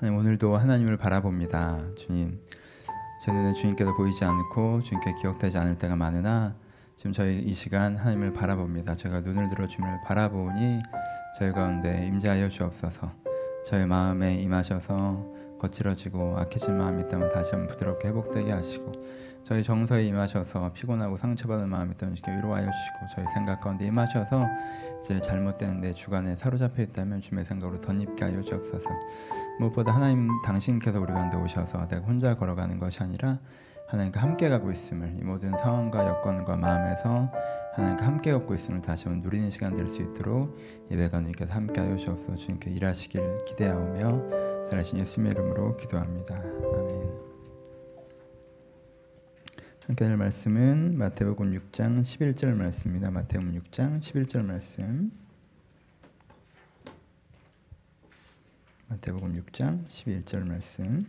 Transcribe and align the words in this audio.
하나님 0.00 0.16
오늘도 0.20 0.56
하나님을 0.56 0.96
바라봅니다. 0.96 1.80
주님, 1.96 2.40
제 3.20 3.32
눈에 3.32 3.52
주님께서 3.52 3.96
보이지 3.96 4.24
않고 4.24 4.80
주님께 4.80 5.14
기억되지 5.14 5.58
않을 5.58 5.76
때가 5.76 5.96
많으나 5.96 6.54
지금 6.96 7.12
저희 7.12 7.40
이 7.40 7.52
시간 7.52 7.96
하나님을 7.96 8.32
바라봅니다. 8.32 8.96
제가 8.96 9.22
눈을 9.22 9.48
들어 9.48 9.66
주님을 9.66 10.02
바라보니 10.04 10.82
저희 11.36 11.50
가운데 11.50 12.06
임재하여 12.06 12.48
주옵소서. 12.48 13.10
저희 13.66 13.86
마음에 13.86 14.36
임하셔서 14.36 15.34
거칠어지고 15.58 16.38
악해진 16.38 16.78
마음이 16.78 17.02
있다면 17.02 17.30
다시 17.30 17.50
한번 17.50 17.66
부드럽게 17.74 18.06
회복되게 18.06 18.52
하시고 18.52 18.92
저희 19.42 19.64
정서에 19.64 20.04
임하셔서 20.04 20.74
피곤하고 20.74 21.16
상처받은 21.16 21.68
마음이 21.68 21.94
있다면 21.94 22.14
이렇게 22.14 22.36
위로하여 22.36 22.70
주시고 22.70 23.16
저희 23.16 23.34
생각 23.34 23.62
가운데 23.62 23.84
임하셔서 23.86 24.46
제 25.04 25.20
잘못된 25.20 25.80
내 25.80 25.92
주관에 25.92 26.36
사로잡혀 26.36 26.82
있다면 26.82 27.20
주님의 27.20 27.46
생각으로 27.46 27.80
덧입게 27.80 28.24
하여 28.24 28.40
주옵소서. 28.42 28.90
무엇보다 29.58 29.92
하나님 29.92 30.28
당신께서 30.42 31.00
우리 31.00 31.12
가운데 31.12 31.36
오셔서 31.36 31.88
내가 31.88 32.06
혼자 32.06 32.36
걸어가는 32.36 32.78
것이 32.78 33.02
아니라 33.02 33.38
하나님과 33.88 34.20
함께 34.20 34.48
가고 34.48 34.70
있음을 34.70 35.16
이 35.18 35.22
모든 35.24 35.56
상황과 35.56 36.06
여건과 36.06 36.56
마음에서 36.56 37.30
하나님과 37.74 38.06
함께 38.06 38.32
걷고 38.32 38.54
있음을 38.54 38.82
다시 38.82 39.04
한번 39.04 39.22
누리는 39.22 39.50
시간 39.50 39.74
될 39.74 39.88
수 39.88 40.02
있도록 40.02 40.56
예배가 40.90 41.18
주님께서 41.20 41.52
함께 41.52 41.80
하여 41.80 41.96
주옵소서 41.96 42.36
주님께 42.36 42.70
일하시길 42.70 43.44
기대하오며 43.46 44.68
잘하신 44.70 44.98
예수님의 45.00 45.32
이름으로 45.32 45.76
기도합니다. 45.76 46.34
아멘 46.36 47.28
함께 49.86 50.04
할 50.04 50.18
말씀은 50.18 50.98
마태복음 50.98 51.52
6장 51.52 52.02
11절 52.02 52.52
말씀입니다. 52.54 53.10
마태복음 53.10 53.54
6장 53.54 54.00
11절 54.00 54.44
말씀 54.44 55.10
마태복음 58.88 59.34
6장 59.42 59.86
11절 59.86 60.46
말씀 60.46 61.06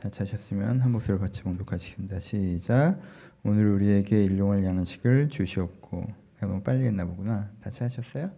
다 0.00 0.10
찾으셨으면 0.10 0.80
한 0.82 0.92
목소리로 0.92 1.18
같이 1.18 1.42
봉독하시겠습니다. 1.42 2.18
시작 2.18 3.00
오늘 3.42 3.68
우리에게 3.68 4.22
일용할 4.22 4.62
양식을 4.64 5.30
주시옵고 5.30 6.04
내가 6.34 6.46
너무 6.46 6.62
빨리 6.62 6.84
했나 6.84 7.06
보구나. 7.06 7.50
다 7.62 7.70
찾으셨어요? 7.70 8.30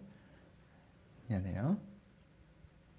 미안해요. 1.27 1.77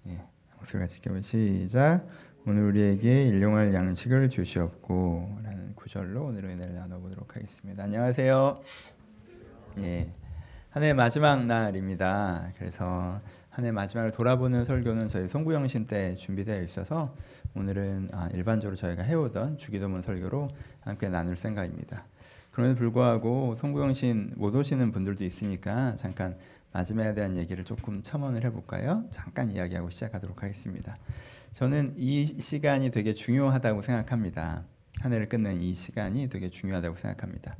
예, 0.05 0.21
목소리 0.59 0.79
같이 0.79 1.01
껴 1.01 1.19
시작 1.21 2.07
오늘 2.45 2.61
우리에게 2.65 3.27
일용할 3.27 3.73
양식을 3.73 4.29
주시옵고 4.29 5.39
라는 5.41 5.73
구절로 5.73 6.25
오늘의 6.25 6.53
은혜를 6.53 6.75
나눠보도록 6.75 7.35
하겠습니다. 7.35 7.83
안녕하세요. 7.85 8.61
예. 9.79 10.20
한 10.71 10.83
해 10.83 10.93
마지막 10.93 11.45
날입니다. 11.45 12.49
그래서 12.57 13.19
한 13.49 13.65
해 13.65 13.71
마지막을 13.71 14.11
돌아보는 14.11 14.63
설교는 14.65 15.09
저희 15.09 15.27
송구영신 15.27 15.87
때 15.87 16.15
준비되어 16.15 16.61
있어서 16.63 17.13
오늘은 17.55 18.09
아, 18.13 18.29
일반적으로 18.33 18.77
저희가 18.77 19.03
해오던 19.03 19.57
주기도문 19.57 20.01
설교로 20.01 20.49
함께 20.81 21.09
나눌 21.09 21.35
생각입니다. 21.35 22.05
그럼에도 22.51 22.77
불구하고 22.79 23.55
송구영신 23.57 24.35
못 24.37 24.55
오시는 24.55 24.93
분들도 24.93 25.25
있으니까 25.25 25.95
잠깐 25.97 26.37
마지막에 26.71 27.13
대한 27.13 27.35
얘기를 27.35 27.65
조금 27.65 28.01
첨언을 28.01 28.45
해볼까요? 28.45 29.03
잠깐 29.11 29.51
이야기하고 29.51 29.89
시작하도록 29.89 30.41
하겠습니다. 30.41 30.97
저는 31.51 31.95
이 31.97 32.39
시간이 32.39 32.91
되게 32.91 33.13
중요하다고 33.13 33.81
생각합니다. 33.81 34.63
한 35.01 35.11
해를 35.13 35.27
끝낸 35.27 35.61
이 35.61 35.73
시간이 35.73 36.29
되게 36.29 36.49
중요하다고 36.49 36.95
생각합니다. 36.95 37.57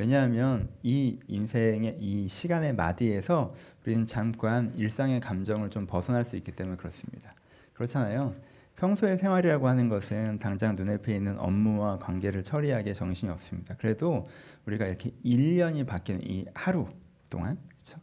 왜냐하면 0.00 0.70
이 0.82 1.18
인생의 1.28 1.98
이 2.00 2.26
시간의 2.26 2.74
마디에서 2.74 3.54
우리는 3.84 4.06
잠깐 4.06 4.72
일상의 4.74 5.20
감정을 5.20 5.68
좀 5.68 5.86
벗어날 5.86 6.24
수 6.24 6.36
있기 6.36 6.52
때문에 6.52 6.78
그렇습니다. 6.78 7.34
그렇잖아요. 7.74 8.34
평소의 8.76 9.18
생활이라고 9.18 9.68
하는 9.68 9.90
것은 9.90 10.38
당장 10.38 10.74
눈앞에 10.74 11.14
있는 11.14 11.38
업무와 11.38 11.98
관계를 11.98 12.42
처리하기에 12.44 12.94
정신이 12.94 13.30
없습니다. 13.30 13.76
그래도 13.76 14.26
우리가 14.64 14.86
이렇게 14.86 15.10
1년이 15.22 15.86
바뀌는 15.86 16.22
이 16.24 16.46
하루 16.54 16.88
동안 17.28 17.58
그렇죠? 17.68 18.00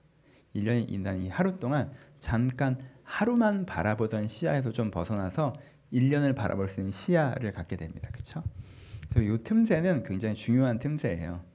1년이 0.55 0.91
있는 0.91 1.23
이 1.23 1.29
하루 1.29 1.57
동안 1.57 1.91
잠깐 2.19 2.77
하루만 3.01 3.65
바라보던 3.65 4.27
시야에서 4.27 4.71
좀 4.71 4.91
벗어나서 4.91 5.53
1년을 5.91 6.35
바라볼 6.35 6.69
수 6.69 6.79
있는 6.79 6.91
시야를 6.91 7.53
갖게 7.53 7.75
됩니다. 7.75 8.07
그렇죠? 8.11 8.43
그래서 9.09 9.33
이 9.33 9.43
틈새는 9.43 10.03
굉장히 10.03 10.35
중요한 10.35 10.77
틈새예요. 10.77 11.46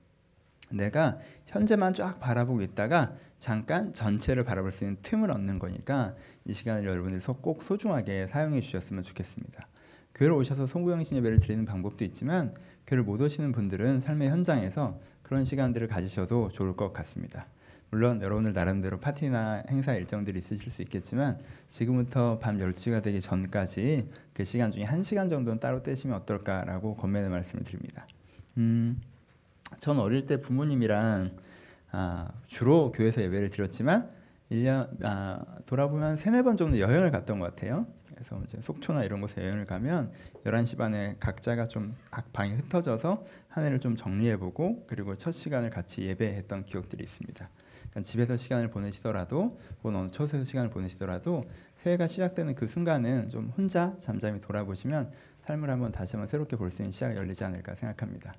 내가 0.72 1.18
현재만 1.46 1.94
쫙 1.94 2.18
바라보고 2.18 2.62
있다가 2.62 3.14
잠깐 3.38 3.92
전체를 3.92 4.44
바라볼 4.44 4.72
수 4.72 4.84
있는 4.84 4.96
틈을 5.02 5.30
얻는 5.30 5.58
거니까 5.58 6.14
이 6.44 6.52
시간을 6.52 6.84
여러분들서 6.86 7.34
꼭 7.34 7.62
소중하게 7.62 8.26
사용해 8.26 8.60
주셨으면 8.60 9.02
좋겠습니다. 9.02 9.66
교회를 10.14 10.36
오셔서 10.36 10.66
송구영신 10.66 11.16
예배를 11.18 11.40
드리는 11.40 11.64
방법도 11.64 12.04
있지만 12.04 12.54
교회를 12.86 13.04
못 13.04 13.20
오시는 13.20 13.52
분들은 13.52 14.00
삶의 14.00 14.30
현장에서 14.30 15.00
그런 15.22 15.44
시간들을 15.44 15.88
가지셔도 15.88 16.50
좋을 16.50 16.76
것 16.76 16.92
같습니다. 16.92 17.46
물론 17.90 18.22
여러분들 18.22 18.54
나름대로 18.54 18.98
파티나 19.00 19.64
행사 19.68 19.94
일정들이 19.94 20.38
있으실 20.38 20.70
수 20.70 20.80
있겠지만 20.80 21.38
지금부터 21.68 22.38
밤 22.38 22.56
12시가 22.58 23.02
되기 23.02 23.20
전까지 23.20 24.08
그 24.32 24.44
시간 24.44 24.70
중에 24.70 24.86
1시간 24.86 25.28
정도는 25.28 25.60
따로 25.60 25.82
떼시면 25.82 26.16
어떨까라고 26.20 26.96
권면의 26.96 27.28
말씀을 27.28 27.64
드립니다. 27.64 28.06
음, 28.56 29.00
전 29.78 29.98
어릴 29.98 30.26
때 30.26 30.40
부모님이랑 30.40 31.36
아, 31.92 32.28
주로 32.46 32.92
교회에서 32.92 33.22
예배를 33.22 33.50
드렸지만 33.50 34.10
1년 34.50 34.88
아, 35.04 35.44
돌아보면 35.66 36.16
세네 36.16 36.42
번 36.42 36.56
정도 36.56 36.78
여행을 36.78 37.10
갔던 37.10 37.38
것 37.38 37.54
같아요. 37.54 37.86
그래서 38.14 38.40
이제 38.44 38.60
속초나 38.60 39.04
이런 39.04 39.20
곳에 39.20 39.42
여행을 39.42 39.66
가면 39.66 40.12
11시 40.44 40.78
반에 40.78 41.16
각자가 41.18 41.66
좀 41.66 41.96
방이 42.32 42.54
흩어져서 42.54 43.24
한 43.48 43.64
해를 43.64 43.80
좀 43.80 43.96
정리해보고 43.96 44.84
그리고 44.86 45.16
첫 45.16 45.32
시간을 45.32 45.70
같이 45.70 46.02
예배했던 46.02 46.64
기억들이 46.66 47.02
있습니다. 47.02 47.48
그러니까 47.90 48.00
집에서 48.02 48.36
시간을 48.36 48.70
보내시더라도 48.70 49.58
혹은 49.82 49.96
어느 49.96 50.10
처소에서 50.10 50.44
시간을 50.44 50.70
보내시더라도 50.70 51.44
새해가 51.78 52.06
시작되는 52.06 52.54
그 52.54 52.68
순간은 52.68 53.28
좀 53.28 53.52
혼자 53.56 53.96
잠잠히 53.98 54.40
돌아보시면 54.40 55.10
삶을 55.42 55.68
한번 55.68 55.90
다시 55.92 56.12
한번 56.12 56.28
새롭게 56.28 56.56
볼 56.56 56.70
수 56.70 56.82
있는 56.82 56.92
시야가 56.92 57.16
열리지 57.16 57.44
않을까 57.44 57.74
생각합니다. 57.74 58.34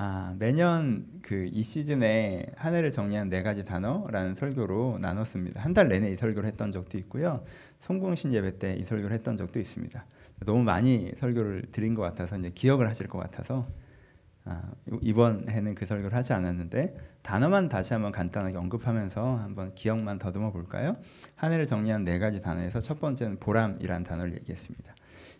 아, 0.00 0.32
매년 0.38 1.06
그 1.22 1.48
이 1.52 1.62
시즌에 1.64 2.46
한 2.56 2.74
해를 2.74 2.92
정리한 2.92 3.28
네 3.30 3.42
가지 3.42 3.64
단어라는 3.64 4.36
설교로 4.36 4.98
나눴습니다. 5.00 5.60
한 5.60 5.74
달 5.74 5.88
내내 5.88 6.12
이 6.12 6.16
설교를 6.16 6.48
했던 6.48 6.70
적도 6.72 6.98
있고요. 6.98 7.44
송공신 7.80 8.32
예배 8.32 8.58
때 8.58 8.76
이 8.78 8.84
설교를 8.84 9.12
했던 9.12 9.36
적도 9.36 9.58
있습니다. 9.58 10.04
너무 10.46 10.62
많이 10.62 11.10
설교를 11.16 11.64
드린 11.72 11.94
것 11.94 12.02
같아서 12.02 12.38
이제 12.38 12.50
기억을 12.50 12.88
하실 12.88 13.08
것 13.08 13.18
같아서 13.18 13.66
아, 14.44 14.62
이번 15.02 15.48
해는 15.48 15.74
그 15.74 15.84
설교를 15.86 16.16
하지 16.16 16.32
않았는데 16.32 16.96
단어만 17.22 17.68
다시 17.68 17.92
한번 17.92 18.12
간단하게 18.12 18.56
언급하면서 18.56 19.36
한번 19.38 19.74
기억만 19.74 20.18
더듬어 20.20 20.52
볼까요? 20.52 20.96
한 21.36 21.52
해를 21.52 21.66
정리한 21.66 22.04
네 22.04 22.18
가지 22.20 22.40
단어에서 22.40 22.80
첫 22.80 23.00
번째는 23.00 23.38
보람이라는 23.40 24.04
단어를 24.04 24.34
얘기했습니다. 24.34 24.94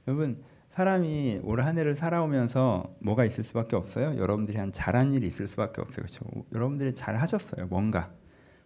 여러분 0.08 0.42
사람이 0.78 1.40
올 1.42 1.60
한 1.60 1.76
해를 1.76 1.96
살아오면서 1.96 2.94
뭐가 3.00 3.24
있을 3.24 3.42
수밖에 3.42 3.74
없어요. 3.74 4.16
여러분들이 4.16 4.58
한 4.58 4.70
잘한 4.72 5.12
일이 5.12 5.26
있을 5.26 5.48
수밖에 5.48 5.80
없어요. 5.80 6.06
그렇죠? 6.06 6.24
여러분들이 6.52 6.94
잘 6.94 7.16
하셨어요. 7.16 7.66
뭔가 7.66 8.12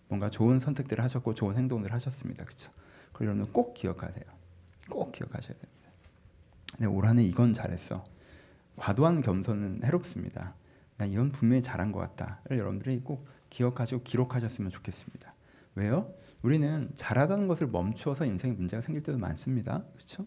뭔가 0.08 0.28
좋은 0.28 0.60
선택들을 0.60 1.02
하셨고 1.02 1.32
좋은 1.32 1.56
행동들을 1.56 1.94
하셨습니다. 1.94 2.44
그렇죠? 2.44 2.70
여러분 3.22 3.50
꼭 3.50 3.72
기억하세요. 3.72 4.24
꼭 4.90 5.12
기억하셔야 5.12 5.56
됩니다. 5.56 5.90
내가 6.80 6.92
올한 6.92 7.18
해 7.18 7.24
이건 7.24 7.54
잘했어. 7.54 8.04
과도한 8.76 9.22
겸손은 9.22 9.80
해롭습니다. 9.82 10.52
난 10.98 11.08
이건 11.08 11.32
분명히 11.32 11.62
잘한 11.62 11.92
것 11.92 12.00
같다를 12.00 12.58
여러분들이 12.58 13.00
꼭 13.00 13.26
기억하시고 13.48 14.02
기록하셨으면 14.02 14.70
좋겠습니다. 14.70 15.32
왜요? 15.76 16.12
우리는 16.42 16.90
잘하던 16.94 17.48
것을 17.48 17.68
멈추어서 17.68 18.26
인생에 18.26 18.52
문제가 18.52 18.82
생길 18.82 19.02
때도 19.02 19.16
많습니다. 19.16 19.82
그렇죠? 19.94 20.26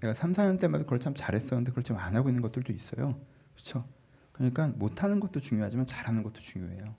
내가 0.00 0.14
3, 0.14 0.32
4년 0.32 0.58
때마다 0.60 0.84
그걸 0.84 1.00
참 1.00 1.14
잘했었는데 1.14 1.70
그걸 1.70 1.84
좀안 1.84 2.16
하고 2.16 2.28
있는 2.28 2.42
것들도 2.42 2.72
있어요. 2.72 3.18
그렇죠? 3.54 3.84
그러니까 4.32 4.68
못하는 4.68 5.20
것도 5.20 5.40
중요하지만 5.40 5.86
잘하는 5.86 6.22
것도 6.22 6.40
중요해요. 6.40 6.94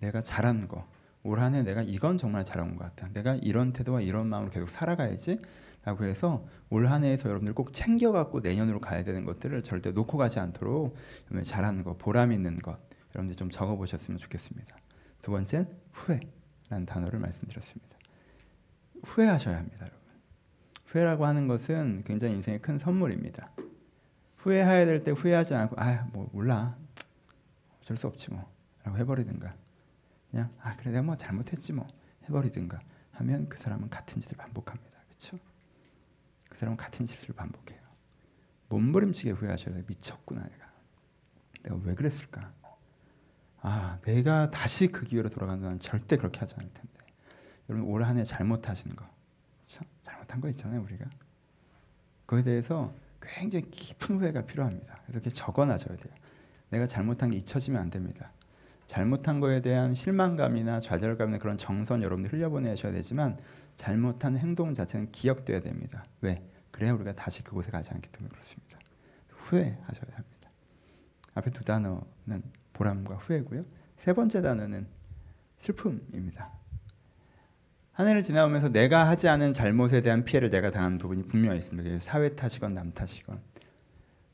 내가 0.00 0.22
잘하는 0.22 0.68
거. 0.68 0.86
올 1.26 1.40
한 1.40 1.54
해 1.54 1.62
내가 1.62 1.80
이건 1.82 2.18
정말 2.18 2.44
잘한 2.44 2.76
것 2.76 2.84
같다. 2.84 3.08
내가 3.14 3.34
이런 3.36 3.72
태도와 3.72 4.02
이런 4.02 4.26
마음으로 4.28 4.50
계속 4.50 4.68
살아가야지. 4.68 5.40
라고 5.84 6.04
해서 6.04 6.46
올 6.70 6.86
한 6.86 7.04
해에서 7.04 7.28
여러분들 7.28 7.54
꼭 7.54 7.72
챙겨갖고 7.72 8.40
내년으로 8.40 8.80
가야 8.80 9.04
되는 9.04 9.24
것들을 9.24 9.62
절대 9.62 9.90
놓고 9.92 10.16
가지 10.18 10.38
않도록 10.40 10.96
잘하는 11.44 11.82
거, 11.84 11.96
보람 11.96 12.32
있는 12.32 12.56
것 12.58 12.78
여러분들 13.14 13.36
좀 13.36 13.50
적어보셨으면 13.50 14.18
좋겠습니다. 14.18 14.76
두 15.22 15.30
번째는 15.30 15.68
후회라는 15.92 16.86
단어를 16.86 17.18
말씀드렸습니다. 17.20 17.96
후회하셔야 19.04 19.58
합니다, 19.58 19.78
여러분. 19.80 20.03
후회라고 20.94 21.26
하는 21.26 21.48
것은 21.48 22.04
굉장히 22.06 22.34
인생의 22.36 22.62
큰 22.62 22.78
선물입니다. 22.78 23.50
후회해야 24.36 24.86
될 24.86 25.02
때 25.02 25.10
후회하지 25.10 25.54
않고 25.54 25.74
아 25.78 26.06
뭐 26.12 26.28
몰라 26.32 26.76
어쩔 27.80 27.96
수 27.96 28.06
없지 28.06 28.30
뭐라고 28.30 28.96
해버리든가 28.98 29.54
그냥 30.30 30.50
아 30.62 30.76
그래 30.76 30.92
내가 30.92 31.02
뭐 31.02 31.16
잘못했지 31.16 31.72
뭐 31.72 31.86
해버리든가 32.28 32.80
하면 33.12 33.48
그 33.48 33.58
사람은 33.60 33.90
같은 33.90 34.20
짓을 34.20 34.36
반복합니다. 34.36 34.90
그렇죠? 35.08 35.38
그 36.48 36.58
사람은 36.58 36.76
같은 36.76 37.06
실수를 37.06 37.34
반복해요. 37.34 37.80
몸부림치게 38.68 39.30
후회하셔야 39.32 39.74
돼요. 39.74 39.84
미쳤구나 39.88 40.42
내가. 40.42 40.72
내가 41.64 41.76
왜 41.82 41.94
그랬을까? 41.94 42.52
아, 43.62 43.98
내가 44.04 44.50
다시 44.50 44.88
그 44.88 45.04
기회로 45.04 45.30
돌아간다면 45.30 45.80
절대 45.80 46.16
그렇게 46.16 46.38
하지 46.40 46.54
않을 46.56 46.70
텐데. 46.72 46.90
여러분 47.68 47.88
올 47.88 48.04
한해 48.04 48.24
잘못하신 48.24 48.94
거? 48.94 49.08
잘못한 50.34 50.40
거 50.40 50.48
있잖아요 50.48 50.82
우리가. 50.82 51.06
그에 52.26 52.42
대해서 52.42 52.92
굉장히 53.20 53.70
깊은 53.70 54.18
후회가 54.18 54.42
필요합니다. 54.42 55.00
이렇게 55.08 55.30
적어 55.30 55.64
놔줘야 55.64 55.96
돼요. 55.96 56.14
내가 56.70 56.86
잘못한 56.86 57.30
게 57.30 57.36
잊혀지면 57.36 57.80
안 57.80 57.90
됩니다. 57.90 58.32
잘못한 58.86 59.40
거에 59.40 59.62
대한 59.62 59.94
실망감이나 59.94 60.80
좌절감이나 60.80 61.38
그런 61.38 61.56
정선 61.56 62.02
여러분들 62.02 62.32
흘려보내셔야 62.32 62.92
되지만 62.92 63.38
잘못한 63.76 64.36
행동 64.36 64.74
자체는 64.74 65.10
기억돼야 65.12 65.60
됩니다. 65.60 66.04
왜? 66.20 66.42
그래야 66.70 66.92
우리가 66.92 67.14
다시 67.14 67.42
그곳에 67.42 67.70
가지 67.70 67.90
않기 67.92 68.10
때문에 68.10 68.30
그렇습니다. 68.30 68.78
후회하셔야 69.28 70.16
합니다. 70.16 70.50
앞에 71.34 71.50
두 71.50 71.64
단어는 71.64 72.42
보람과 72.72 73.16
후회고요. 73.16 73.64
세 73.98 74.12
번째 74.12 74.42
단어는 74.42 74.86
슬픔입니다. 75.60 76.50
한 77.94 78.08
해를 78.08 78.24
지나오면서 78.24 78.70
내가 78.70 79.08
하지 79.08 79.28
않은 79.28 79.52
잘못에 79.52 80.02
대한 80.02 80.24
피해를 80.24 80.50
내가 80.50 80.72
당한 80.72 80.98
부분이 80.98 81.28
분명히 81.28 81.58
있습니다. 81.58 82.00
사회 82.00 82.34
탓이건 82.34 82.74
남 82.74 82.92
탓이건 82.92 83.40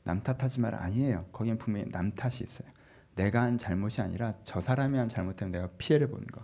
남 0.03 0.23
탓하지 0.23 0.61
말 0.61 0.73
아니에요. 0.73 1.25
거기엔 1.31 1.59
분명히 1.59 1.85
남 1.91 2.11
탓이 2.11 2.43
있어요. 2.43 2.67
내가 3.15 3.43
한 3.43 3.59
잘못이 3.59 4.01
아니라 4.01 4.33
저 4.43 4.61
사람이 4.61 4.97
한 4.97 5.09
잘못 5.09 5.35
때문에 5.35 5.59
내가 5.59 5.69
피해를 5.77 6.07
보는 6.07 6.25
거. 6.27 6.43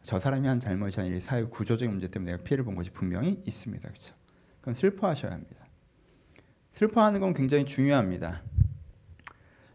저 0.00 0.18
사람이 0.18 0.48
한 0.48 0.58
잘못이 0.58 0.98
아니라 0.98 1.20
사회 1.20 1.44
구조적인 1.44 1.90
문제 1.90 2.08
때문에 2.08 2.32
내가 2.32 2.42
피해를 2.42 2.64
본 2.64 2.74
것이 2.74 2.90
분명히 2.90 3.42
있습니다. 3.44 3.86
그렇죠? 3.86 4.14
그럼 4.62 4.74
슬퍼하셔야 4.74 5.32
합니다. 5.32 5.66
슬퍼하는 6.72 7.20
건 7.20 7.34
굉장히 7.34 7.66
중요합니다. 7.66 8.40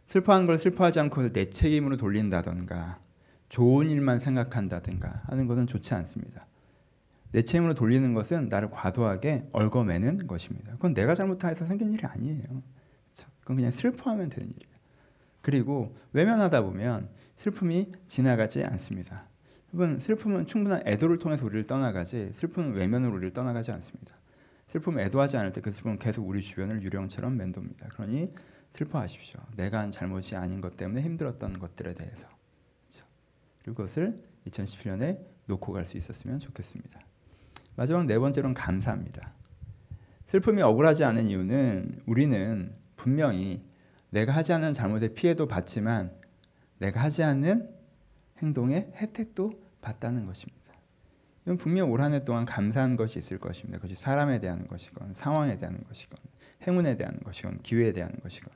슬퍼하는 0.08 0.48
걸 0.48 0.58
슬퍼하지 0.58 1.00
않고 1.00 1.32
내 1.32 1.52
책임으로 1.52 1.98
돌린다던가 1.98 2.98
좋은 3.50 3.92
일만 3.92 4.18
생각한다든가 4.18 5.22
하는 5.28 5.46
것은 5.46 5.68
좋지 5.68 5.94
않습니다. 5.94 6.48
내 7.32 7.42
책임으로 7.44 7.74
돌리는 7.74 8.14
것은 8.14 8.50
나를 8.50 8.70
과도하게 8.70 9.48
얽어매는 9.52 10.28
것입니다. 10.28 10.74
그건 10.74 10.94
내가 10.94 11.16
잘못해서 11.16 11.66
생긴 11.66 11.92
일이 11.92 12.06
아니에요. 12.06 12.44
그렇죠? 12.44 13.32
그건 13.40 13.58
그냥 13.58 13.72
슬퍼하면 13.72 14.30
되는 14.30 14.50
일이에요. 14.50 14.76
그리고 15.42 15.96
외면하다 16.14 16.62
보면 16.64 17.10
슬픔이 17.38 17.92
지나가지 18.08 18.64
않습니다. 18.64 19.24
여러분 19.74 20.00
슬픔은 20.00 20.46
충분한 20.46 20.84
애도를 20.86 21.18
통해서 21.18 21.46
우리를 21.46 21.66
떠나가지 21.66 22.32
슬픔은 22.36 22.74
외면으로 22.74 23.14
우리를 23.14 23.34
떠나가지 23.34 23.72
않습니다. 23.72 24.14
슬픔을 24.68 25.02
애도하지 25.04 25.38
않을 25.38 25.54
때 25.54 25.62
그 25.62 25.72
슬픔은 25.72 26.00
계속 26.00 26.28
우리 26.28 26.42
주변을 26.42 26.84
유령처럼 26.84 27.38
맴돕니다. 27.38 27.88
그러니 27.90 28.34
슬퍼하십시오. 28.74 29.40
내가 29.56 29.80
한 29.80 29.92
잘못이 29.92 30.36
아닌 30.36 30.62
것 30.62 30.78
때문에 30.78 31.02
힘들었던 31.02 31.60
것들에 31.60 31.94
대해서 31.94 32.28
그렇죠? 32.88 33.06
그리고 33.64 33.78
그것을 33.78 34.22
2017년에 34.48 35.20
놓고 35.48 35.74
갈 35.74 35.86
수 35.86 35.98
있었으면 35.98 36.40
좋겠습니다. 36.40 37.00
마지막 37.76 38.06
네 38.06 38.18
번째로는 38.20 38.54
감사합니다. 38.54 39.34
슬픔이 40.28 40.62
억울하지 40.62 41.04
않은 41.04 41.28
이유는 41.28 42.02
우리는 42.06 42.74
분명히 42.96 43.64
내가 44.10 44.34
하지 44.34 44.54
않은 44.54 44.74
잘못의 44.74 45.14
피해도 45.14 45.48
받지만 45.48 46.12
내가 46.80 47.02
하지 47.02 47.24
않는 47.24 47.70
행동의 48.40 48.92
혜택도 48.96 49.52
받다는 49.82 50.26
것입니다. 50.26 50.62
이건 51.44 51.58
분명 51.58 51.92
올 51.92 52.02
한 52.02 52.14
해 52.14 52.24
동안 52.24 52.46
감사한 52.46 52.96
것이 52.98 53.20
있을 53.20 53.40
것입니다. 53.40 53.80
그것이 53.80 54.00
사람에 54.00 54.40
대한 54.40 54.68
것이건 54.68 55.14
상황에 55.16 55.58
대한 55.58 55.84
것이건 55.88 56.20
행운에 56.68 56.98
대한 56.98 57.20
것이건 57.24 57.60
기회에 57.64 57.92
대한 57.94 58.12
것이건 58.22 58.54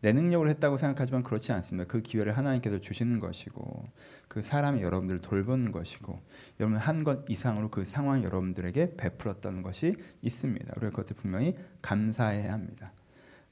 내 0.00 0.12
능력으로 0.12 0.48
했다고 0.50 0.78
생각하지만 0.78 1.22
그렇지 1.22 1.52
않습니다. 1.52 1.88
그 1.88 2.02
기회를 2.02 2.36
하나님께서 2.36 2.78
주시는 2.80 3.18
것이고 3.18 3.88
그 4.28 4.42
사람이 4.42 4.82
여러분들을 4.82 5.20
돌보는 5.20 5.72
것이고 5.72 6.20
여러분 6.60 6.78
한 6.78 7.02
것 7.04 7.24
이상으로 7.28 7.70
그 7.70 7.84
상황이 7.84 8.24
여러분들에게 8.24 8.96
베풀었다는 8.96 9.62
것이 9.62 9.96
있습니다. 10.22 10.74
우리가 10.76 10.90
그것을 10.90 11.16
분명히 11.16 11.56
감사해야 11.82 12.52
합니다. 12.52 12.92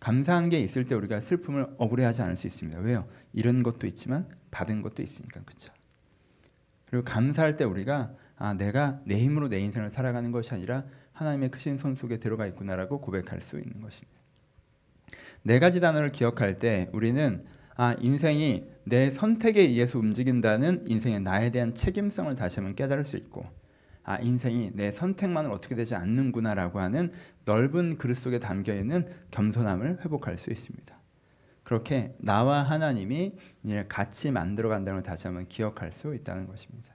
감사한 0.00 0.50
게 0.50 0.60
있을 0.60 0.86
때 0.86 0.94
우리가 0.94 1.20
슬픔을 1.20 1.66
억울해하지 1.78 2.22
않을 2.22 2.36
수 2.36 2.46
있습니다. 2.46 2.80
왜요? 2.80 3.08
이런 3.32 3.62
것도 3.62 3.86
있지만 3.86 4.28
받은 4.50 4.82
것도 4.82 5.02
있으니까 5.02 5.40
그렇죠. 5.44 5.72
그리고 6.86 7.04
감사할 7.04 7.56
때 7.56 7.64
우리가 7.64 8.12
아 8.36 8.54
내가 8.54 9.00
내 9.04 9.18
힘으로 9.18 9.48
내 9.48 9.60
인생을 9.60 9.90
살아가는 9.90 10.30
것이 10.30 10.52
아니라 10.52 10.84
하나님의 11.12 11.50
크신 11.50 11.78
손 11.78 11.94
속에 11.94 12.18
들어가 12.18 12.46
있구나라고 12.46 13.00
고백할 13.00 13.40
수 13.40 13.58
있는 13.58 13.80
것입니다. 13.80 14.23
네 15.46 15.58
가지 15.58 15.78
단어를 15.78 16.10
기억할 16.10 16.58
때 16.58 16.88
우리는 16.94 17.44
아 17.76 17.94
인생이 18.00 18.64
내 18.84 19.10
선택에 19.10 19.60
의해서 19.60 19.98
움직인다는 19.98 20.86
인생의 20.88 21.20
나에 21.20 21.50
대한 21.50 21.74
책임성을 21.74 22.34
다시 22.34 22.56
한번 22.56 22.74
깨달을 22.74 23.04
수 23.04 23.18
있고 23.18 23.44
아 24.04 24.18
인생이 24.18 24.70
내 24.72 24.90
선택만을 24.90 25.50
어떻게 25.50 25.74
되지 25.74 25.96
않는구나라고 25.96 26.80
하는 26.80 27.12
넓은 27.44 27.98
그릇 27.98 28.16
속에 28.16 28.38
담겨 28.38 28.74
있는 28.74 29.06
겸손함을 29.32 29.98
회복할 30.02 30.38
수 30.38 30.50
있습니다. 30.50 30.96
그렇게 31.62 32.14
나와 32.18 32.62
하나님이 32.62 33.34
이를 33.64 33.86
같이 33.86 34.30
만들어 34.30 34.70
간다는 34.70 35.02
걸 35.02 35.02
다시 35.02 35.26
한번 35.26 35.46
기억할 35.46 35.92
수 35.92 36.14
있다는 36.14 36.46
것입니다. 36.46 36.94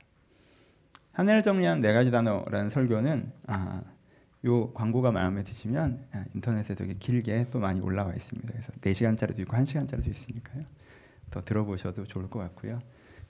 한 1.12 1.30
해를 1.30 1.44
정리한 1.44 1.82
네 1.82 1.94
가지 1.94 2.10
단어라는 2.10 2.72
설교는 2.72 3.32
아, 3.46 3.84
요 4.46 4.72
광고가 4.72 5.12
마음에 5.12 5.44
드시면 5.44 6.08
아, 6.14 6.26
인터넷에 6.34 6.76
되게 6.76 6.94
길게 6.94 7.48
또 7.52 7.60
많이 7.60 7.82
올라와 7.82 8.14
있습니다. 8.14 8.48
그래서 8.50 8.72
4시간짜리도 8.74 9.40
있고 9.40 9.56
1시간짜리도 9.56 10.08
있으니까요. 10.08 10.64
더 11.30 11.44
들어보셔도 11.44 12.06
좋을 12.06 12.30
것 12.30 12.40
같고요. 12.40 12.82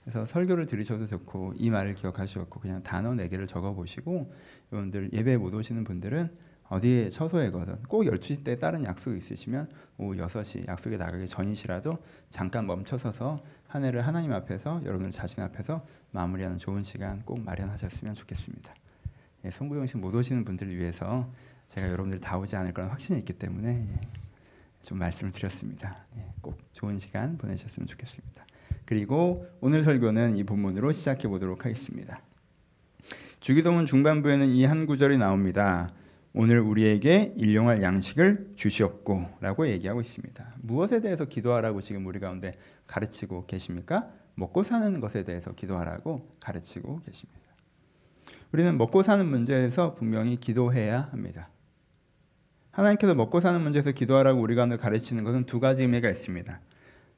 그래서 0.04 0.26
설교를 0.26 0.66
들으셔도 0.66 1.08
좋고 1.08 1.54
이 1.56 1.70
말을 1.70 1.96
기억하시고 1.96 2.60
그냥 2.60 2.84
단어 2.84 3.12
4개를 3.12 3.48
적어 3.48 3.74
보시고 3.74 4.32
여러분들 4.72 5.12
예배 5.14 5.38
못 5.38 5.54
오시는 5.54 5.84
분들은 5.84 6.30
어디에 6.70 7.10
처소에거든 7.10 7.84
꼭 7.88 8.04
12시 8.04 8.44
때 8.44 8.58
다른 8.58 8.84
약속이 8.84 9.18
있으시면 9.18 9.70
오후 9.98 10.16
6시 10.16 10.68
약속에 10.68 10.98
나가기 10.98 11.28
전이시라도 11.28 11.98
잠깐 12.30 12.68
멈춰서서 12.68 13.44
한 13.68 13.84
해를 13.84 14.06
하나님 14.06 14.32
앞에서 14.34 14.82
여러분 14.86 15.10
자신 15.10 15.44
앞에서 15.44 15.86
마무리하는 16.12 16.60
좋은 16.60 16.84
시간 16.84 17.24
꼭 17.24 17.40
마련하셨으면 17.42 18.14
좋겠습니다. 18.14 18.74
예, 19.46 19.52
송구영식 19.52 20.00
못 20.00 20.14
오시는 20.14 20.46
분들을 20.46 20.76
위해서 20.78 21.32
제가 21.68 21.88
여러분들 21.90 22.20
다 22.20 22.38
오지 22.38 22.56
않을 22.56 22.74
거란 22.74 22.90
확신이 22.90 23.20
있기 23.20 23.34
때문에 23.34 23.88
예, 23.88 24.02
좀 24.82 24.98
말씀을 25.00 25.32
드렸습니다. 25.32 25.98
예, 26.18 26.26
꼭 26.42 26.58
좋은 26.74 27.00
시간 27.00 27.38
보내셨으면 27.38 27.88
좋겠습니다. 27.88 28.46
그리고 28.86 29.46
오늘 29.62 29.84
설교는 29.84 30.38
이 30.38 30.44
본문으로 30.44 30.92
시작해 30.92 31.28
보도록 31.28 31.66
하겠습니다. 31.66 32.22
주기도문 33.40 33.86
중반부에는 33.86 34.50
이 34.50 34.66
한 34.66 34.86
구절이 34.86 35.18
나옵니다. 35.18 35.94
오늘 36.34 36.60
우리에게 36.60 37.34
일용할 37.38 37.82
양식을 37.82 38.54
주시옵고라고 38.56 39.68
얘기하고 39.70 40.02
있습니다. 40.02 40.56
무엇에 40.62 41.02
대해서 41.02 41.26
기도하라고 41.26 41.82
지금 41.82 42.06
우리 42.06 42.20
가운데 42.20 42.58
가르치고 42.88 43.46
계십니까? 43.46 44.10
먹고 44.36 44.64
사는 44.64 45.00
것에 45.00 45.24
대해서 45.24 45.54
기도하라고 45.54 46.28
가르치고 46.40 47.00
계십니다. 47.02 47.49
우리는 48.52 48.78
먹고 48.78 49.04
사는 49.04 49.26
문제에서 49.26 49.96
분명히 49.96 50.38
기도해야 50.38 51.10
합니다. 51.12 51.50
하나님께서 52.72 53.14
먹고 53.14 53.40
사는 53.40 53.62
문제에서 53.62 53.92
기도하라고 53.92 54.42
우리 54.42 54.56
가운데 54.56 54.78
가르치는 54.78 55.24
것은 55.24 55.46
두 55.46 55.60
가지 55.60 55.84
의미가 55.84 56.10
있습니다. 56.10 56.60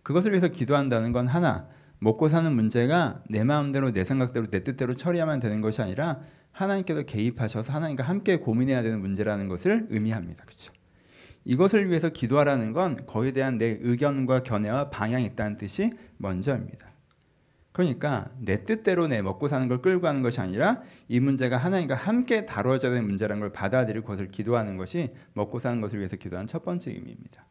그것을 0.04 0.32
위해서 0.32 0.48
기도한다는 0.48 1.12
건 1.12 1.28
하나, 1.28 1.68
먹고 2.00 2.30
사는 2.30 2.52
문제가 2.52 3.22
내 3.30 3.44
마음대로 3.44 3.92
내 3.92 4.04
생각대로 4.04 4.48
내 4.48 4.64
뜻대로 4.64 4.96
처리하면 4.96 5.40
되는 5.40 5.62
것이 5.62 5.82
아니라 5.82 6.20
하나님께서 6.52 7.04
개입하셔서 7.04 7.72
하나님과 7.72 8.04
함께 8.04 8.38
고민해야 8.38 8.82
되는 8.82 9.00
문제라는 9.00 9.48
것을 9.48 9.88
의미합니다. 9.90 10.44
그렇죠? 10.44 10.74
이것을 11.46 11.90
위해서 11.90 12.10
기도하라는 12.10 12.74
건 12.74 13.06
거기에 13.06 13.32
대한 13.32 13.58
내 13.58 13.78
의견과 13.82 14.44
견해와 14.44 14.90
방향이 14.90 15.26
있다는 15.26 15.58
뜻이 15.58 15.92
먼저입니다. 16.18 16.91
그러니까 17.72 18.30
내 18.38 18.66
뜻대로 18.66 19.08
내 19.08 19.22
먹고 19.22 19.48
사는 19.48 19.68
걸 19.68 19.82
끌고 19.82 20.02
가는 20.02 20.22
것이 20.22 20.42
아니라 20.42 20.82
이 21.08 21.20
문제가 21.20 21.58
하나님과 21.58 21.96
함께 21.96 22.46
다뤄져야 22.46 22.92
되는 22.92 23.08
문제라는 23.08 23.40
걸 23.40 23.52
받아들이고 23.52 24.06
그것을 24.06 24.30
기도하는 24.30 24.78
것이 24.78 25.12
먹고 25.34 25.60
사는 25.60 25.80
것을 25.80 26.00
위해서 26.00 26.18
기도한 26.18 26.48
첫 26.48 26.66
번째 26.66 26.92
의미입니다. 26.92 27.46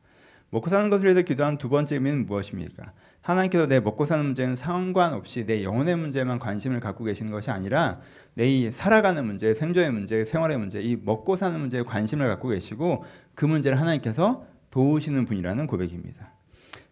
먹고 0.50 0.68
사는 0.68 0.90
것을 0.90 1.04
위해서 1.04 1.22
기도한 1.22 1.58
두 1.58 1.68
번째 1.68 1.94
의미는 1.94 2.26
무엇입니까? 2.26 2.92
하나님께서 3.22 3.66
내 3.66 3.80
먹고 3.80 4.04
사는 4.04 4.24
문제는 4.24 4.56
상관없이 4.56 5.46
내 5.46 5.62
영혼의 5.62 5.96
문제만 5.96 6.38
관심을 6.38 6.80
갖고 6.80 7.04
계시는 7.04 7.30
것이 7.30 7.50
아니라 7.50 8.00
내 8.34 8.70
살아가는 8.70 9.24
문제, 9.24 9.54
생존의 9.54 9.92
문제, 9.92 10.24
생활의 10.24 10.58
문제, 10.58 10.80
이 10.80 10.96
먹고 10.96 11.36
사는 11.36 11.58
문제에 11.58 11.82
관심을 11.82 12.26
갖고 12.26 12.48
계시고 12.48 13.04
그 13.34 13.46
문제를 13.46 13.80
하나님께서 13.80 14.44
도우시는 14.70 15.24
분이라는 15.24 15.66
고백입니다. 15.66 16.32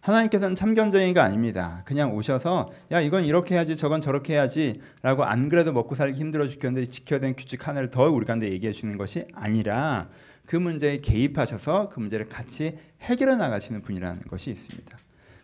하나님께서는 0.00 0.54
참견쟁이가 0.54 1.22
아닙니다. 1.22 1.82
그냥 1.84 2.14
오셔서 2.14 2.70
야 2.92 3.00
이건 3.00 3.24
이렇게 3.24 3.54
해야지 3.54 3.76
저건 3.76 4.00
저렇게 4.00 4.34
해야지라고 4.34 5.24
안 5.24 5.48
그래도 5.48 5.72
먹고 5.72 5.94
살기 5.94 6.18
힘들어 6.18 6.46
죽겠는데 6.48 6.88
지켜야 6.88 7.20
되는 7.20 7.34
규칙 7.34 7.66
하나를 7.66 7.90
더 7.90 8.08
우리 8.08 8.24
가운데 8.24 8.50
얘기해 8.50 8.72
주는 8.72 8.96
것이 8.96 9.26
아니라 9.32 10.08
그 10.46 10.56
문제에 10.56 10.98
개입하셔서 10.98 11.90
그 11.90 12.00
문제를 12.00 12.28
같이 12.28 12.78
해결해 13.02 13.36
나가시는 13.36 13.82
분이라는 13.82 14.22
것이 14.30 14.50
있습니다. 14.50 14.96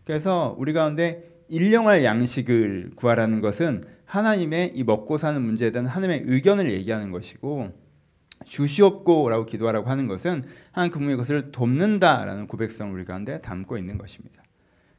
그래서 0.04 0.54
우리 0.58 0.72
가운데 0.72 1.34
일용할 1.48 2.04
양식을 2.04 2.92
구하라는 2.96 3.40
것은 3.40 3.84
하나님의 4.06 4.72
이 4.74 4.84
먹고 4.84 5.18
사는 5.18 5.40
문제에 5.42 5.72
대한 5.72 5.86
하나님의 5.86 6.22
의견을 6.26 6.70
얘기하는 6.70 7.10
것이고 7.10 7.72
주시옵고라고 8.44 9.46
기도하라고 9.46 9.90
하는 9.90 10.06
것은 10.06 10.44
하나님 10.72 10.92
그분의 10.92 11.16
것을 11.16 11.50
돕는다라는 11.52 12.46
고백성을 12.46 12.94
우리 12.94 13.04
가운데 13.04 13.40
담고 13.40 13.78
있는 13.78 13.98
것입니다. 13.98 14.43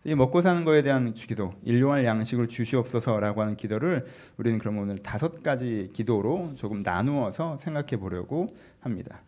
이 0.08 0.14
먹고 0.14 0.44
사는 0.44 0.64
것에 0.64 0.84
대한 0.84 1.14
기도, 1.16 1.56
일용할 1.64 2.06
양식을 2.06 2.48
주시옵소서라고 2.48 3.42
하는 3.42 3.58
기도를 3.58 4.06
우리는 4.38 4.60
그럼 4.60 4.78
오늘 4.78 5.00
다섯 5.00 5.42
가지 5.42 5.90
기도로 5.94 6.54
조금 6.56 6.84
나누어서 6.84 7.58
생각해 7.58 7.98
보려고 7.98 8.56
합니다. 8.82 9.22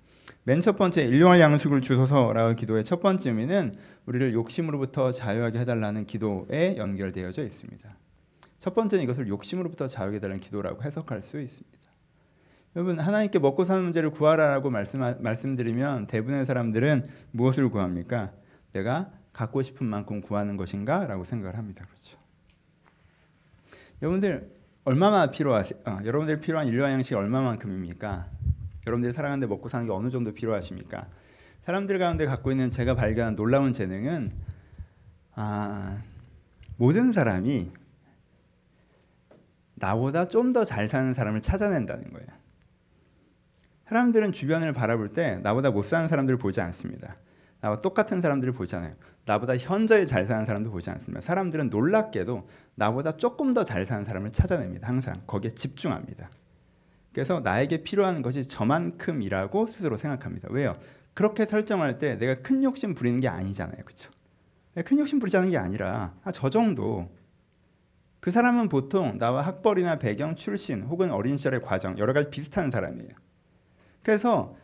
맨 0.43 0.61
첫 0.61 0.77
번째 0.77 1.03
일용할 1.03 1.41
양식을 1.41 1.81
주소서라고 1.81 2.55
기도의 2.55 2.85
첫 2.85 3.01
번째 3.01 3.31
의미는 3.31 3.73
우리를 4.05 4.33
욕심으로부터 4.35 5.11
자유하게 5.11 5.59
해달라는 5.59 6.05
기도에 6.05 6.77
연결되어져 6.77 7.43
있습니다. 7.43 7.89
첫 8.59 8.75
번째는 8.75 9.03
이것을 9.03 9.27
욕심으로부터 9.29 9.87
자유하게 9.87 10.17
해달라는 10.17 10.39
기도라고 10.39 10.83
해석할 10.83 11.23
수 11.23 11.41
있습니다. 11.41 11.77
여러분 12.75 12.99
하나님께 12.99 13.39
먹고 13.39 13.65
사는 13.65 13.83
문제를 13.83 14.11
구하라라고 14.11 14.69
말씀 14.69 14.99
말씀드리면 14.99 16.05
대부분의 16.05 16.45
사람들은 16.45 17.07
무엇을 17.31 17.69
구합니까? 17.69 18.31
내가 18.73 19.09
갖고 19.37 19.61
싶은 19.61 19.85
만큼 19.85 20.19
구하는 20.21 20.57
것인가라고 20.57 21.23
생각을 21.23 21.57
합니다. 21.59 21.85
그렇죠. 21.85 22.17
여러분들 24.01 24.51
얼마나 24.83 25.29
필요하세요? 25.29 25.79
어, 25.85 25.99
여러분들 26.03 26.39
필요한 26.39 26.65
인류와 26.67 26.91
양식이 26.91 27.13
얼마만큼입니까? 27.13 28.27
여러분들이 28.87 29.13
살아가는데 29.13 29.45
먹고 29.45 29.69
사는 29.69 29.85
게 29.85 29.91
어느 29.91 30.09
정도 30.09 30.33
필요하십니까? 30.33 31.07
사람들 31.65 31.99
가운데 31.99 32.25
갖고 32.25 32.49
있는 32.49 32.71
제가 32.71 32.95
발견한 32.95 33.35
놀라운 33.35 33.73
재능은 33.73 34.31
아, 35.35 36.01
모든 36.77 37.11
사람이 37.13 37.71
나보다 39.75 40.29
좀 40.29 40.51
더 40.53 40.63
잘 40.63 40.89
사는 40.89 41.13
사람을 41.13 41.43
찾아낸다는 41.43 42.11
거예요. 42.11 42.27
사람들은 43.85 44.31
주변을 44.31 44.73
바라볼 44.73 45.13
때 45.13 45.37
나보다 45.43 45.69
못 45.69 45.83
사는 45.85 46.07
사람들을 46.07 46.39
보지 46.39 46.59
않습니다. 46.61 47.17
나와 47.61 47.81
똑같은 47.81 48.19
사람들을 48.21 48.53
보잖아요. 48.53 48.95
나보다 49.27 49.57
현저히 49.57 50.07
잘 50.07 50.25
사는 50.25 50.45
사람도 50.45 50.71
보지 50.71 50.89
않습니다. 50.89 51.21
사람들은 51.21 51.69
놀랍게도 51.69 52.47
나보다 52.75 53.17
조금 53.17 53.53
더 53.53 53.63
잘 53.63 53.85
사는 53.85 54.05
사람을 54.05 54.31
찾아냅니다. 54.31 54.87
항상 54.87 55.21
거기에 55.27 55.51
집중합니다. 55.51 56.29
그래서 57.13 57.41
나에게 57.41 57.83
필요한 57.83 58.21
것이 58.21 58.47
저만큼이라고 58.47 59.67
스스로 59.67 59.97
생각합니다. 59.97 60.47
왜요? 60.51 60.77
그렇게 61.13 61.45
설정할 61.45 61.99
때 61.99 62.17
내가 62.17 62.41
큰 62.41 62.63
욕심 62.63 62.95
부리는 62.95 63.19
게 63.19 63.27
아니잖아요. 63.27 63.83
그렇죠? 63.83 64.11
큰 64.85 64.99
욕심 64.99 65.19
부리자는 65.19 65.49
게 65.49 65.57
아니라 65.57 66.13
아, 66.23 66.31
저 66.31 66.49
정도 66.49 67.09
그 68.21 68.31
사람은 68.31 68.69
보통 68.69 69.17
나와 69.17 69.41
학벌이나 69.41 69.99
배경, 69.99 70.35
출신 70.35 70.83
혹은 70.83 71.11
어린 71.11 71.37
시절의 71.37 71.61
과정 71.63 71.97
여러 71.97 72.13
가지 72.13 72.29
비슷한 72.29 72.71
사람이에요. 72.71 73.09
그래서 74.03 74.55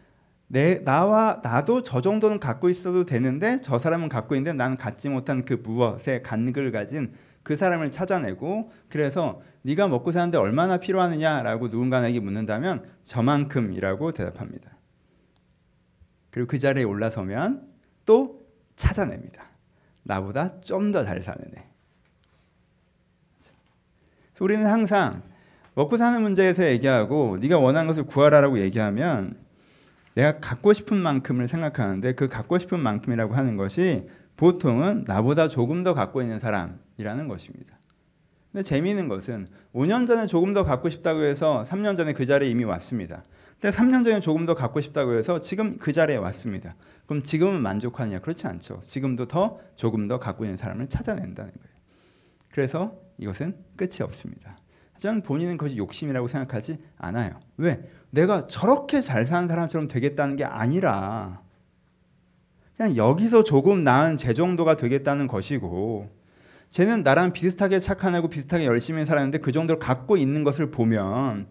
내 0.53 0.83
나와 0.83 1.41
나도 1.41 1.81
저 1.81 1.99
정도는 1.99 2.39
갖고 2.39 2.69
있어도 2.69 3.05
되는데 3.07 3.59
저 3.61 3.79
사람은 3.79 4.07
갖고 4.07 4.35
있는데 4.35 4.53
나는 4.55 4.77
갖지 4.77 5.09
못한 5.09 5.45
그 5.45 5.55
무엇에 5.55 6.21
간극을 6.21 6.71
가진 6.71 7.15
그 7.41 7.55
사람을 7.57 7.89
찾아내고 7.89 8.71
그래서 8.87 9.41
네가 9.63 9.87
먹고 9.87 10.11
사는데 10.11 10.37
얼마나 10.37 10.77
필요하느냐라고 10.77 11.69
누군가에게 11.69 12.19
묻는다면 12.19 12.85
저만큼이라고 13.03 14.11
대답합니다. 14.11 14.77
그리고 16.29 16.47
그 16.47 16.59
자리에 16.59 16.83
올라서면 16.83 17.67
또 18.05 18.45
찾아냅니다. 18.75 19.43
나보다 20.03 20.61
좀 20.61 20.91
더 20.91 21.03
잘 21.03 21.23
사는 21.23 21.41
애. 21.57 21.63
우리는 24.39 24.63
항상 24.67 25.23
먹고 25.73 25.97
사는 25.97 26.21
문제에서 26.21 26.65
얘기하고 26.65 27.39
네가 27.41 27.57
원하는 27.57 27.87
것을 27.87 28.03
구하라라고 28.03 28.59
얘기하면 28.59 29.42
내가 30.15 30.39
갖고 30.39 30.73
싶은 30.73 30.97
만큼을 30.97 31.47
생각하는데 31.47 32.13
그 32.13 32.27
갖고 32.27 32.59
싶은 32.59 32.79
만큼이라고 32.79 33.33
하는 33.33 33.57
것이 33.57 34.07
보통은 34.37 35.05
나보다 35.07 35.47
조금 35.47 35.83
더 35.83 35.93
갖고 35.93 36.21
있는 36.21 36.39
사람이라는 36.39 37.27
것입니다. 37.27 37.77
근데 38.51 38.63
재미있는 38.63 39.07
것은 39.07 39.47
5년 39.73 40.05
전에 40.05 40.27
조금 40.27 40.53
더 40.53 40.63
갖고 40.63 40.89
싶다고 40.89 41.23
해서 41.23 41.65
3년 41.67 41.97
전에 41.97 42.13
그 42.13 42.25
자리에 42.25 42.49
이미 42.49 42.63
왔습니다. 42.63 43.23
근데 43.59 43.75
3년 43.75 44.03
전에 44.03 44.19
조금 44.19 44.45
더 44.45 44.53
갖고 44.53 44.81
싶다고 44.81 45.17
해서 45.17 45.39
지금 45.39 45.77
그 45.79 45.93
자리에 45.93 46.17
왔습니다. 46.17 46.75
그럼 47.07 47.23
지금은 47.23 47.61
만족하느냐? 47.61 48.19
그렇지 48.19 48.45
않죠. 48.45 48.81
지금도 48.85 49.27
더 49.27 49.59
조금 49.75 50.07
더 50.07 50.19
갖고 50.19 50.43
있는 50.43 50.57
사람을 50.57 50.87
찾아낸다는 50.89 51.51
거예요. 51.51 51.73
그래서 52.51 52.95
이것은 53.17 53.55
끝이 53.75 54.01
없습니다. 54.01 54.57
하지만 55.03 55.21
본인은 55.21 55.57
그것이 55.57 55.75
욕심이라고 55.75 56.29
생각하지 56.29 56.77
않아요. 56.97 57.37
왜? 57.57 57.81
내가 58.09 58.47
저렇게 58.47 59.01
잘 59.01 59.25
사는 59.25 59.49
사람처럼 59.49 59.89
되겠다는 59.89 60.37
게 60.37 60.45
아니라 60.45 61.41
그냥 62.77 62.95
여기서 62.95 63.43
조금 63.43 63.83
나은 63.83 64.17
제 64.17 64.33
정도가 64.33 64.77
되겠다는 64.77 65.27
것이고 65.27 66.09
쟤는 66.69 67.03
나랑 67.03 67.33
비슷하게 67.33 67.81
착한 67.81 68.15
애고 68.15 68.29
비슷하게 68.29 68.65
열심히 68.65 69.03
살았는데 69.05 69.39
그 69.39 69.51
정도를 69.51 69.77
갖고 69.79 70.15
있는 70.15 70.45
것을 70.45 70.71
보면 70.71 71.47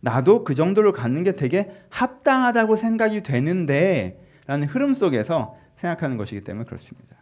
나도 0.00 0.44
그 0.44 0.54
정도를 0.54 0.92
갖는 0.92 1.24
게 1.24 1.32
되게 1.32 1.70
합당하다고 1.90 2.76
생각이 2.76 3.22
되는데 3.22 4.18
라는 4.46 4.66
흐름 4.66 4.94
속에서 4.94 5.58
생각하는 5.76 6.16
것이기 6.16 6.42
때문에 6.42 6.64
그렇습니다. 6.64 7.16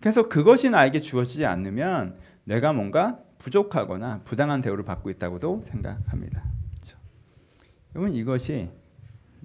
그래서 0.00 0.28
그것이 0.30 0.70
나에게 0.70 1.00
주어지지 1.00 1.44
않으면 1.44 2.16
내가 2.44 2.72
뭔가 2.72 3.18
부족하거나 3.38 4.22
부당한 4.24 4.60
대우를 4.60 4.84
받고 4.84 5.10
있다고도 5.10 5.64
생각합니다. 5.68 6.44
여러분 7.94 8.14
이것이 8.14 8.70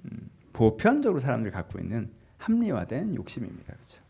음, 0.04 0.30
보편적으로 0.52 1.20
사람들이 1.20 1.52
갖고 1.52 1.78
있는 1.78 2.10
합리화된 2.36 3.14
욕심입니다. 3.14 3.72
그렇죠? 3.72 4.02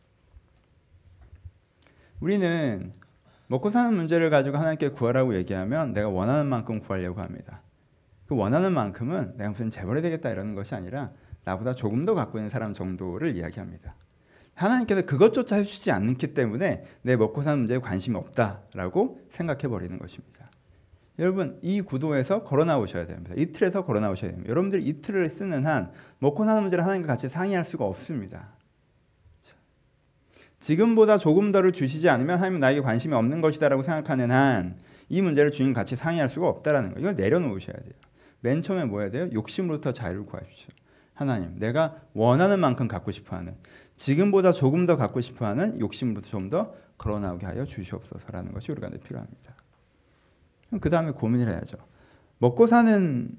우리는 2.18 2.92
먹고 3.46 3.70
사는 3.70 3.94
문제를 3.94 4.30
가지고 4.30 4.56
하나님께 4.56 4.90
구하라고 4.90 5.36
얘기하면 5.36 5.92
내가 5.92 6.08
원하는 6.08 6.46
만큼 6.46 6.80
구하려고 6.80 7.20
합니다. 7.20 7.62
그 8.26 8.34
원하는 8.34 8.72
만큼은 8.72 9.36
내가 9.36 9.50
무슨 9.50 9.70
재벌이 9.70 10.02
되겠다 10.02 10.30
이러는 10.30 10.54
것이 10.54 10.74
아니라 10.74 11.12
나보다 11.44 11.74
조금 11.74 12.04
더 12.04 12.14
갖고 12.14 12.38
있는 12.38 12.50
사람 12.50 12.72
정도를 12.72 13.36
이야기합니다. 13.36 13.94
하나님께서 14.54 15.02
그것조차 15.02 15.56
해주지 15.56 15.90
않기 15.90 16.35
때문에 16.35 16.85
내 17.02 17.16
먹고 17.16 17.42
사는 17.42 17.59
문제에 17.59 17.78
관심이 17.78 18.16
없다라고 18.16 19.21
생각해 19.30 19.68
버리는 19.68 19.99
것입니다. 19.99 20.50
여러분 21.18 21.59
이 21.62 21.80
구도에서 21.80 22.42
걸어 22.42 22.64
나오셔야 22.64 23.06
됩니다. 23.06 23.35
이 23.37 23.47
틀에서 23.52 23.85
걸어 23.85 24.00
나오셔야 24.00 24.30
됩니다. 24.30 24.50
여러분들이 24.50 24.85
이 24.85 25.02
틀을 25.02 25.30
쓰는 25.30 25.66
한 25.66 25.90
먹고 26.18 26.44
사는 26.44 26.61
문제를 26.62 26.85
하나님과 26.85 27.09
같이 27.09 27.28
상의할 27.28 27.64
수가 27.64 27.85
없습니다. 27.85 28.49
지금보다 30.61 31.18
조금 31.18 31.50
더를 31.50 31.73
주시지 31.73 32.09
않으면 32.09 32.37
하나님은 32.37 32.61
나에게 32.61 32.80
관심이 32.82 33.14
없는 33.14 33.40
것이다라고 33.40 33.82
생각하는 33.82 34.30
한 34.30 34.92
이 35.12 35.21
문제를 35.21 35.50
주님 35.50 35.75
같이 35.75 35.94
상의할 35.94 36.30
수가 36.30 36.49
없다라는 36.49 36.94
거. 36.94 37.00
이걸 37.00 37.14
내려놓으셔야 37.14 37.76
돼요. 37.76 37.92
맨 38.40 38.62
처음에 38.62 38.87
뭐 38.87 39.00
해야 39.02 39.11
돼요? 39.11 39.28
욕심으로부터 39.35 39.92
자유를 39.92 40.25
구하십시오. 40.25 40.71
하나님, 41.12 41.59
내가 41.59 41.97
원하는 42.14 42.59
만큼 42.59 42.88
갖고 42.88 43.11
싶어 43.11 43.37
하는 43.37 43.54
지금보다 44.02 44.50
조금 44.50 44.87
더 44.87 44.97
갖고 44.97 45.21
싶어하는 45.21 45.78
욕심부터 45.80 46.28
좀 46.28 46.50
더 46.50 46.75
걸어 46.99 47.18
나오게 47.18 47.47
하여 47.47 47.64
주시옵소서라는 47.64 48.52
것이 48.52 48.71
우리가 48.71 48.90
필요합니다. 49.02 49.54
그 50.80 50.90
다음에 50.90 51.12
고민을 51.12 51.49
해야죠. 51.49 51.78
먹고 52.38 52.66
사는 52.66 53.30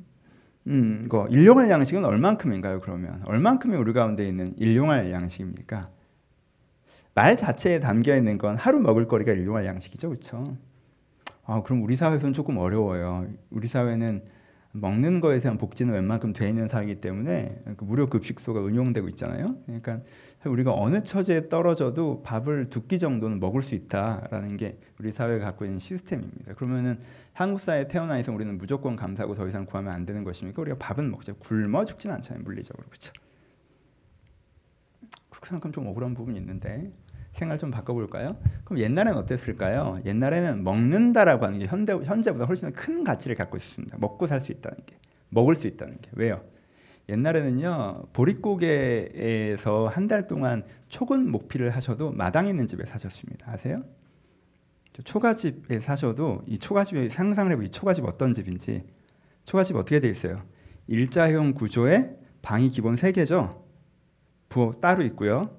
음, 0.67 1.07
거 1.09 1.27
일용할 1.27 1.69
양식은 1.69 2.03
얼만큼인가요? 2.05 2.79
그러면 2.79 3.21
얼만큼이 3.25 3.75
우리 3.75 3.93
가운데 3.93 4.27
있는 4.27 4.53
일용할 4.57 5.11
양식입니까? 5.11 5.89
말 7.13 7.35
자체에 7.35 7.79
담겨 7.79 8.15
있는 8.15 8.37
건 8.37 8.57
하루 8.57 8.79
먹을 8.79 9.07
거리가 9.07 9.33
일용할 9.33 9.65
양식이죠, 9.65 10.09
그렇죠? 10.09 10.57
아, 11.45 11.61
그럼 11.61 11.83
우리 11.83 11.95
사회에서는 11.95 12.33
조금 12.33 12.57
어려워요. 12.57 13.27
우리 13.49 13.67
사회는 13.67 14.23
먹는 14.73 15.21
거에 15.21 15.39
대한 15.39 15.57
복지는 15.57 15.93
웬만큼 15.93 16.33
돼 16.33 16.49
있는 16.49 16.67
사회이기 16.67 16.99
때문에 16.99 17.61
그 17.77 17.83
무료 17.83 18.09
급식소가 18.09 18.59
운용되고 18.59 19.07
있잖아요. 19.09 19.55
그러니까 19.65 19.99
우리가 20.49 20.73
어느 20.75 21.01
처지에 21.03 21.49
떨어져도 21.49 22.21
밥을 22.23 22.69
두 22.69 22.87
끼 22.87 22.99
정도는 22.99 23.39
먹을 23.39 23.63
수 23.63 23.75
있다라는 23.75 24.57
게 24.57 24.77
우리 24.99 25.11
사회가 25.11 25.45
갖고 25.45 25.65
있는 25.65 25.79
시스템입니다. 25.79 26.53
그러면은 26.55 26.99
한국 27.33 27.61
사회에 27.61 27.87
태어나 27.87 28.19
있어 28.19 28.31
우리는 28.33 28.57
무조건 28.57 28.95
감사하고 28.95 29.35
더 29.35 29.47
이상 29.47 29.65
구하면 29.65 29.93
안 29.93 30.05
되는 30.05 30.23
것입니까? 30.23 30.61
우리가 30.61 30.77
밥은 30.79 31.09
먹자. 31.11 31.33
굶어 31.39 31.85
죽진 31.85 32.11
않잖아요, 32.11 32.43
물리적으로 32.43 32.85
그렇죠. 32.89 33.13
그렇게 35.29 35.49
생각하면 35.49 35.73
좀 35.73 35.87
억울한 35.87 36.13
부분이 36.13 36.37
있는데 36.39 36.91
생각을 37.33 37.57
좀 37.57 37.71
바꿔볼까요? 37.71 38.37
그럼 38.63 38.79
옛날에는 38.79 39.17
어땠을까요? 39.19 40.01
옛날에는 40.05 40.63
먹는다라고 40.63 41.45
하는 41.45 41.59
게 41.59 41.65
현대, 41.65 41.93
현재보다 41.93 42.45
훨씬 42.45 42.71
큰 42.73 43.03
가치를 43.03 43.35
갖고 43.35 43.57
있습니다. 43.57 43.97
먹고 43.99 44.27
살 44.27 44.41
수 44.41 44.51
있다는 44.51 44.77
게. 44.85 44.97
먹을 45.29 45.55
수 45.55 45.67
있다는 45.67 45.97
게. 46.01 46.11
왜요? 46.13 46.43
옛날에는요, 47.09 48.05
보릿고개에서 48.13 49.87
한 49.87 50.07
달 50.07 50.27
동안 50.27 50.63
초근 50.89 51.29
목피를 51.31 51.69
하셔도 51.71 52.11
마당 52.11 52.47
있는 52.47 52.67
집에 52.67 52.85
사셨습니다. 52.85 53.51
아세요? 53.51 53.83
초가집에 55.03 55.79
사셔도 55.79 56.43
이 56.45 56.59
초가집에 56.59 57.09
상상을 57.09 57.51
해보이 57.53 57.71
초가집 57.71 58.05
어떤 58.05 58.33
집인지 58.33 58.83
초가집 59.45 59.75
어떻게 59.75 59.99
돼 59.99 60.09
있어요? 60.09 60.43
일자형 60.87 61.53
구조의 61.53 62.15
방이 62.41 62.69
기본 62.69 62.95
세 62.95 63.11
개죠. 63.11 63.65
부엌 64.49 64.81
따로 64.81 65.03
있고요. 65.03 65.49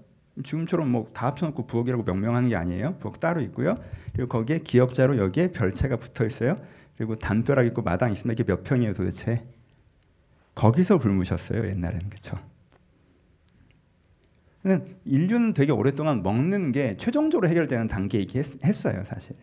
지금처럼 0.45 0.91
뭐 0.91 1.09
다 1.13 1.27
합쳐놓고 1.29 1.67
부엌이라고 1.67 2.05
명명하는 2.05 2.49
게 2.49 2.57
아니에요. 2.57 2.97
부엌 2.99 3.19
따로 3.21 3.41
있고요. 3.43 3.77
그리고 4.13 4.29
거기에 4.29 4.61
기역자로 4.61 5.19
여기에 5.19 5.53
별채가 5.53 5.97
붙어 5.97 6.25
있어요. 6.27 6.61
그리고 6.97 7.17
담벼락 7.17 7.67
있고 7.67 7.83
마당 7.83 8.13
있습니다. 8.13 8.33
이게 8.41 8.45
몇 8.45 8.63
평이에요 8.63 8.95
도대체? 8.95 9.45
거기서 10.55 10.99
굶으셨어요 10.99 11.67
옛날에는 11.67 12.09
그렇죠. 12.11 12.39
인류는 15.05 15.53
되게 15.53 15.73
오랫동안 15.73 16.23
먹는 16.23 16.73
게 16.73 16.97
최종적으로 16.97 17.49
해결되는 17.49 17.87
단계이긴 17.87 18.43
했, 18.65 18.87
어요 18.87 19.05
사실. 19.05 19.37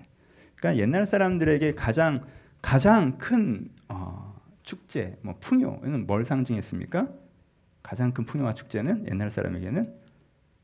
그러니까 0.56 0.82
옛날 0.82 1.06
사람들에게 1.06 1.76
가장 1.76 2.26
가장 2.62 3.18
큰 3.18 3.70
어, 3.88 4.40
축제, 4.64 5.18
뭐 5.22 5.36
풍요는 5.40 6.08
뭘 6.08 6.26
상징했습니까? 6.26 7.10
가장 7.84 8.14
큰 8.14 8.26
풍요와 8.26 8.54
축제는 8.54 9.08
옛날 9.10 9.32
사람에게는 9.32 9.94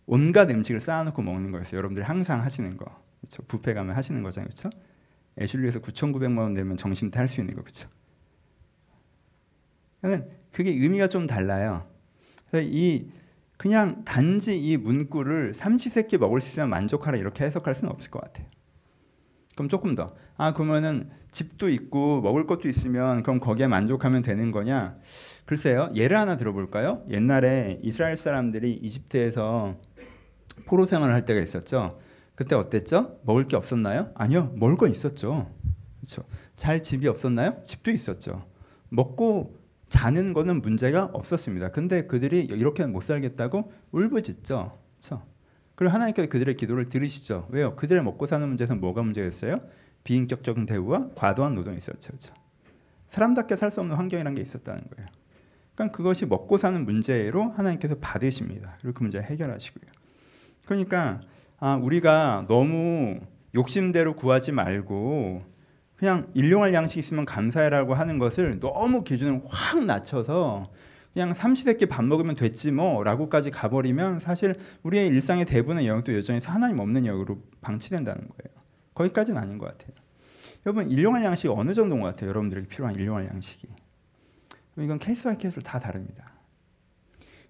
온갖 0.06 0.50
음식을 0.50 0.80
쌓아놓고 0.80 1.22
먹는 1.22 1.52
거였어요. 1.52 1.78
여러분들이 1.78 2.06
항상 2.06 2.42
하시는 2.42 2.78
거, 2.78 2.86
그렇죠? 3.22 3.44
뷔페 3.44 3.74
가면 3.74 3.96
하시는 3.96 4.22
거잖아요, 4.24 4.50
그렇죠? 4.50 4.70
애슐리에서 5.40 5.82
9,900만 5.82 6.38
원 6.38 6.54
내면 6.54 6.78
정심태 6.78 7.20
할수 7.20 7.42
있는 7.42 7.56
거, 7.56 7.62
그렇죠? 7.62 7.90
그 10.02 10.37
게 10.52 10.72
의미가 10.72 11.08
좀 11.10 11.28
달라요. 11.28 11.86
이 12.56 13.08
그냥 13.58 14.04
단지 14.06 14.58
이 14.58 14.78
문구를 14.78 15.54
삼시세끼 15.54 16.18
먹을 16.18 16.42
수 16.42 16.50
있으면 16.50 16.70
만족하라 16.70 17.18
이렇게 17.18 17.44
해석할 17.44 17.76
수는 17.76 17.92
없을 17.92 18.12
것 18.12 18.22
같아요. 18.22 18.48
그럼 19.56 19.68
조금 19.70 19.96
더. 19.96 20.14
아 20.38 20.54
그러면은 20.54 21.10
집도 21.32 21.70
있고 21.70 22.22
먹을 22.22 22.46
것도 22.46 22.70
있으면 22.70 23.24
그럼 23.24 23.40
거기에 23.40 23.68
만족하면 23.68 24.22
되는 24.22 24.52
거냐? 24.52 24.98
글쎄요. 25.46 25.90
예를 25.96 26.18
하나 26.18 26.38
들어볼까요? 26.38 27.04
옛날에 27.10 27.80
이스라엘 27.82 28.16
사람들이 28.18 28.74
이집트에서 28.74 29.76
포로 30.66 30.86
생활을 30.86 31.14
할 31.14 31.26
때가 31.26 31.40
있었죠. 31.42 32.00
그때 32.36 32.56
어땠죠? 32.56 33.20
먹을 33.24 33.48
게 33.48 33.56
없었나요? 33.56 34.12
아니요. 34.14 34.54
먹을 34.56 34.78
건 34.78 34.92
있었죠. 34.92 35.52
그렇죠. 36.00 36.24
잘 36.56 36.84
집이 36.84 37.08
없었나요? 37.08 37.60
집도 37.64 37.90
있었죠. 37.90 38.46
먹고 38.90 39.56
자는 39.90 40.34
거는 40.34 40.62
문제가 40.62 41.06
없었습니다. 41.14 41.72
근데 41.72 42.08
그들이 42.08 42.42
이렇게는 42.42 42.92
못 42.92 43.04
살겠다고 43.04 43.72
울부짖죠. 43.92 44.78
그렇죠? 45.00 45.24
그리고 45.76 45.94
하나님께서 45.94 46.28
그들의 46.30 46.58
기도를 46.58 46.90
들으시죠. 46.90 47.48
왜요? 47.52 47.76
그들의 47.76 48.04
먹고 48.04 48.26
사는 48.26 48.48
문제에서 48.48 48.76
뭐가 48.76 49.04
문제였어요? 49.04 49.62
비인격적인 50.04 50.66
대우와 50.66 51.10
과도한 51.16 51.56
노동이 51.56 51.78
있었죠. 51.78 52.10
그렇죠? 52.10 52.34
사람답게 53.10 53.56
살 53.56 53.72
수 53.72 53.80
없는 53.80 53.96
환경이라는 53.96 54.36
게 54.36 54.42
있었다는 54.42 54.82
거예요. 54.96 55.10
그러니까 55.76 55.96
그것이 55.96 56.26
먹고 56.26 56.58
사는 56.58 56.84
문제로 56.84 57.50
하나님께서 57.52 57.96
받으십니다. 58.02 58.78
그리고 58.82 58.98
그 58.98 59.04
문제 59.04 59.20
해결하시고요. 59.22 59.92
그러니까 60.66 61.22
아, 61.60 61.76
우리가 61.76 62.46
너무 62.48 63.20
욕심대로 63.56 64.16
구하지 64.16 64.52
말고 64.52 65.44
그냥 65.98 66.28
일용할 66.36 66.74
양식 66.74 67.00
있으면 67.00 67.26
감사해라고 67.26 67.96
하는 67.96 68.20
것을 68.20 68.60
너무 68.60 69.04
기준을 69.04 69.42
확 69.48 69.84
낮춰서 69.84 70.72
그냥 71.14 71.34
삼시세끼 71.34 71.88
밥 71.88 72.06
먹으면 72.06 72.36
됐지 72.36 72.72
뭐라고까지 72.72 73.50
가버리면 73.50 74.20
사실 74.20 74.56
우리의 74.84 75.08
일상의 75.08 75.46
대부분의 75.46 75.88
영역도 75.88 76.16
여전히 76.16 76.40
하나님 76.44 76.78
없는 76.78 77.08
영역으로 77.08 77.42
방치된다는 77.62 78.22
거예요. 78.22 78.58
거기까지는 78.94 79.42
아닌 79.42 79.58
것 79.58 79.66
같아요. 79.66 79.96
여러분 80.68 80.92
일용할 80.92 81.24
양식이 81.24 81.48
어느 81.48 81.74
정도인 81.74 82.02
것 82.02 82.08
같아요? 82.08 82.30
여러분들에게 82.30 82.68
필요한 82.68 82.94
일용할 82.94 83.28
양식이. 83.34 83.68
이건 84.78 85.00
case 85.00 85.24
by 85.24 85.38
case로 85.40 85.64
다 85.64 85.80
다릅니다. 85.80 86.32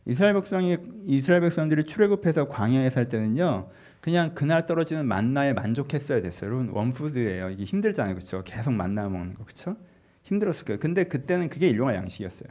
이스라엘 0.06 0.36
백성이 0.36 0.78
이스라엘 1.06 1.41
백성들이 1.41 1.84
출애굽해서 1.84 2.48
광야에 2.48 2.89
살 2.89 3.10
때는요. 3.10 3.69
그냥 4.08 4.34
그날 4.36 4.65
떨어지는 4.65 5.06
만나에 5.06 5.52
만족했어야 5.52 6.22
됐어요. 6.22 6.50
여러분 6.50 6.70
원푸드예요. 6.70 7.50
이게 7.50 7.65
힘들잖아요. 7.65 8.15
그렇죠? 8.15 8.41
계속 8.46 8.72
만나 8.72 9.10
먹는 9.10 9.34
거. 9.34 9.43
그렇죠? 9.43 9.76
힘들었을 10.24 10.63
거예요. 10.63 10.80
근데 10.80 11.04
그때는 11.04 11.50
그게 11.50 11.67
일용할 11.67 11.96
양식이었어요. 11.96 12.48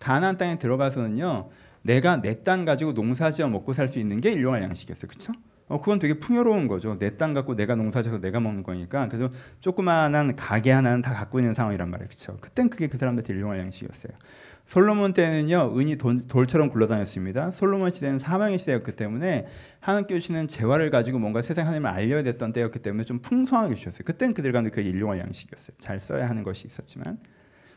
가나안 0.00 0.36
땅에 0.36 0.58
들어가서는요. 0.58 1.48
내가 1.80 2.20
내 2.20 2.44
땅 2.44 2.66
가지고 2.66 2.92
농사지어 2.92 3.48
먹고 3.48 3.72
살 3.72 3.88
수 3.88 3.98
있는 3.98 4.20
게 4.20 4.32
일용할 4.32 4.62
양식이었어요. 4.64 5.08
그렇죠? 5.08 5.32
어, 5.68 5.80
그건 5.80 5.98
되게 5.98 6.12
풍요로운 6.20 6.68
거죠. 6.68 6.98
내 6.98 7.16
땅 7.16 7.32
갖고 7.32 7.56
내가 7.56 7.74
농사져서 7.74 8.20
내가 8.20 8.38
먹는 8.40 8.62
거니까. 8.62 9.08
그래서 9.08 9.32
조그마한 9.60 10.36
가게 10.36 10.72
하나는 10.72 11.00
다 11.00 11.14
갖고 11.14 11.38
있는 11.40 11.54
상황이란 11.54 11.88
말이에요. 11.90 12.08
그렇죠? 12.08 12.36
그땐 12.42 12.68
그게 12.68 12.86
그 12.86 12.98
사람들한테 12.98 13.32
일용할 13.32 13.60
양식이었어요. 13.60 14.12
솔로몬 14.68 15.14
때는요 15.14 15.72
은이 15.78 15.96
돌 15.96 16.46
처럼 16.46 16.68
굴러다녔습니다. 16.68 17.52
솔로몬 17.52 17.90
시대는 17.90 18.18
사망의 18.18 18.58
시대였기 18.58 18.92
때문에 18.92 19.46
하나님께 19.80 20.14
주시는 20.14 20.46
재화를 20.48 20.90
가지고 20.90 21.18
뭔가 21.18 21.40
세상 21.40 21.64
하나님을 21.66 21.88
알려야 21.88 22.22
됐던 22.22 22.52
때였기 22.52 22.80
때문에 22.80 23.04
좀 23.04 23.20
풍성하게 23.20 23.76
주셨어요. 23.76 24.02
그땐 24.04 24.34
그들 24.34 24.52
가운데 24.52 24.68
그게 24.68 24.86
일용할 24.86 25.20
양식이었어요. 25.20 25.74
잘 25.78 26.00
써야 26.00 26.28
하는 26.28 26.42
것이 26.42 26.66
있었지만 26.66 27.18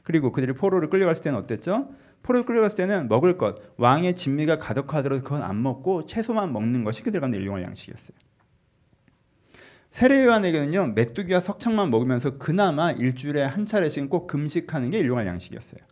그리고 0.03 0.33
그들이 0.33 0.51
포로를 0.51 0.89
끌려갔을 0.89 1.23
때는 1.23 1.39
어땠죠? 1.39 1.95
포로를 2.23 2.45
끌려갔을 2.45 2.75
때는 2.75 3.07
먹을 3.07 3.37
것 3.37 3.55
왕의 3.77 4.15
진미가 4.15 4.59
가득하더라도 4.59 5.23
그건 5.23 5.43
안 5.43 5.63
먹고 5.63 6.05
채소만 6.05 6.51
먹는 6.51 6.83
것이 6.83 7.03
그들 7.03 7.21
가운데 7.21 7.37
일용할 7.37 7.63
양식이었어요. 7.63 8.17
세례요한에게는요 9.91 10.87
메뚜기와 10.87 11.39
석창만 11.39 11.89
먹으면서 11.89 12.37
그나마 12.37 12.91
일주일에 12.91 13.43
한 13.43 13.65
차례씩은 13.65 14.09
꼭 14.09 14.27
금식하는 14.27 14.89
게 14.89 14.99
일용할 14.99 15.25
양식이었어요. 15.25 15.90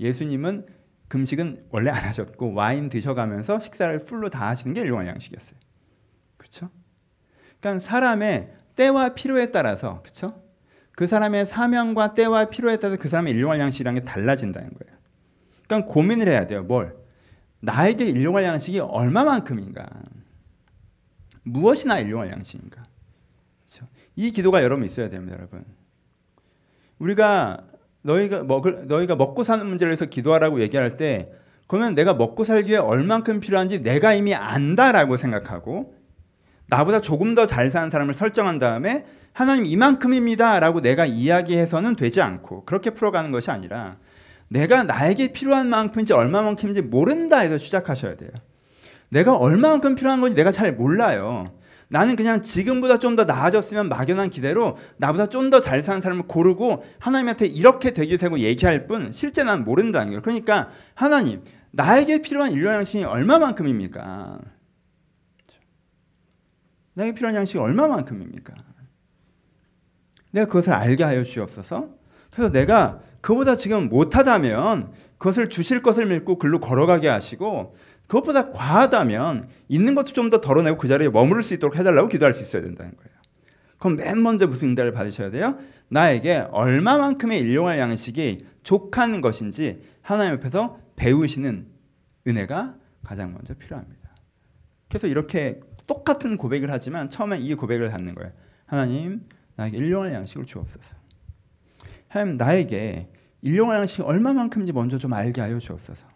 예수님은 0.00 0.66
금식은 1.08 1.66
원래 1.70 1.90
안 1.90 2.04
하셨고 2.04 2.52
와인 2.54 2.88
드셔가면서 2.88 3.60
식사를 3.60 3.98
풀로 4.04 4.28
다 4.28 4.48
하시는 4.48 4.74
게 4.74 4.80
일용할 4.80 5.06
양식이었어요. 5.06 5.58
그렇죠? 6.36 6.70
그러니까 7.60 7.84
사람의 7.84 8.52
때와 8.74 9.14
필요에 9.14 9.50
따라서 9.50 10.02
그렇죠? 10.02 10.42
그 10.92 11.06
사람의 11.06 11.46
사명과 11.46 12.14
때와 12.14 12.46
필요에 12.46 12.78
따라서 12.78 12.98
그 12.98 13.08
사람의 13.08 13.34
일용할 13.34 13.60
양식이라는 13.60 14.00
게 14.00 14.04
달라진다는 14.04 14.70
거예요. 14.70 14.98
그러니까 15.66 15.92
고민을 15.92 16.28
해야 16.28 16.46
돼요. 16.46 16.62
뭘? 16.62 16.96
나에게 17.60 18.06
일용할 18.06 18.44
양식이 18.44 18.80
얼마만큼인가? 18.80 19.86
무엇이 21.42 21.86
나 21.86 21.98
일용할 21.98 22.30
양식인가? 22.30 22.86
그렇죠? 23.64 23.86
이 24.16 24.30
기도가 24.30 24.62
여러분 24.62 24.84
있어야 24.84 25.08
됩니다, 25.08 25.36
여러분. 25.36 25.64
우리가 26.98 27.66
너희가 28.06 28.44
먹을 28.44 28.86
너희가 28.86 29.16
먹고 29.16 29.44
사는 29.44 29.66
문제를 29.66 29.92
해서 29.92 30.06
기도하라고 30.06 30.60
얘기할 30.62 30.96
때 30.96 31.30
그러면 31.66 31.94
내가 31.94 32.14
먹고 32.14 32.44
살기 32.44 32.70
위해 32.70 32.78
얼만큼 32.78 33.40
필요한지 33.40 33.82
내가 33.82 34.14
이미 34.14 34.34
안다라고 34.34 35.16
생각하고 35.16 35.94
나보다 36.68 37.00
조금 37.00 37.34
더 37.34 37.46
잘 37.46 37.70
사는 37.70 37.90
사람을 37.90 38.14
설정한 38.14 38.58
다음에 38.58 39.04
하나님 39.32 39.66
이만큼입니다라고 39.66 40.80
내가 40.80 41.04
이야기해서는 41.04 41.96
되지 41.96 42.22
않고 42.22 42.64
그렇게 42.64 42.90
풀어가는 42.90 43.30
것이 43.32 43.50
아니라 43.50 43.96
내가 44.48 44.84
나에게 44.84 45.32
필요한 45.32 45.68
만큼인지 45.68 46.12
얼마만큼인지 46.12 46.82
모른다 46.82 47.38
해서 47.38 47.58
시작하셔야 47.58 48.16
돼요. 48.16 48.30
내가 49.08 49.36
얼마만큼 49.36 49.94
필요한 49.96 50.20
건지 50.20 50.36
내가 50.36 50.52
잘 50.52 50.72
몰라요. 50.72 51.52
나는 51.88 52.16
그냥 52.16 52.42
지금보다 52.42 52.98
좀 52.98 53.16
더 53.16 53.24
나아졌으면 53.24 53.88
막연한 53.88 54.30
기대로 54.30 54.76
나보다 54.96 55.28
좀 55.28 55.50
더 55.50 55.60
잘 55.60 55.82
사는 55.82 56.00
사람을 56.00 56.24
고르고 56.26 56.84
하나님한테 56.98 57.46
이렇게 57.46 57.92
되기 57.92 58.18
되고 58.18 58.38
얘기할 58.40 58.86
뿐 58.88 59.12
실제 59.12 59.42
난 59.44 59.64
모른다는 59.64 60.08
거예요. 60.08 60.22
그러니까 60.22 60.70
하나님 60.94 61.42
나에게 61.70 62.22
필요한 62.22 62.52
인류 62.52 62.66
양식이 62.68 63.04
얼마만큼입니까? 63.04 64.40
나에게 66.94 67.14
필요한 67.14 67.34
양식이 67.36 67.58
얼마만큼입니까? 67.58 68.54
내가 70.32 70.46
그것을 70.46 70.72
알게 70.72 71.04
하여 71.04 71.22
주옵소서. 71.22 71.88
그래서 72.32 72.50
내가 72.52 73.00
그보다 73.20 73.56
지금 73.56 73.88
못하다면 73.88 74.92
그것을 75.18 75.48
주실 75.48 75.82
것을 75.82 76.06
믿고 76.06 76.38
글로 76.38 76.60
걸어가게 76.60 77.08
하시고 77.08 77.76
그것보다 78.06 78.50
과하다면 78.50 79.48
있는 79.68 79.94
것도 79.94 80.12
좀 80.12 80.30
더 80.30 80.40
덜어내고 80.40 80.78
그 80.78 80.88
자리에 80.88 81.08
머무를 81.08 81.42
수 81.42 81.54
있도록 81.54 81.76
해달라고 81.76 82.08
기도할 82.08 82.34
수 82.34 82.42
있어야 82.42 82.62
된다는 82.62 82.92
거예요. 82.96 83.16
그럼 83.78 83.96
맨 83.96 84.22
먼저 84.22 84.46
무슨 84.46 84.70
응답을 84.70 84.92
받으셔야 84.92 85.30
돼요? 85.30 85.58
나에게 85.88 86.46
얼마만큼의 86.50 87.40
일용할 87.40 87.78
양식이 87.78 88.46
족한 88.62 89.20
것인지 89.20 89.82
하나님 90.02 90.34
옆에서 90.34 90.80
배우시는 90.96 91.66
은혜가 92.26 92.74
가장 93.04 93.32
먼저 93.32 93.54
필요합니다. 93.54 94.10
그래서 94.88 95.06
이렇게 95.06 95.60
똑같은 95.86 96.36
고백을 96.36 96.70
하지만 96.72 97.10
처음에 97.10 97.38
이 97.38 97.54
고백을 97.54 97.90
갖는 97.90 98.14
거예요. 98.14 98.32
하나님, 98.66 99.28
나에게 99.54 99.76
일용할 99.76 100.12
양식을 100.12 100.46
주옵소서. 100.46 100.84
하나님, 102.08 102.36
나에게 102.36 103.08
일용할 103.42 103.78
양식이 103.78 104.02
얼마만큼인지 104.02 104.72
먼저 104.72 104.98
좀 104.98 105.12
알게 105.12 105.40
하여 105.40 105.58
주옵소서. 105.58 106.15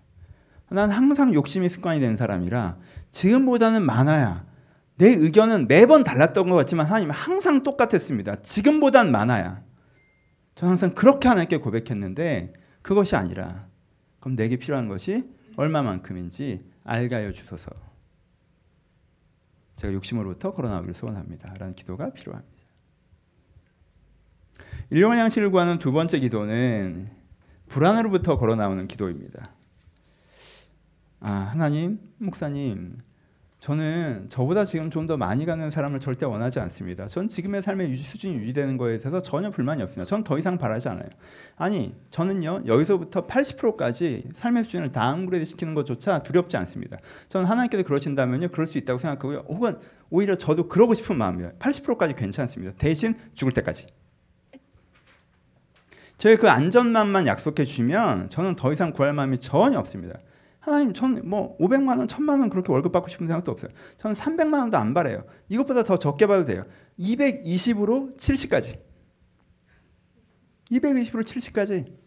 난 0.70 0.90
항상 0.90 1.34
욕심이 1.34 1.68
습관이 1.68 2.00
된 2.00 2.16
사람이라 2.16 2.78
지금보다는 3.12 3.84
많아야 3.84 4.44
내 5.00 5.08
의견은 5.08 5.66
매번 5.66 6.04
달랐던 6.04 6.48
것 6.50 6.56
같지만 6.56 6.84
하나님 6.84 7.10
항상 7.10 7.62
똑같았습니다. 7.62 8.42
지금보단 8.42 9.10
많아야. 9.10 9.62
저는 10.56 10.72
항상 10.72 10.94
그렇게 10.94 11.26
하나님께 11.26 11.56
고백했는데 11.56 12.52
그것이 12.82 13.16
아니라 13.16 13.66
그럼 14.20 14.36
내게 14.36 14.56
필요한 14.56 14.88
것이 14.88 15.24
얼마만큼인지 15.56 16.70
알게 16.84 17.14
하여 17.14 17.32
주소서. 17.32 17.70
제가 19.76 19.94
욕심으로부터 19.94 20.52
걸어나오기를 20.52 20.92
소원합니다. 20.92 21.54
라는 21.58 21.74
기도가 21.74 22.10
필요합니다. 22.10 22.60
일용할 24.90 25.18
양식을 25.18 25.50
구하는 25.50 25.78
두 25.78 25.92
번째 25.92 26.18
기도는 26.18 27.08
불안으로부터 27.68 28.36
걸어나오는 28.36 28.86
기도입니다. 28.86 29.50
아, 31.20 31.30
하나님, 31.52 31.98
목사님, 32.18 32.98
저는 33.60 34.28
저보다 34.30 34.64
지금 34.64 34.88
좀 34.90 35.06
더 35.06 35.18
많이 35.18 35.44
가는 35.44 35.70
사람을 35.70 36.00
절대 36.00 36.24
원하지 36.24 36.60
않습니다. 36.60 37.06
전 37.08 37.28
지금의 37.28 37.62
삶의 37.62 37.90
유지, 37.90 38.02
수준이 38.04 38.36
유지되는 38.36 38.78
거에 38.78 38.96
대해서 38.96 39.20
전혀 39.20 39.50
불만이 39.50 39.82
없습니다. 39.82 40.06
전 40.06 40.24
더 40.24 40.38
이상 40.38 40.56
바라지 40.56 40.88
않아요. 40.88 41.08
아니, 41.56 41.94
저는요, 42.08 42.62
여기서부터 42.66 43.26
80%까지 43.26 44.30
삶의 44.34 44.64
수준을 44.64 44.92
downgrade 44.92 45.44
시키는 45.44 45.74
것조차 45.74 46.22
두렵지 46.22 46.56
않습니다. 46.56 46.98
저는 47.28 47.46
하나님께서 47.46 47.82
그러신다면요, 47.84 48.48
그럴 48.48 48.66
수 48.66 48.78
있다고 48.78 48.98
생각하고요. 48.98 49.44
혹은 49.48 49.78
오히려 50.08 50.36
저도 50.36 50.68
그러고 50.68 50.94
싶은 50.94 51.18
마음이에요. 51.18 51.52
80%까지 51.58 52.14
괜찮습니다. 52.14 52.72
대신 52.78 53.14
죽을 53.34 53.52
때까지. 53.52 53.88
저희 56.16 56.36
그 56.36 56.48
안전만만 56.48 57.26
약속해 57.26 57.64
주시면 57.66 58.30
저는 58.30 58.56
더 58.56 58.72
이상 58.72 58.92
구할 58.92 59.12
마음이 59.12 59.38
전혀 59.38 59.78
없습니다. 59.78 60.18
하나님, 60.60 60.92
저는 60.92 61.28
뭐 61.28 61.56
500만 61.58 61.98
원, 61.98 62.06
1000만 62.06 62.40
원 62.40 62.50
그렇게 62.50 62.70
월급 62.72 62.92
받고 62.92 63.08
싶은 63.08 63.26
생각도 63.26 63.50
없어요. 63.52 63.70
저는 63.96 64.14
300만 64.14 64.60
원도 64.60 64.76
안 64.76 64.92
바래요. 64.94 65.24
이것보다 65.48 65.84
더 65.84 65.98
적게 65.98 66.26
받아도 66.26 66.44
돼요. 66.44 66.64
220으로 66.98 68.16
70까지. 68.18 68.78
220으로 70.70 71.24
70까지. 71.24 71.98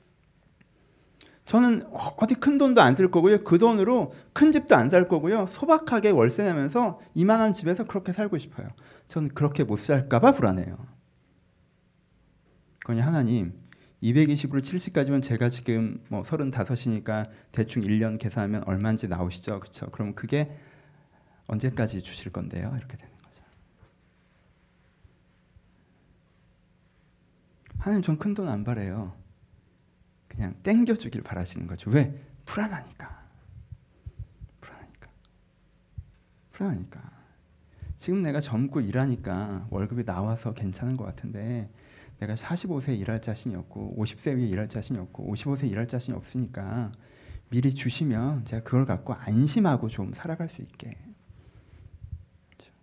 저는 1.45 1.83
어디 1.91 2.35
큰 2.35 2.57
돈도 2.57 2.81
안 2.81 2.95
쓸 2.95 3.11
거고요. 3.11 3.43
그 3.43 3.57
돈으로 3.57 4.13
큰 4.33 4.51
집도 4.53 4.75
안 4.75 4.89
살 4.89 5.07
거고요. 5.09 5.47
소박하게 5.47 6.11
월세 6.11 6.43
내면서 6.43 6.99
이만한 7.15 7.51
집에서 7.53 7.85
그렇게 7.85 8.13
살고 8.13 8.37
싶어요. 8.37 8.69
저는 9.09 9.29
그렇게 9.29 9.63
못 9.65 9.79
살까 9.79 10.19
봐 10.19 10.31
불안해요. 10.31 10.77
그러니 12.85 13.01
하나님, 13.01 13.53
220으로 14.03 14.61
70까지면 14.61 15.23
제가 15.23 15.47
지금 15.49 16.03
뭐 16.09 16.23
35이니까 16.23 17.29
대충 17.53 17.83
1년 17.83 18.19
계산하면 18.19 18.63
얼마인지 18.65 19.07
나오시죠. 19.07 19.61
그렇죠? 19.61 19.89
그럼 19.91 20.13
그게 20.13 20.55
언제까지 21.47 22.01
주실 22.01 22.31
건데요? 22.31 22.73
이렇게 22.77 22.97
되는 22.97 23.13
거죠. 23.23 23.43
하나님 27.79 28.01
전 28.01 28.17
큰 28.17 28.33
돈 28.33 28.47
안 28.49 28.63
바래요. 28.63 29.13
그냥 30.27 30.55
땡겨 30.63 30.95
주길 30.95 31.21
바라시는 31.21 31.67
거죠. 31.67 31.89
왜? 31.91 32.13
불안하니까. 32.45 33.23
불안하니까. 34.59 35.07
불안하니까. 36.51 37.11
지금 37.97 38.21
내가 38.21 38.41
젊고 38.41 38.81
일하니까 38.81 39.67
월급이 39.69 40.03
나와서 40.03 40.53
괜찮은 40.53 40.97
것 40.97 41.05
같은데 41.05 41.69
내가 42.23 42.36
45세 42.36 42.97
일할 42.97 43.21
자신이 43.21 43.55
없고 43.55 43.95
50세 43.97 44.38
위에 44.38 44.47
일할 44.47 44.69
자신이 44.69 44.97
없고 44.99 45.33
55세 45.33 45.69
일할 45.69 45.88
자신이 45.88 46.15
없으니까 46.15 46.91
미리 47.49 47.73
주시면 47.75 48.45
제가 48.45 48.63
그걸 48.63 48.86
갖고 48.86 49.13
안심하고 49.13 49.89
좀 49.89 50.13
살아갈 50.13 50.47
수 50.47 50.62
있게. 50.62 50.97
그렇죠. 52.49 52.73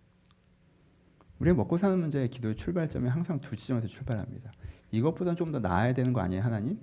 우리가 1.39 1.55
먹고 1.55 1.77
사는 1.77 1.99
문제의 1.99 2.29
기도의 2.29 2.55
출발점이 2.55 3.09
항상 3.09 3.39
두 3.39 3.55
지점에서 3.55 3.87
출발합니다. 3.87 4.51
이것보다는 4.91 5.35
좀더 5.37 5.59
나아야 5.59 5.93
되는 5.93 6.13
거 6.13 6.21
아니에요, 6.21 6.43
하나님? 6.43 6.79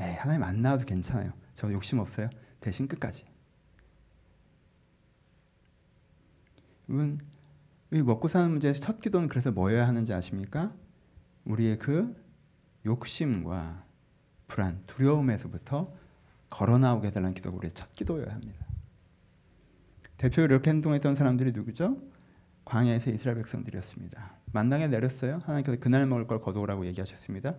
에이, 0.00 0.14
하나님 0.14 0.42
안 0.42 0.62
나와도 0.62 0.86
괜찮아요. 0.86 1.32
저 1.54 1.70
욕심 1.70 1.98
없어요. 1.98 2.30
대신 2.60 2.88
끝까지. 2.88 3.26
여러분, 6.88 7.20
먹고 7.90 8.28
사는 8.28 8.50
문제에서 8.50 8.80
첫 8.80 9.00
기도는 9.00 9.28
그래서 9.28 9.50
뭐여야 9.50 9.86
하는지 9.86 10.12
아십니까? 10.12 10.72
우리의 11.46 11.78
그 11.78 12.14
욕심과 12.84 13.84
불안, 14.46 14.82
두려움에서부터 14.86 15.92
걸어 16.50 16.78
나오게 16.78 17.08
해달라는 17.08 17.34
기도가 17.34 17.56
우리의 17.56 17.72
첫 17.72 17.92
기도여야 17.92 18.32
합니다. 18.32 18.66
대표로 20.16 20.44
이렇게 20.44 20.70
행동했던 20.70 21.16
사람들이 21.16 21.52
누구죠? 21.52 22.00
광야에서 22.64 23.10
이스라엘 23.10 23.36
백성들이었습니다. 23.38 24.36
만당에 24.52 24.88
내렸어요. 24.88 25.38
하나님께서 25.44 25.78
그날 25.80 26.06
먹을 26.06 26.26
걸 26.26 26.40
거두라고 26.40 26.86
얘기하셨습니다. 26.86 27.54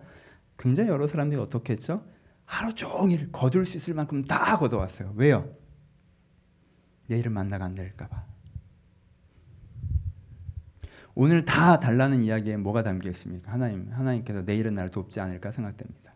굉장히 0.58 0.90
여러 0.90 1.06
사람들이 1.06 1.40
어떻게 1.40 1.74
했죠? 1.74 2.04
하루 2.44 2.74
종일 2.74 3.30
거둘 3.30 3.64
수 3.64 3.76
있을 3.76 3.94
만큼 3.94 4.24
다 4.24 4.58
거둬왔어요. 4.58 5.12
왜요? 5.16 5.54
내일은 7.06 7.32
만나가 7.32 7.66
안 7.66 7.74
내릴까봐. 7.74 8.24
오늘 11.20 11.44
다 11.44 11.80
달라는 11.80 12.22
이야기에 12.22 12.58
뭐가 12.58 12.84
담겨 12.84 13.10
있습니까? 13.10 13.50
하나님, 13.50 13.90
하나님께서 13.90 14.42
내일은 14.42 14.76
나를 14.76 14.92
돕지 14.92 15.18
않을까 15.18 15.50
생각됩니다. 15.50 16.14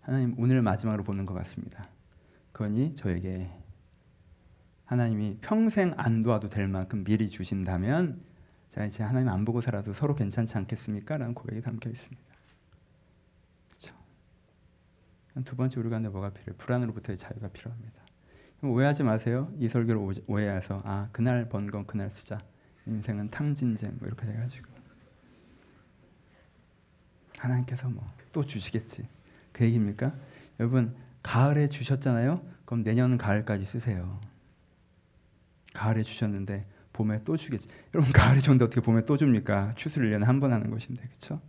하나님 0.00 0.34
오늘 0.38 0.60
마지막으로 0.60 1.04
보는 1.04 1.24
것 1.24 1.34
같습니다. 1.34 1.88
그러니 2.50 2.96
저에게 2.96 3.48
하나님이 4.86 5.38
평생 5.40 5.94
안 5.96 6.20
도와도 6.20 6.48
될 6.48 6.66
만큼 6.66 7.04
미리 7.04 7.30
주신다면 7.30 8.20
자 8.70 8.84
이제 8.84 9.04
하나님 9.04 9.28
안 9.28 9.44
보고 9.44 9.60
살아도 9.60 9.92
서로 9.94 10.16
괜찮지 10.16 10.58
않겠습니까? 10.58 11.16
라는 11.16 11.32
고백이 11.32 11.62
담겨 11.62 11.88
있습니다. 11.88 12.22
그렇죠. 13.68 13.94
두 15.44 15.54
번째 15.54 15.78
우리가 15.78 16.00
내 16.00 16.08
뭐가 16.08 16.30
필요해? 16.30 16.56
불안으로부터의 16.58 17.18
자유가 17.18 17.46
필요합니다. 17.46 18.02
오해하지 18.64 19.04
마세요. 19.04 19.52
이 19.60 19.68
설교를 19.68 20.24
오해해서 20.26 20.82
아 20.84 21.08
그날 21.12 21.48
번 21.48 21.70
건 21.70 21.86
그날 21.86 22.10
쓰자. 22.10 22.40
인생은 22.86 23.30
탕진잼 23.30 23.96
뭐 23.98 24.08
이렇게 24.08 24.26
돼가지고 24.26 24.66
하나님께서 27.38 27.88
뭐 27.88 28.04
또 28.34 28.44
주시겠지 28.44 29.06
그 29.52 29.64
얘기입니까? 29.64 30.12
여러분 30.58 30.94
가을에 31.22 31.68
주셨잖아요. 31.68 32.44
그럼 32.64 32.82
내년 32.82 33.16
가을까지 33.16 33.64
쓰세요. 33.64 34.20
가을에 35.72 36.02
주셨는데 36.02 36.66
봄에 36.92 37.22
또 37.24 37.36
주겠지. 37.36 37.68
여러분 37.94 38.12
가을에 38.12 38.40
줬는데 38.40 38.64
어떻게 38.64 38.80
봄에 38.80 39.04
또 39.06 39.16
줍니까? 39.16 39.72
추수를 39.76 40.10
1년에 40.10 40.24
한 40.24 40.40
번 40.40 40.52
하는 40.52 40.68
것인데 40.70 41.02
그렇죠? 41.06 41.40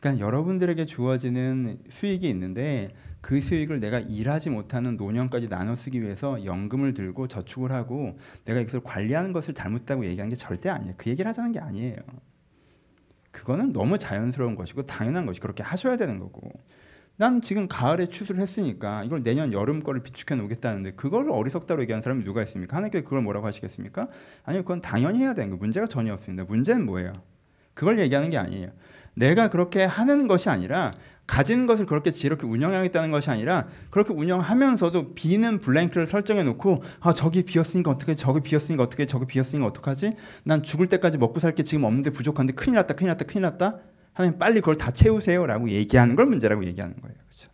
그러니까 0.00 0.24
여러분들에게 0.24 0.86
주어지는 0.86 1.78
수익이 1.90 2.26
있는데 2.30 2.94
그 3.22 3.40
수익을 3.40 3.80
내가 3.80 4.00
일하지 4.00 4.50
못하는 4.50 4.96
노년까지 4.96 5.48
나눠 5.48 5.76
쓰기 5.76 6.02
위해서 6.02 6.44
연금을 6.44 6.92
들고 6.92 7.28
저축을 7.28 7.70
하고 7.70 8.18
내가 8.44 8.60
이것을 8.60 8.80
관리하는 8.80 9.32
것을 9.32 9.54
잘못했다고 9.54 10.04
얘기하는 10.06 10.28
게 10.28 10.36
절대 10.36 10.68
아니에요. 10.68 10.92
그 10.98 11.08
얘기를 11.08 11.28
하자는 11.28 11.52
게 11.52 11.60
아니에요. 11.60 11.96
그거는 13.30 13.72
너무 13.72 13.96
자연스러운 13.96 14.56
것이고 14.56 14.86
당연한 14.86 15.24
것이 15.24 15.40
그렇게 15.40 15.62
하셔야 15.62 15.96
되는 15.96 16.18
거고. 16.18 16.50
난 17.16 17.42
지금 17.42 17.68
가을에 17.68 18.08
추수를 18.08 18.40
했으니까 18.40 19.04
이걸 19.04 19.22
내년 19.22 19.52
여름 19.52 19.82
거를 19.82 20.02
비축해 20.02 20.34
놓겠다는데 20.34 20.92
그걸 20.92 21.30
어리석다고 21.30 21.80
얘기하는 21.82 22.02
사람이 22.02 22.24
누가 22.24 22.42
있습니까? 22.42 22.76
하나님께 22.76 23.02
그걸 23.02 23.22
뭐라고 23.22 23.46
하시겠습니까? 23.46 24.08
아니요, 24.44 24.62
그건 24.62 24.80
당연히 24.80 25.20
해야 25.20 25.32
되는 25.32 25.50
거. 25.50 25.56
문제가 25.56 25.86
전혀 25.86 26.12
없습니다. 26.14 26.44
문제는 26.44 26.84
뭐예요? 26.84 27.12
그걸 27.74 27.98
얘기하는 28.00 28.30
게 28.30 28.38
아니에요. 28.38 28.70
내가 29.14 29.48
그렇게 29.48 29.84
하는 29.84 30.26
것이 30.26 30.48
아니라 30.48 30.92
가진 31.26 31.66
것을 31.66 31.86
그렇게 31.86 32.10
지혜롭게 32.10 32.46
운영하겠다는 32.46 33.10
것이 33.10 33.30
아니라 33.30 33.68
그렇게 33.90 34.12
운영하면서도 34.12 35.14
비는 35.14 35.60
블랭크를 35.60 36.06
설정해 36.06 36.42
놓고 36.42 36.82
아 37.00 37.14
저기 37.14 37.44
비었으니까 37.44 37.90
어떻게 37.90 38.14
저기 38.14 38.40
비었으니까 38.40 38.82
어떻게 38.82 39.06
저기 39.06 39.26
비었으니까 39.26 39.66
어떡하지? 39.66 40.16
난 40.44 40.62
죽을 40.62 40.88
때까지 40.88 41.18
먹고 41.18 41.40
살 41.40 41.54
게 41.54 41.62
지금 41.62 41.84
없는데 41.84 42.10
부족한데 42.10 42.54
큰일 42.54 42.76
났다 42.76 42.94
큰일 42.94 43.08
났다 43.10 43.24
큰일 43.24 43.42
났다 43.42 43.78
하나님 44.14 44.38
빨리 44.38 44.60
그걸 44.60 44.76
다 44.76 44.90
채우세요라고 44.92 45.70
얘기하는 45.70 46.16
걸 46.16 46.26
문제라고 46.26 46.64
얘기하는 46.66 46.96
거예요. 47.00 47.16
그렇죠? 47.28 47.50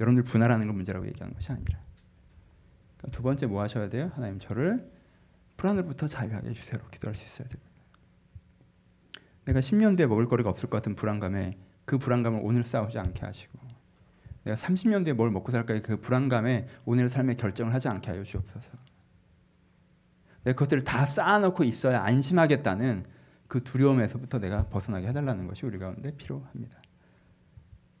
여러분들 0.00 0.24
분할하는 0.24 0.66
걸 0.66 0.74
문제라고 0.74 1.06
얘기하는 1.06 1.34
것이 1.34 1.52
아니라 1.52 1.78
그러니까 2.96 3.16
두 3.16 3.22
번째 3.22 3.46
뭐 3.46 3.62
하셔야 3.62 3.88
돼요? 3.90 4.10
하나님 4.14 4.38
저를 4.40 4.90
불안으로부터 5.56 6.08
자유하게 6.08 6.50
해주세요. 6.50 6.80
기도할 6.90 7.14
수 7.14 7.24
있어야 7.24 7.48
됩니다. 7.48 7.69
내가 9.44 9.60
10년 9.60 9.96
뒤에 9.96 10.06
먹을 10.06 10.26
거리가 10.26 10.50
없을 10.50 10.68
것 10.68 10.76
같은 10.78 10.94
불안감에 10.94 11.56
그 11.84 11.98
불안감을 11.98 12.40
오늘 12.42 12.64
싸우지 12.64 12.98
않게 12.98 13.24
하시고 13.24 13.58
내가 14.44 14.56
30년 14.56 15.04
뒤에 15.04 15.12
뭘 15.12 15.30
먹고 15.30 15.52
살까의 15.52 15.82
그 15.82 16.00
불안감에 16.00 16.68
오늘 16.84 17.08
삶의 17.10 17.36
결정을 17.36 17.74
하지 17.74 17.88
않게 17.88 18.10
하여 18.10 18.22
주옵소서. 18.22 18.70
내 20.44 20.52
것들을 20.52 20.84
다 20.84 21.04
쌓아놓고 21.04 21.64
있어야 21.64 22.02
안심하겠다는 22.02 23.04
그 23.46 23.62
두려움에서부터 23.62 24.38
내가 24.38 24.66
벗어나게 24.68 25.08
해달라는 25.08 25.46
것이 25.46 25.66
우리 25.66 25.78
가운데 25.78 26.14
필요합니다. 26.16 26.80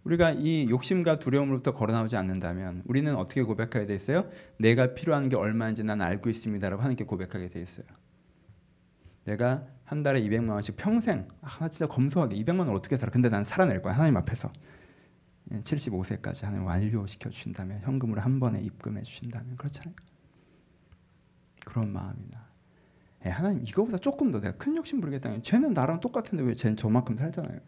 우리가 0.04 0.30
이 0.30 0.68
욕심과 0.70 1.18
두려움으로부터 1.18 1.74
걸어나오지 1.74 2.16
않는다면 2.16 2.82
우리는 2.86 3.14
어떻게 3.16 3.42
고백하게 3.42 3.86
돼 3.86 3.94
있어요? 3.94 4.30
내가 4.56 4.94
필요한 4.94 5.28
게 5.28 5.36
얼마인지 5.36 5.84
난 5.84 6.00
알고 6.00 6.30
있습니다라고 6.30 6.80
하나님께 6.80 7.04
고백하게 7.04 7.50
돼 7.50 7.60
있어요. 7.60 7.86
내가 9.24 9.66
한 9.90 10.04
달에 10.04 10.20
200만 10.20 10.50
원씩 10.50 10.76
평생 10.76 11.26
아, 11.42 11.48
나 11.58 11.68
진짜 11.68 11.88
검소하게 11.88 12.36
200만 12.36 12.60
원 12.60 12.70
어떻게 12.70 12.96
살아? 12.96 13.10
근데 13.10 13.28
난 13.28 13.42
살아낼 13.42 13.82
거야 13.82 13.94
하나님 13.94 14.16
앞에서 14.18 14.52
75세까지 15.50 16.44
하나님 16.44 16.64
완료시켜 16.64 17.28
주신다면 17.28 17.80
현금으로 17.80 18.20
한 18.20 18.38
번에 18.38 18.60
입금해 18.60 19.02
주신다면 19.02 19.56
그렇잖아요. 19.56 19.92
그런 21.66 21.92
마음이나 21.92 22.48
예, 23.26 23.30
하나님 23.30 23.64
이거보다 23.66 23.98
조금 23.98 24.30
더 24.30 24.38
내가 24.40 24.56
큰 24.58 24.76
욕심 24.76 25.00
부리겠다면 25.00 25.42
쟤는 25.42 25.74
나랑 25.74 25.98
똑같은데 25.98 26.44
왜 26.44 26.54
쟤는 26.54 26.76
저만큼 26.76 27.16
살잖아요. 27.16 27.58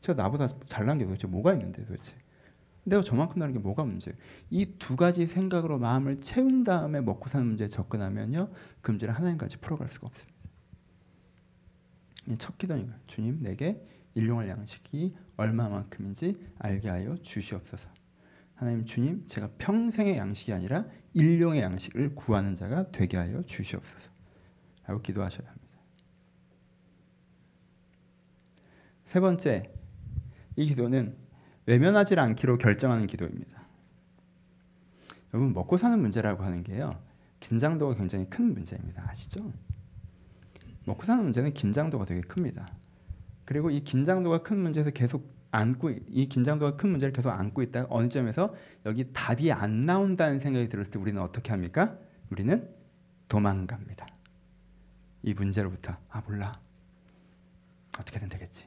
제가 0.00 0.22
나보다 0.22 0.48
잘난 0.66 0.98
게 0.98 1.06
도대체 1.06 1.26
뭐가 1.26 1.54
있는데 1.54 1.86
도대체 1.86 2.14
내가 2.84 3.00
저만큼 3.02 3.38
나는 3.38 3.54
게 3.54 3.58
뭐가 3.60 3.82
문제? 3.84 4.12
이 4.50 4.76
두 4.78 4.96
가지 4.96 5.26
생각으로 5.26 5.78
마음을 5.78 6.20
채운 6.20 6.64
다음에 6.64 7.00
먹고 7.00 7.30
사는 7.30 7.46
문제에 7.46 7.68
접근하면요 7.68 8.50
그 8.82 8.90
문제를 8.90 9.14
하나님까지 9.14 9.56
풀어갈 9.56 9.88
수가 9.88 10.08
없습니다. 10.08 10.41
첫 12.38 12.56
기도는 12.58 12.82
이거예요. 12.84 13.00
주님 13.06 13.42
내게 13.42 13.84
일용할 14.14 14.48
양식이 14.48 15.14
얼마만큼인지 15.36 16.38
알게 16.58 16.88
하여 16.88 17.16
주시옵소서. 17.22 17.88
하나님 18.54 18.84
주님 18.84 19.26
제가 19.26 19.50
평생의 19.58 20.16
양식이 20.16 20.52
아니라 20.52 20.86
일용의 21.14 21.62
양식을 21.62 22.14
구하는 22.14 22.54
자가 22.54 22.90
되게 22.92 23.16
하여 23.16 23.42
주시옵소서. 23.42 24.10
라고 24.86 25.00
기도하셔야 25.02 25.48
합니다. 25.48 25.62
세 29.06 29.20
번째 29.20 29.72
이 30.56 30.66
기도는 30.66 31.16
외면하지 31.66 32.18
않기로 32.18 32.58
결정하는 32.58 33.06
기도입니다. 33.06 33.62
여러분 35.32 35.52
먹고 35.52 35.76
사는 35.76 35.98
문제라고 35.98 36.42
하는 36.44 36.62
게요. 36.62 37.00
긴장도가 37.40 37.94
굉장히 37.94 38.28
큰 38.28 38.52
문제입니다. 38.52 39.04
아시죠? 39.08 39.52
먹고 40.84 41.04
사는 41.04 41.22
문제는 41.22 41.54
긴장도가 41.54 42.04
되게 42.04 42.20
큽니다. 42.20 42.68
그리고 43.44 43.70
이 43.70 43.80
긴장도가 43.80 44.42
큰 44.42 44.58
문제에서 44.58 44.90
계속 44.90 45.32
안고 45.50 45.90
이 46.08 46.28
긴장도가 46.28 46.76
큰 46.76 46.90
문제를 46.90 47.12
계속 47.12 47.30
안고 47.30 47.62
있다가 47.62 47.86
어느 47.90 48.08
점에서 48.08 48.54
여기 48.86 49.12
답이 49.12 49.52
안 49.52 49.84
나온다는 49.84 50.40
생각이 50.40 50.68
들었을 50.68 50.90
때 50.90 50.98
우리는 50.98 51.20
어떻게 51.20 51.50
합니까? 51.50 51.96
우리는 52.30 52.68
도망갑니다. 53.28 54.06
이 55.22 55.34
문제로부터 55.34 55.96
아 56.08 56.22
몰라 56.26 56.58
어떻게든 57.98 58.28
되겠지. 58.28 58.66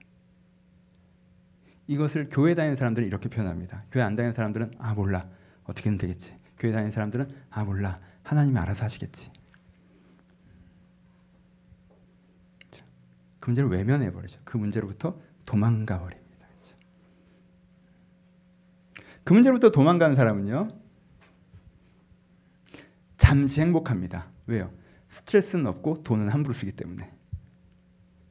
이것을 1.88 2.30
교회 2.32 2.56
다니는 2.56 2.76
사람들은 2.76 3.08
이렇게 3.08 3.30
표현합니다. 3.30 3.84
교회 3.92 4.04
안 4.04 4.16
다니는 4.16 4.34
사람들은 4.34 4.76
아 4.78 4.94
몰라 4.94 5.28
어떻게든 5.66 5.98
되겠지. 5.98 6.36
교회 6.58 6.72
다니는 6.72 6.92
사람들은 6.92 7.30
아 7.50 7.64
몰라 7.64 8.00
하나님이 8.24 8.58
알아서 8.60 8.86
하시겠지. 8.86 9.32
그 13.46 13.52
문제를 13.52 13.70
외면해 13.70 14.12
버리죠. 14.12 14.40
그 14.44 14.58
문제로부터 14.58 15.20
도망가 15.46 16.00
버립니다. 16.00 16.48
그 19.24 19.34
문제로부터 19.34 19.70
도망가는 19.70 20.16
사람은요. 20.16 20.70
잠시 23.18 23.62
행복합니다. 23.62 24.32
왜요? 24.48 24.72
스트레스는 25.10 25.68
없고 25.68 26.02
돈은 26.02 26.30
함부로 26.30 26.56
쓰기 26.56 26.72
때문에. 26.72 27.12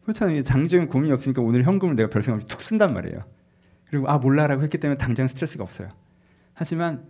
그렇잖아요. 0.03 0.43
장기적인 0.43 0.89
고민이 0.89 1.13
없으니까 1.13 1.43
오늘 1.43 1.63
현금을 1.63 1.95
내가 1.95 2.11
별 2.11 2.25
생각 2.25 2.39
없이 2.39 2.49
툭 2.49 2.61
쓴단 2.61 2.93
말이에요. 2.93 3.25
그리고 3.85 4.11
아 4.11 4.19
몰라라고 4.19 4.65
했기 4.65 4.79
때문에 4.79 4.99
당장 4.99 5.29
스트레스가 5.29 5.63
없어요. 5.63 5.91
하지만 6.55 7.07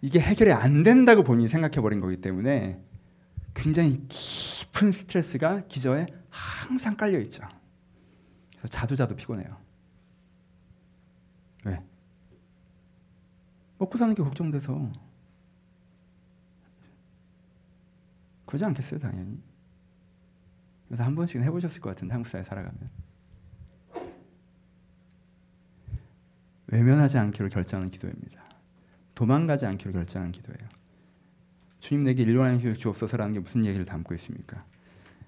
이게 0.00 0.20
해결이 0.20 0.52
안 0.52 0.84
된다고 0.84 1.24
본인이 1.24 1.48
생각해 1.48 1.80
버린 1.80 2.00
거기 2.00 2.20
때문에 2.20 2.80
굉장히 3.52 4.06
깊은 4.08 4.92
스트레스가 4.92 5.62
기저에 5.66 6.06
항상 6.34 6.96
깔려 6.96 7.20
있죠. 7.20 7.46
그래서 8.50 8.68
자도 8.68 8.96
자도 8.96 9.14
피곤해요. 9.14 9.56
왜? 11.64 11.80
먹고 13.78 13.96
사는 13.96 14.14
게 14.14 14.22
걱정돼서. 14.22 14.90
그러지 18.46 18.64
않겠어요, 18.64 18.98
당연히. 18.98 19.40
그래서 20.88 21.04
한 21.04 21.14
번씩은 21.14 21.44
해보셨을 21.44 21.80
것 21.80 21.90
같은데 21.90 22.12
한국 22.12 22.28
사회 22.28 22.42
살아가면 22.42 22.90
외면하지 26.66 27.18
않기로 27.18 27.48
결정하는 27.48 27.90
기도입니다. 27.90 28.42
도망가지 29.14 29.66
않기로 29.66 29.92
결정하는 29.92 30.32
기도예요. 30.32 30.68
주님 31.78 32.04
내게 32.04 32.22
일용하는 32.24 32.58
힘을 32.58 32.74
주옵소서라는 32.74 33.34
게 33.34 33.40
무슨 33.40 33.64
얘기를 33.64 33.84
담고 33.84 34.14
있습니까? 34.14 34.64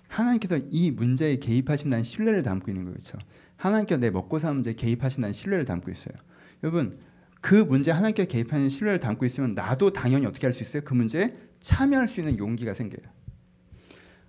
하나님께서 0.08 0.58
이 0.70 0.90
문제에 0.90 1.36
개입하신다는 1.36 2.04
신뢰를 2.04 2.42
담고 2.42 2.70
있는 2.70 2.92
거죠. 2.92 3.18
하나님께서 3.56 3.98
내 4.00 4.10
먹고 4.10 4.38
사는 4.38 4.54
문제에 4.56 4.74
개입하신다는 4.74 5.32
신뢰를 5.32 5.64
담고 5.64 5.90
있어요. 5.90 6.14
여러분 6.62 6.98
그 7.40 7.54
문제 7.54 7.90
하나님께서 7.90 8.28
개입하는 8.28 8.68
신뢰를 8.68 9.00
담고 9.00 9.24
있으면 9.26 9.54
나도 9.54 9.92
당연히 9.92 10.26
어떻게 10.26 10.46
할 10.46 10.52
수 10.52 10.62
있어요? 10.62 10.82
그 10.84 10.94
문제에 10.94 11.34
참여할 11.60 12.08
수 12.08 12.20
있는 12.20 12.38
용기가 12.38 12.74
생겨요. 12.74 13.06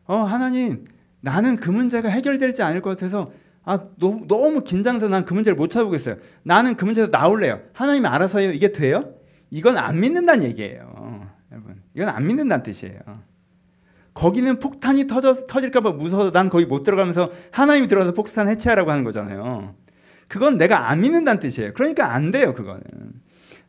어 0.05 0.17
하나님 0.17 0.85
나는 1.21 1.55
그 1.57 1.69
문제가 1.69 2.09
해결될지 2.09 2.61
않을 2.63 2.81
것 2.81 2.91
같아서 2.91 3.31
아 3.63 3.83
너무, 3.99 4.25
너무 4.27 4.63
긴장돼서 4.63 5.09
난 5.09 5.25
그 5.25 5.33
문제를 5.33 5.57
못 5.57 5.67
찾아보겠어요. 5.67 6.17
나는 6.43 6.75
그 6.75 6.85
문제에서 6.85 7.11
나올래요. 7.11 7.61
하나님이 7.73 8.07
알아서 8.07 8.39
해요. 8.39 8.51
이게 8.53 8.71
돼요? 8.71 9.13
이건 9.51 9.77
안 9.77 9.99
믿는다는 9.99 10.43
얘기예요. 10.43 11.27
여러분 11.51 11.81
이건 11.93 12.09
안 12.09 12.25
믿는다는 12.25 12.63
뜻이에요. 12.63 12.99
거기는 14.17 14.59
폭탄이 14.59 15.05
터져, 15.05 15.45
터질까봐 15.45 15.91
무서워서 15.91 16.31
난 16.31 16.49
거기 16.49 16.65
못 16.65 16.81
들어가면서 16.81 17.29
하나님이 17.51 17.87
들어가서 17.87 18.15
폭탄 18.15 18.47
해체하라고 18.49 18.89
하는 18.89 19.03
거잖아요. 19.03 19.75
그건 20.27 20.57
내가 20.57 20.89
안 20.89 21.01
믿는다는 21.01 21.39
뜻이에요. 21.39 21.73
그러니까 21.75 22.11
안 22.11 22.31
돼요, 22.31 22.55
그거는. 22.55 22.81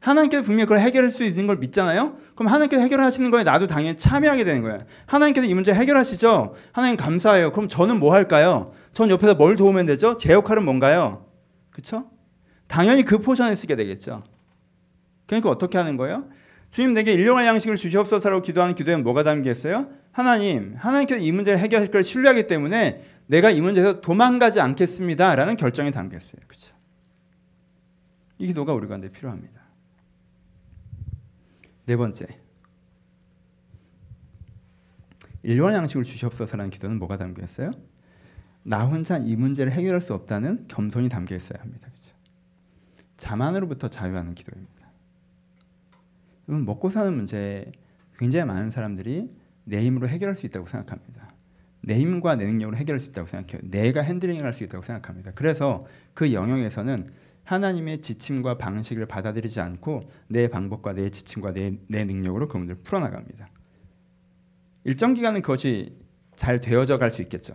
하나님께서 0.01 0.43
분명히 0.43 0.65
그걸 0.65 0.79
해결할 0.79 1.11
수 1.11 1.23
있는 1.23 1.47
걸 1.47 1.57
믿잖아요? 1.57 2.17
그럼 2.35 2.51
하나님께서 2.51 2.83
해결하시는 2.83 3.31
거에 3.31 3.45
나도 3.45 3.67
당연히 3.67 3.99
참여하게 3.99 4.45
되는 4.45 4.63
거예요. 4.63 4.85
하나님께서 5.05 5.47
이 5.47 5.53
문제 5.53 5.75
해결하시죠? 5.75 6.55
하나님 6.73 6.97
감사해요. 6.97 7.53
그럼 7.53 7.69
저는 7.69 8.01
뭐 8.01 8.15
할까요? 8.15 8.73
전 8.95 9.11
옆에서 9.11 9.35
뭘 9.35 9.57
도우면 9.57 9.85
되죠? 9.85 10.17
제 10.17 10.33
역할은 10.33 10.65
뭔가요? 10.65 11.27
그쵸? 11.71 12.07
당연히 12.69 13.03
그 13.03 13.19
포션을 13.19 13.55
쓰게 13.55 13.77
되겠죠. 13.77 14.23
그러니까 15.27 15.51
어떻게 15.51 15.77
하는 15.77 15.99
거예요? 15.99 16.25
주님 16.71 16.95
내게 16.95 17.13
일용할 17.13 17.45
양식을 17.45 17.77
주시옵소서라고 17.77 18.41
기도하는 18.41 18.75
기도에 18.75 18.97
뭐가 18.97 19.25
담겼어요? 19.25 19.98
하나님, 20.19 20.75
하나님께서 20.75 21.21
이 21.21 21.31
문제를 21.31 21.61
해결할 21.61 21.93
걸 21.93 22.03
신뢰하기 22.03 22.49
때문에 22.49 23.05
내가 23.29 23.51
이 23.51 23.61
문제에서 23.61 24.01
도망가지 24.01 24.59
않겠습니다라는 24.59 25.55
결정이 25.55 25.93
담겼어요. 25.93 26.41
그렇죠? 26.49 26.75
이 28.39 28.49
기도가 28.49 28.75
우리 28.75 28.89
가운데 28.89 29.13
필요합니다. 29.13 29.61
네 31.87 31.97
번째, 31.97 32.27
일용할 35.45 35.75
양식을 35.75 36.03
주시옵소서라는 36.03 36.71
기도는 36.71 36.99
뭐가 36.99 37.17
담겨 37.17 37.45
있어요? 37.45 37.71
나 38.65 38.87
혼자 38.87 39.19
이 39.19 39.37
문제를 39.37 39.71
해결할 39.71 40.01
수 40.01 40.15
없다는 40.15 40.67
겸손이 40.67 41.09
담겨 41.11 41.37
있어야 41.37 41.61
합니다. 41.61 41.87
그렇죠? 41.93 42.11
자만으로부터 43.19 43.87
자유하는 43.87 44.35
기도입니다. 44.35 44.91
여러분 46.49 46.67
먹고 46.67 46.91
사는 46.91 47.15
문제 47.15 47.71
굉장히 48.19 48.47
많은 48.47 48.73
사람들이 48.73 49.38
내 49.69 49.83
힘으로 49.83 50.09
해결할 50.09 50.37
수 50.37 50.47
있다고 50.47 50.67
생각합니다. 50.67 51.29
내 51.83 51.99
힘과 51.99 52.37
내 52.37 52.45
능력으로 52.47 52.77
해결할 52.77 53.01
수 53.01 53.11
있다고 53.11 53.29
생각해요. 53.29 53.61
내가 53.71 54.01
핸들링을 54.03 54.45
할수 54.45 54.65
있다고 54.65 54.85
생각합니다. 54.85 55.33
그래서 55.35 55.87
그 56.15 56.33
영역에서는 56.33 57.11
하나님의 57.45 58.03
지침과 58.03 58.59
방식을 58.59 59.07
받아들이지 59.07 59.61
않고 59.61 60.11
내 60.29 60.49
방법과 60.49 60.93
내 60.93 61.11
지침과 61.11 61.53
내, 61.53 61.75
내 61.87 62.05
능력으로 62.05 62.49
그분들 62.49 62.77
풀어나갑니다. 62.85 63.49
일정 64.85 65.15
기간은 65.15 65.43
그것이 65.43 65.97
잘 66.37 66.61
되어져 66.61 66.99
갈 66.99 67.11
수 67.11 67.23
있겠죠. 67.23 67.55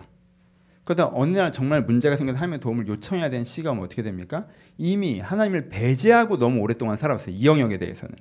그러다 0.83 1.09
어느 1.13 1.37
날 1.37 1.51
정말 1.51 1.83
문제가 1.83 2.17
생겨서 2.17 2.37
하나님의 2.37 2.59
도움을 2.59 2.87
요청해야 2.87 3.29
되는 3.29 3.43
시간은 3.43 3.81
어떻게 3.81 4.03
됩니까? 4.03 4.47
이미 4.77 5.19
하나님을 5.19 5.69
배제하고 5.69 6.37
너무 6.37 6.59
오랫동안 6.59 6.97
살아왔어요. 6.97 7.33
이 7.35 7.45
영역에 7.45 7.77
대해서는. 7.77 8.15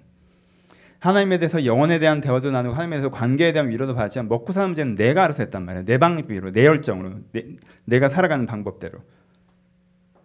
하나님에 1.02 1.38
대해서 1.38 1.64
영혼에 1.64 1.98
대한 1.98 2.20
대화도 2.20 2.52
나누고 2.52 2.74
하나님에 2.76 2.98
대해서 2.98 3.10
관계에 3.10 3.52
대한 3.52 3.68
위로도 3.68 3.96
받지만 3.96 4.28
먹고 4.28 4.52
사는 4.52 4.68
문제는 4.68 4.94
내가 4.94 5.24
알아서 5.24 5.42
했단 5.42 5.64
말이에요. 5.64 5.84
내 5.84 5.98
방법으로, 5.98 6.52
내 6.52 6.64
열정으로, 6.64 7.18
내, 7.32 7.44
내가 7.84 8.08
살아가는 8.08 8.46
방법대로. 8.46 9.00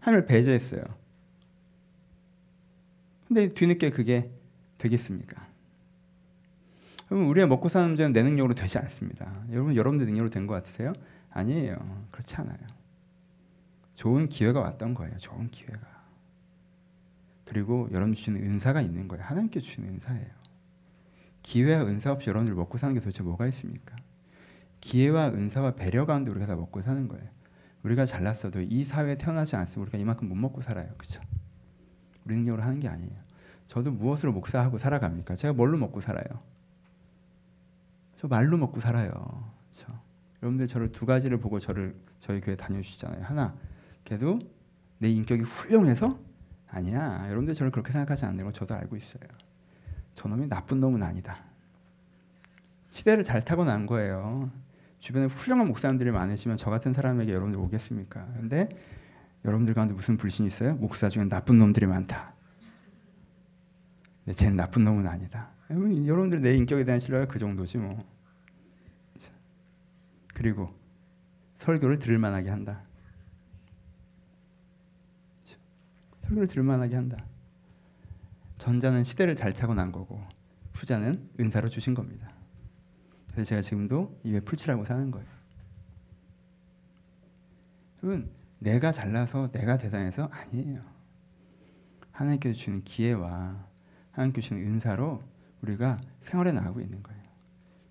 하나님을 0.02 0.28
배제했어요. 0.28 0.84
근데 3.28 3.56
뒤늦게 3.56 3.90
그게 3.90 4.30
되겠습니까? 4.78 5.48
그러면 7.08 7.28
우리의 7.28 7.48
먹고 7.48 7.70
사는 7.70 7.88
문제는 7.88 8.13
내 8.13 8.22
능력으로 8.22 8.54
되지 8.54 8.78
않습니다. 8.78 9.34
여러분 9.52 9.76
여러분들 9.76 10.06
능력으로 10.06 10.30
된 10.30 10.46
것 10.46 10.54
같으세요? 10.54 10.94
아니에요. 11.32 11.76
그렇지 12.12 12.36
않아요. 12.36 12.58
좋은 13.96 14.30
기회가 14.30 14.60
왔던 14.60 14.94
거예요. 14.94 15.18
좋은 15.18 15.50
기회가. 15.50 15.80
그리고 17.46 17.90
여러분 17.92 18.13
주시는 18.13 18.44
은사가 18.44 18.82
있는 18.82 19.08
거예요. 19.08 19.24
하나님께 19.26 19.60
주시는 19.60 19.90
은사예요. 19.90 20.37
기회와 21.48 21.86
은사 21.86 22.12
없이 22.12 22.30
여러분들 22.30 22.56
먹고 22.56 22.78
사는 22.78 22.94
게 22.94 23.00
도대체 23.00 23.24
뭐가 23.24 23.48
있습니까? 23.48 23.96
기회와 24.82 25.30
은사와 25.30 25.76
배려 25.76 26.06
가운데 26.06 26.30
우리가 26.30 26.46
다 26.46 26.58
먹고 26.58 26.82
사는 26.82 27.08
거예요. 27.08 27.24
우리가 27.84 28.06
잘났어도 28.06 28.60
이 28.64 28.84
사회에 28.84 29.18
태어나지 29.18 29.56
않으면 29.56 29.74
우리가 29.78 29.98
이만큼 29.98 30.28
못 30.28 30.36
먹고 30.36 30.62
살아요. 30.62 30.90
그렇죠? 30.98 31.22
우리 32.26 32.36
능력으로 32.36 32.64
하는 32.64 32.82
게 32.82 32.90
아니에요. 32.90 33.16
저도 33.68 33.92
무엇으로 33.92 34.34
목사하고 34.34 34.78
살아갑니까? 34.78 35.36
제가 35.36 35.54
뭘로 35.54 35.78
먹고 35.78 36.02
살아요? 36.02 36.26
저 38.18 38.28
말로 38.28 38.58
먹고 38.58 38.82
살아요. 38.82 39.10
그렇죠? 39.72 39.98
여러분들 40.44 40.68
저를 40.68 40.92
두 40.92 41.06
가지를 41.06 41.40
보고 41.40 41.62
저를 41.62 41.96
저희 42.20 42.42
교회 42.42 42.58
다녀주시잖아요. 42.58 43.24
하나, 43.24 43.56
그래도 44.04 44.40
내 44.98 45.08
인격이 45.08 45.44
훌륭해서 45.44 46.20
아니야. 46.68 47.24
여러분들 47.28 47.56
저를 47.56 47.72
그렇게 47.72 47.94
생각하지 47.94 48.26
않는 48.26 48.44
걸 48.44 48.52
저도 48.52 48.76
알고 48.76 48.98
있어요. 48.98 49.47
저놈이 50.18 50.48
나쁜 50.48 50.80
놈은 50.80 51.04
아니다. 51.04 51.38
시대를 52.90 53.24
잘 53.24 53.40
타고 53.44 53.64
난 53.64 53.86
거예요. 53.86 54.50
주변에 54.98 55.28
훌륭한 55.28 55.68
목사님들이 55.68 56.10
많으시면 56.10 56.58
저 56.58 56.72
같은 56.72 56.92
사람에게 56.92 57.32
여러분들 57.32 57.60
오겠습니까? 57.60 58.26
근데 58.34 58.68
여러분들 59.46 59.76
가운데 59.76 59.94
무슨 59.94 60.18
불신이 60.18 60.48
있어요? 60.48 60.74
목사 60.76 61.08
중에 61.08 61.26
나쁜 61.30 61.60
놈들이 61.60 61.86
많다. 61.86 62.34
근데 64.26 64.36
쟤는 64.36 64.58
나쁜 64.58 64.84
놈은 64.84 65.08
아니다. 65.08 65.50
여러분들 65.70 66.42
내 66.42 66.56
인격에 66.56 66.84
대한 66.84 67.00
신뢰가 67.00 67.28
그 67.32 67.38
정도지 67.38 67.78
뭐. 67.78 68.04
그리고 70.34 70.74
설교를 71.60 72.00
들을 72.00 72.18
만하게 72.18 72.50
한다. 72.50 72.82
설교를 76.24 76.48
들을 76.48 76.64
만하게 76.64 76.96
한다. 76.96 77.24
전자는 78.58 79.04
시대를 79.04 79.36
잘 79.36 79.54
타고 79.54 79.74
난 79.74 79.91
거고 79.91 80.22
후자는 80.74 81.30
은사로 81.39 81.70
주신 81.70 81.93
겁니다. 81.93 82.32
그래서 83.32 83.50
제가 83.50 83.62
지금도 83.62 84.20
입에 84.24 84.39
풀칠하고 84.39 84.86
사는 84.86 85.12
거예요. 85.12 85.28
여러분 88.04 88.30
내가 88.60 88.91
잘나서 88.91 89.52
내가 89.52 89.78
대단해서 89.78 90.30
아니에요. 90.32 90.82
하나님께서 92.12 92.58
주는 92.58 92.84
기회와 92.84 93.63
하나님께서 94.12 94.50
주는 94.50 94.65
은사로 94.65 95.22
우리가 95.62 96.00
생활해 96.22 96.52
나가고 96.52 96.82
있는 96.82 97.02
거예요. 97.04 97.22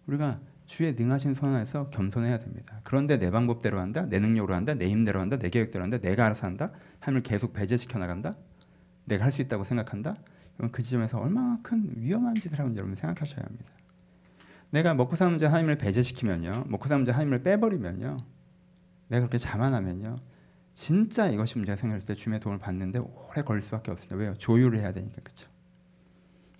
우리가 0.06 0.40
주의 0.66 0.94
능하신 0.94 1.34
손 1.34 1.54
안에서 1.54 1.90
겸손해야 1.90 2.40
됩니다. 2.40 2.80
그런데 2.82 3.18
내 3.18 3.30
방법대로 3.30 3.78
한다, 3.78 4.06
내 4.06 4.18
능력으로 4.18 4.54
한다, 4.54 4.74
내 4.74 4.88
힘대로 4.88 5.20
한다, 5.20 5.38
내 5.38 5.48
계획대로 5.48 5.84
한다, 5.84 5.98
내가 5.98 6.26
알아서 6.26 6.46
한다, 6.46 6.72
하나님을 6.98 7.22
계속 7.22 7.52
배제시켜 7.52 8.00
나간다, 8.00 8.36
내가 9.04 9.24
할 9.24 9.32
수 9.32 9.42
있다고 9.42 9.62
생각한다. 9.62 10.16
그 10.72 10.82
지점에서 10.82 11.18
얼마나 11.18 11.58
큰 11.62 11.90
위험한 11.96 12.40
짓을 12.40 12.58
하는지 12.58 12.78
여러분 12.78 12.94
생각하셔야 12.96 13.44
합니다. 13.44 13.70
내가 14.70 14.94
먹고 14.94 15.16
사는 15.16 15.32
문제 15.32 15.46
하나님을 15.46 15.78
배제시키면요, 15.78 16.64
먹고 16.68 16.88
사는 16.88 17.00
문제 17.00 17.12
하나님을 17.12 17.42
빼버리면요, 17.42 18.16
내가 19.08 19.20
그렇게 19.20 19.38
자만하면요, 19.38 20.18
진짜 20.74 21.28
이것이 21.28 21.56
문제가 21.56 21.76
생겼을 21.76 22.06
때 22.06 22.14
주님의 22.14 22.40
도움을 22.40 22.58
받는데 22.58 22.98
오래 22.98 23.42
걸릴 23.42 23.62
수밖에 23.62 23.90
없습니다. 23.90 24.16
왜요? 24.16 24.34
조율을 24.34 24.80
해야 24.80 24.92
되니까 24.92 25.22
그렇죠. 25.22 25.48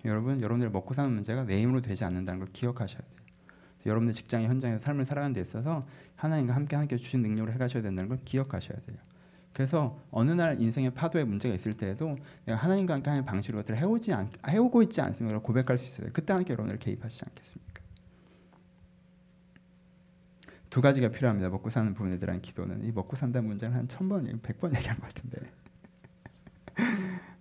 여러분, 0.05 0.41
여러분들 0.41 0.69
먹고 0.69 0.93
사는 0.93 1.11
문제가 1.11 1.43
내 1.43 1.61
힘으로 1.61 1.81
되지 1.81 2.03
않는다는 2.05 2.39
걸 2.39 2.47
기억하셔야 2.53 3.01
돼요. 3.01 3.17
여러분들 3.85 4.13
직장의 4.13 4.47
현장에서 4.47 4.83
삶을 4.83 5.05
살아가는 5.05 5.33
데 5.33 5.41
있어서 5.41 5.87
하나님과 6.15 6.55
함께 6.55 6.75
함께 6.75 6.97
주신 6.97 7.21
능력을 7.21 7.53
해가셔야 7.53 7.83
된다는 7.83 8.09
걸 8.09 8.19
기억하셔야 8.23 8.77
돼요. 8.85 8.97
그래서 9.57 9.99
어느 10.11 10.29
날 10.29 10.61
인생의 10.61 10.91
파도에 10.93 11.23
문제가 11.23 11.55
있을 11.55 11.75
때에도 11.75 12.15
내가 12.45 12.59
하나님과 12.59 12.93
함께 12.93 13.09
하는 13.09 13.25
방식으로 13.25 13.63
그것을 13.63 13.81
해오지 13.81 14.13
않, 14.13 14.29
해오고 14.47 14.83
있지 14.83 15.01
않습니까? 15.01 15.39
고백할 15.39 15.79
수 15.79 15.87
있어요. 15.87 16.11
그때 16.13 16.31
함께 16.31 16.53
여러분들 16.53 16.77
개입하시지 16.77 17.25
않겠습니까? 17.25 17.81
두 20.69 20.79
가지가 20.79 21.09
필요합니다. 21.09 21.49
먹고 21.49 21.71
사는 21.71 21.91
부분에 21.95 22.19
대한 22.19 22.39
기도는 22.39 22.83
이 22.83 22.91
먹고 22.91 23.15
산다는 23.15 23.47
문제는 23.47 23.75
한 23.75 23.87
천 23.87 24.07
번, 24.07 24.25
백 24.43 24.59
번 24.59 24.75
얘기한 24.75 24.99
것 24.99 25.11
같은데 25.11 25.51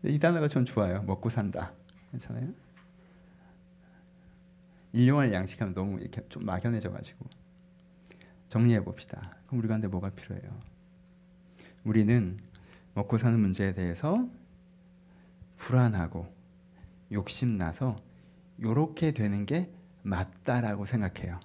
이 0.05 0.19
단어가 0.19 0.49
전 0.49 0.65
좋아요. 0.65 1.03
먹고 1.03 1.29
산다. 1.29 1.75
괜찮아요? 2.13 2.49
일용할 4.95 5.35
양식하면 5.35 5.75
너무 5.75 6.01
이렇게 6.01 6.27
좀 6.31 6.47
막연해져 6.47 6.91
가지고 6.93 7.27
정리해 8.49 8.83
봅시다. 8.83 9.37
그럼 9.49 9.59
우리 9.59 9.69
가운데 9.69 9.87
뭐가 9.87 10.09
필요해요? 10.09 10.76
우리는 11.87 12.37
먹고 12.95 13.17
사는 13.17 13.39
문제에 13.39 13.73
대해서 13.73 14.29
불안하고 15.57 16.27
욕심나서 17.13 17.97
요렇게 18.61 19.13
되는 19.13 19.47
게 19.47 19.71
맞다라고 20.03 20.85
생각해요. 20.87 21.39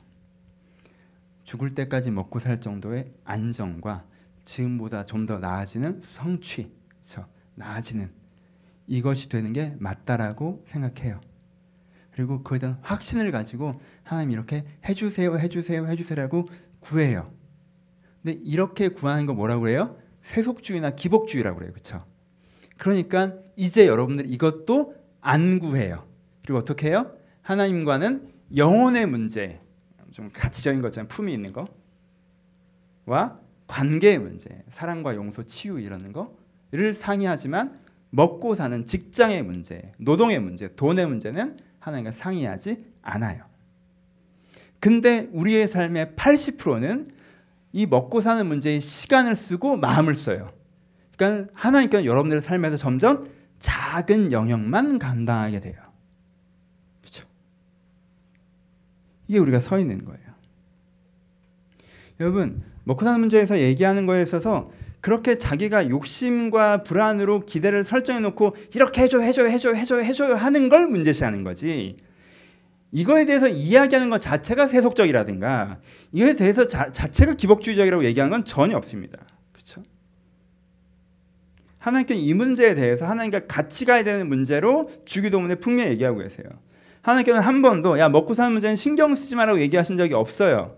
죽을 1.43 1.75
때까지 1.75 2.10
먹고 2.10 2.39
살 2.39 2.60
정도의 2.60 3.13
안정과 3.23 4.04
지금보다 4.43 5.04
좀 5.04 5.27
더 5.27 5.38
나아지는 5.38 6.01
성취, 6.13 6.71
그렇죠? 6.99 7.27
나아지는 7.54 8.10
이것이 8.88 9.30
되는 9.30 9.54
게 9.54 9.75
맞다라고 9.77 10.63
생각해요. 10.67 11.21
그리고 12.13 12.41
그에 12.41 12.58
대한 12.58 12.80
확신을 12.82 13.32
가지고 13.32 13.80
하나님 14.04 14.32
이렇게 14.32 14.65
해주세요, 14.89 15.38
해주세요, 15.38 15.88
해주세요라고 15.88 16.49
구해요. 16.80 17.32
근데 18.23 18.39
이렇게 18.43 18.89
구하는 18.89 19.27
거 19.27 19.34
뭐라고 19.36 19.62
그래요? 19.62 20.01
세속주의나 20.23 20.91
기복주의라고 20.91 21.57
그래요. 21.57 21.71
그렇죠? 21.71 22.05
그러니까 22.77 23.34
이제 23.55 23.88
여러분들 23.88 24.25
이것도 24.31 24.95
안 25.19 25.60
구해요. 25.60 26.07
그리고 26.43 26.60
어떻게 26.60 26.89
해요? 26.89 27.15
하나님과는 27.41 28.31
영혼의 28.55 29.05
문제, 29.05 29.60
좀 30.12 30.29
가치적인 30.34 30.81
것처럼 30.81 31.07
품이 31.07 31.31
있는 31.34 31.53
거와 33.05 33.39
관계의 33.67 34.19
문제, 34.19 34.63
사랑과 34.69 35.15
용서, 35.15 35.43
치유 35.43 35.79
이러는 35.79 36.12
거를 36.12 36.93
상의하지만 36.93 37.79
먹고 38.10 38.55
사는 38.55 38.86
직장의 38.86 39.43
문제, 39.43 39.93
노동의 39.97 40.39
문제, 40.39 40.75
돈의 40.75 41.07
문제는 41.07 41.57
하나님과 41.79 42.12
상의하지 42.12 42.84
않아요. 43.01 43.45
근데 44.79 45.29
우리의 45.31 45.67
삶의 45.67 46.13
80%는 46.15 47.12
이 47.73 47.86
먹고 47.86 48.21
사는 48.21 48.45
문제에 48.45 48.79
시간을 48.79 49.36
쓰고 49.36 49.77
마음을 49.77 50.15
써요. 50.15 50.51
그러니까 51.17 51.51
하나님께는 51.53 52.05
여러분들의 52.05 52.41
삶에서 52.41 52.77
점점 52.77 53.29
작은 53.60 54.31
영역만 54.31 54.99
감당하게 54.99 55.60
돼요. 55.60 55.75
그렇죠? 57.01 57.25
이게 59.27 59.39
우리가 59.39 59.60
서 59.60 59.79
있는 59.79 60.03
거예요. 60.03 60.19
여러분, 62.19 62.63
먹고 62.84 63.05
사는 63.05 63.19
문제에서 63.19 63.60
얘기하는 63.60 64.05
거에 64.05 64.21
있어서 64.23 64.71
그렇게 64.99 65.38
자기가 65.38 65.89
욕심과 65.89 66.84
불안으로 66.84 67.45
기대를 67.45 67.84
설정해 67.84 68.19
놓고 68.19 68.55
이렇게 68.75 69.01
해줘 69.01 69.19
해줘 69.19 69.45
해줘 69.45 69.73
해줘 69.73 69.97
해줘요 69.97 70.36
하는 70.36 70.69
걸 70.69 70.88
문제시하는 70.88 71.43
거지. 71.43 71.97
이거에 72.91 73.25
대해서 73.25 73.47
이야기하는 73.47 74.10
것 74.10 74.21
자체가 74.21 74.67
세속적이라든가 74.67 75.80
이거에 76.12 76.36
대해서 76.36 76.67
자, 76.67 76.91
자체가 76.91 77.36
기복주의적이라고 77.36 78.04
얘기하는 78.06 78.32
건 78.32 78.43
전혀 78.43 78.75
없습니다. 78.77 79.17
그렇죠? 79.54 79.82
하나님께 81.77 82.15
이 82.15 82.34
문제에 82.34 82.75
대해서 82.75 83.06
하나님과 83.06 83.47
같이 83.47 83.86
가야 83.86 84.04
되는 84.04 84.27
문제로 84.27 84.91
주기도문에 85.06 85.56
분명히 85.56 85.91
얘기하고 85.91 86.19
계세요. 86.19 86.47
하나님께는 87.01 87.41
한 87.41 87.62
번도 87.62 87.97
야 87.97 88.10
먹고 88.10 88.34
사는 88.34 88.51
문제는 88.51 88.75
신경 88.75 89.15
쓰지 89.15 89.36
말라고 89.36 89.60
얘기하신 89.62 89.97
적이 89.97 90.13
없어요. 90.15 90.75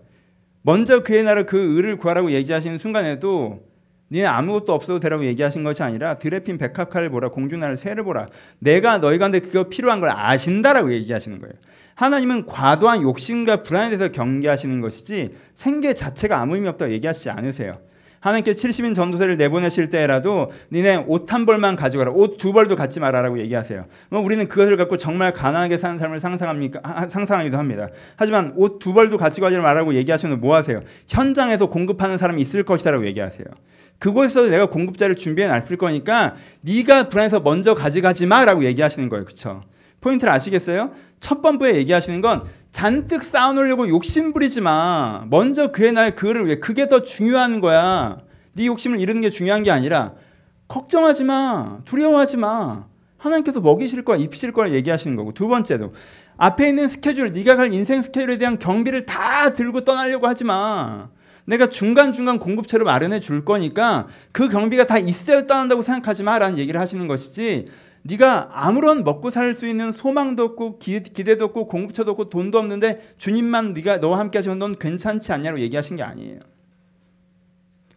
먼저 0.62 1.02
그의 1.02 1.24
나라 1.24 1.42
그 1.42 1.58
의를 1.58 1.96
구하라고 1.98 2.30
얘기하시는 2.30 2.78
순간에도 2.78 3.62
니네 4.10 4.24
아무것도 4.24 4.72
없어도 4.72 5.00
되라고 5.00 5.24
얘기하신 5.24 5.64
것이 5.64 5.82
아니라 5.82 6.18
드레핀 6.18 6.56
백합화를 6.56 7.10
보라 7.10 7.30
공주나를 7.30 7.76
새를 7.76 8.04
보라 8.04 8.28
내가 8.60 8.98
너희 8.98 9.18
가운데 9.18 9.40
그거 9.40 9.68
필요한 9.68 10.00
걸 10.00 10.10
아신다라고 10.10 10.92
얘기하시는 10.92 11.40
거예요. 11.40 11.52
하나님은 11.94 12.46
과도한 12.46 13.02
욕심과 13.02 13.62
불안에 13.62 13.90
대해서 13.96 14.12
경계하시는 14.12 14.80
것이지 14.80 15.34
생계 15.56 15.94
자체가 15.94 16.40
아무 16.40 16.54
의미 16.56 16.68
없다고 16.68 16.92
얘기하시지 16.92 17.30
않으세요. 17.30 17.78
하나님께 18.20 18.54
70인 18.54 18.94
전도세를 18.94 19.36
내보내실 19.36 19.90
때라도 19.90 20.50
니네 20.72 21.04
옷 21.06 21.30
한 21.30 21.44
벌만 21.44 21.76
가져가라. 21.76 22.10
옷 22.12 22.38
두 22.38 22.54
벌도 22.54 22.74
갖지 22.74 22.98
말아라고 22.98 23.38
얘기하세요. 23.38 23.84
우리는 24.10 24.48
그것을 24.48 24.78
갖고 24.78 24.96
정말 24.96 25.32
가난하게 25.32 25.76
사는 25.76 25.98
삶을 25.98 26.20
상상합니까? 26.20 27.08
상상하기도 27.10 27.58
합니다. 27.58 27.88
하지만 28.16 28.54
옷 28.56 28.78
두 28.78 28.94
벌도 28.94 29.18
가지고 29.18 29.44
가지 29.44 29.58
말라고 29.58 29.94
얘기하시면 29.94 30.40
뭐 30.40 30.56
하세요? 30.56 30.80
현장에서 31.06 31.66
공급하는 31.66 32.16
사람이 32.16 32.40
있을 32.40 32.62
것이다라고 32.62 33.04
얘기하세요. 33.06 33.46
그곳에서 33.98 34.48
내가 34.48 34.66
공급자를 34.66 35.16
준비해 35.16 35.46
놨을 35.46 35.76
거니까 35.76 36.36
네가 36.62 37.10
불안해서 37.10 37.40
먼저 37.40 37.74
가져가지 37.74 38.26
마라고 38.26 38.64
얘기하시는 38.64 39.06
거예요. 39.10 39.26
그렇죠? 39.26 39.62
포인트를 40.00 40.32
아시겠어요? 40.32 40.92
첫 41.24 41.40
번부에 41.40 41.76
얘기하시는 41.76 42.20
건 42.20 42.44
잔뜩 42.70 43.22
쌓아놓으려고 43.22 43.88
욕심 43.88 44.34
부리지 44.34 44.60
마. 44.60 45.24
먼저 45.30 45.72
그의 45.72 45.92
나의 45.92 46.16
그를 46.16 46.44
위해 46.44 46.56
그게 46.60 46.86
더 46.86 47.02
중요한 47.02 47.62
거야. 47.62 48.18
네 48.52 48.66
욕심을 48.66 49.00
이루는 49.00 49.22
게 49.22 49.30
중요한 49.30 49.62
게 49.62 49.70
아니라 49.70 50.12
걱정하지 50.68 51.24
마. 51.24 51.78
두려워하지 51.86 52.36
마. 52.36 52.84
하나님께서 53.16 53.62
먹이실 53.62 54.04
거야, 54.04 54.18
입히실 54.18 54.52
거야 54.52 54.70
얘기하시는 54.72 55.16
거고. 55.16 55.32
두 55.32 55.48
번째도 55.48 55.94
앞에 56.36 56.68
있는 56.68 56.88
스케줄, 56.88 57.32
네가 57.32 57.56
갈 57.56 57.72
인생 57.72 58.02
스케줄에 58.02 58.36
대한 58.36 58.58
경비를 58.58 59.06
다 59.06 59.54
들고 59.54 59.84
떠나려고 59.84 60.26
하지 60.26 60.44
마. 60.44 61.08
내가 61.46 61.70
중간중간 61.70 62.38
공급처를 62.38 62.84
마련해 62.84 63.20
줄 63.20 63.46
거니까 63.46 64.08
그 64.30 64.50
경비가 64.50 64.86
다 64.86 64.98
있어야 64.98 65.46
떠난다고 65.46 65.80
생각하지 65.80 66.22
마라는 66.22 66.58
얘기를 66.58 66.78
하시는 66.78 67.08
것이지 67.08 67.64
네가 68.06 68.50
아무런 68.52 69.02
먹고 69.02 69.30
살 69.30 69.54
수 69.54 69.66
있는 69.66 69.92
소망도 69.92 70.42
없고 70.42 70.78
기, 70.78 71.02
대도 71.02 71.46
없고 71.46 71.68
공급처도 71.68 72.10
없고 72.12 72.28
돈도 72.28 72.58
없는데 72.58 73.14
주님만 73.18 73.72
네가 73.72 73.98
너와 73.98 74.18
함께 74.18 74.38
하시면 74.38 74.58
넌 74.58 74.78
괜찮지 74.78 75.32
않냐고 75.32 75.58
얘기하신 75.60 75.96
게 75.96 76.02
아니에요. 76.02 76.40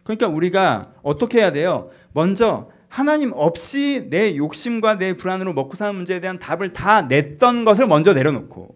그러니까 0.04 0.28
우리가 0.28 0.92
어떻게 1.02 1.38
해야 1.40 1.52
돼요? 1.52 1.90
먼저 2.12 2.70
하나님 2.88 3.32
없이 3.34 4.06
내 4.08 4.34
욕심과 4.36 4.96
내 4.98 5.14
불안으로 5.14 5.52
먹고 5.52 5.76
사는 5.76 5.94
문제에 5.94 6.20
대한 6.20 6.38
답을 6.38 6.72
다 6.72 7.02
냈던 7.02 7.66
것을 7.66 7.86
먼저 7.86 8.14
내려놓고? 8.14 8.72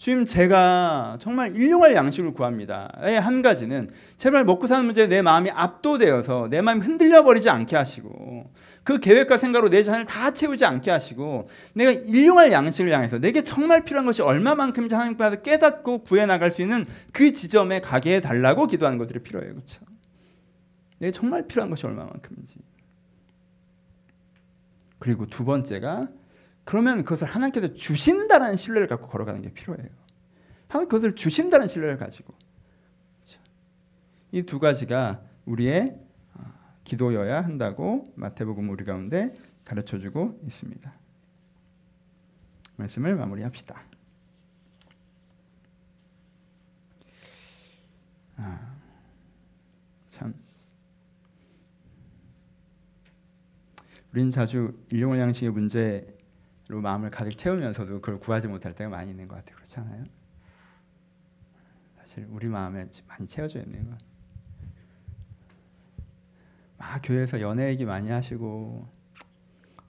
주님 0.00 0.24
제가 0.24 1.18
정말 1.20 1.54
일용할 1.54 1.94
양식을 1.94 2.32
구합니다. 2.32 2.90
한 3.20 3.42
가지는 3.42 3.90
제발 4.16 4.46
먹고 4.46 4.66
사는 4.66 4.86
문제에 4.86 5.08
내 5.08 5.20
마음이 5.20 5.50
압도되어서 5.50 6.48
내 6.48 6.62
마음이 6.62 6.80
흔들려 6.80 7.22
버리지 7.22 7.50
않게 7.50 7.76
하시고 7.76 8.50
그 8.82 8.98
계획과 8.98 9.36
생각으로 9.36 9.68
내 9.68 9.82
자신을 9.82 10.06
다 10.06 10.30
채우지 10.30 10.64
않게 10.64 10.90
하시고 10.90 11.50
내가 11.74 11.90
일용할 11.90 12.50
양식을 12.50 12.90
향해서 12.90 13.18
내게 13.18 13.44
정말 13.44 13.84
필요한 13.84 14.06
것이 14.06 14.22
얼마만큼인지 14.22 14.94
하나님 14.94 15.20
앞에서 15.20 15.42
깨닫고 15.42 16.04
구해 16.04 16.24
나갈 16.24 16.50
수 16.50 16.62
있는 16.62 16.86
그 17.12 17.32
지점에 17.32 17.82
가게 17.82 18.14
해 18.14 18.20
달라고 18.22 18.68
기도하는 18.68 18.96
것들이 18.96 19.18
필요해요. 19.18 19.52
그렇죠? 19.52 19.84
내게 20.96 21.12
정말 21.12 21.46
필요한 21.46 21.68
것이 21.68 21.86
얼마만큼인지. 21.86 22.56
그리고 24.98 25.26
두 25.26 25.44
번째가 25.44 26.08
그러면 26.70 26.98
그것을 26.98 27.26
하나님께서 27.26 27.74
주신다는 27.74 28.56
신뢰를 28.56 28.86
갖고 28.86 29.08
걸어가는 29.08 29.42
게 29.42 29.52
필요해요. 29.52 29.88
하나님 30.68 30.88
그것을 30.88 31.16
주신다는 31.16 31.66
신뢰를 31.66 31.96
가지고. 31.96 32.32
그렇죠? 33.16 33.40
이두 34.30 34.60
가지가 34.60 35.20
우리의 35.46 35.98
어, 36.34 36.44
기도여야 36.84 37.40
한다고 37.40 38.12
마태복음 38.14 38.70
우리 38.70 38.84
가운데 38.84 39.34
가르쳐 39.64 39.98
주고 39.98 40.40
있습니다. 40.46 40.94
말씀을 42.76 43.16
마무리합시다. 43.16 43.82
아, 48.36 48.76
참 50.10 50.32
우리는 54.12 54.30
자주 54.30 54.78
일용할 54.88 55.18
양식의 55.18 55.50
문제 55.50 56.19
로 56.70 56.80
마음을 56.80 57.10
가득 57.10 57.36
채우면서도 57.36 58.00
그걸 58.00 58.20
구하지 58.20 58.46
못할 58.46 58.74
때가 58.74 58.88
많이 58.88 59.10
있는 59.10 59.26
것 59.26 59.34
같아요. 59.34 59.56
그렇잖아요. 59.56 60.04
사실 61.98 62.26
우리 62.30 62.46
마음에 62.46 62.88
많이 63.08 63.26
채워져 63.26 63.60
있는 63.60 63.90
건. 63.90 63.98
막 66.78 67.00
교회에서 67.02 67.40
연애 67.40 67.68
얘기 67.68 67.84
많이 67.84 68.08
하시고 68.08 68.88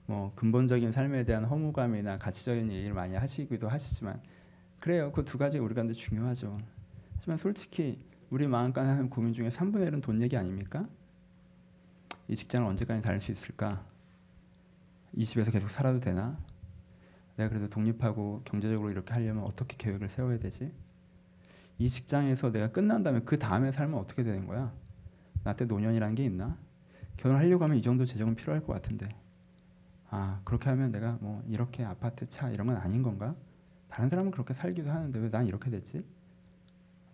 뭐 0.06 0.32
근본적인 0.34 0.90
삶에 0.90 1.24
대한 1.24 1.44
허무감이나 1.44 2.18
가치적인 2.18 2.72
얘기를 2.72 2.92
많이 2.94 3.14
하시기도 3.14 3.68
하시지만 3.68 4.20
그래요. 4.80 5.12
그 5.12 5.24
두 5.24 5.38
가지 5.38 5.58
우리가 5.58 5.82
근데 5.82 5.94
중요하죠. 5.94 6.58
하지만 7.16 7.38
솔직히 7.38 8.04
우리 8.28 8.48
마음간 8.48 8.86
하는 8.88 9.08
고민 9.08 9.32
중에 9.32 9.50
3분의 9.50 9.88
1은 9.88 10.02
돈 10.02 10.20
얘기 10.20 10.36
아닙니까? 10.36 10.88
이 12.26 12.34
직장을 12.34 12.66
언제까지 12.68 13.02
다닐 13.02 13.20
수 13.20 13.30
있을까? 13.30 13.84
이 15.12 15.24
집에서 15.24 15.52
계속 15.52 15.70
살아도 15.70 16.00
되나? 16.00 16.36
내가 17.36 17.48
그래도 17.48 17.68
독립하고 17.68 18.42
경제적으로 18.44 18.90
이렇게 18.90 19.12
하려면 19.14 19.44
어떻게 19.44 19.76
계획을 19.76 20.08
세워야 20.08 20.38
되지? 20.38 20.72
이 21.78 21.88
직장에서 21.88 22.52
내가 22.52 22.70
끝난 22.72 23.02
다음에 23.02 23.20
그 23.24 23.38
다음에 23.38 23.72
삶은 23.72 23.98
어떻게 23.98 24.22
되는 24.22 24.46
거야? 24.46 24.72
나때 25.44 25.64
노년이라는 25.66 26.14
게 26.14 26.24
있나? 26.24 26.58
결혼하려고 27.16 27.64
하면 27.64 27.76
이 27.78 27.82
정도 27.82 28.04
재정은 28.06 28.34
필요할 28.36 28.64
것 28.64 28.72
같은데. 28.74 29.08
아, 30.10 30.40
그렇게 30.44 30.68
하면 30.70 30.92
내가 30.92 31.18
뭐 31.20 31.42
이렇게 31.48 31.84
아파트 31.84 32.26
차 32.28 32.50
이런 32.50 32.66
건 32.66 32.76
아닌 32.76 33.02
건가? 33.02 33.34
다른 33.88 34.08
사람은 34.10 34.30
그렇게 34.30 34.54
살기도 34.54 34.90
하는데 34.90 35.18
왜 35.18 35.30
난 35.30 35.46
이렇게 35.46 35.70
됐지? 35.70 36.04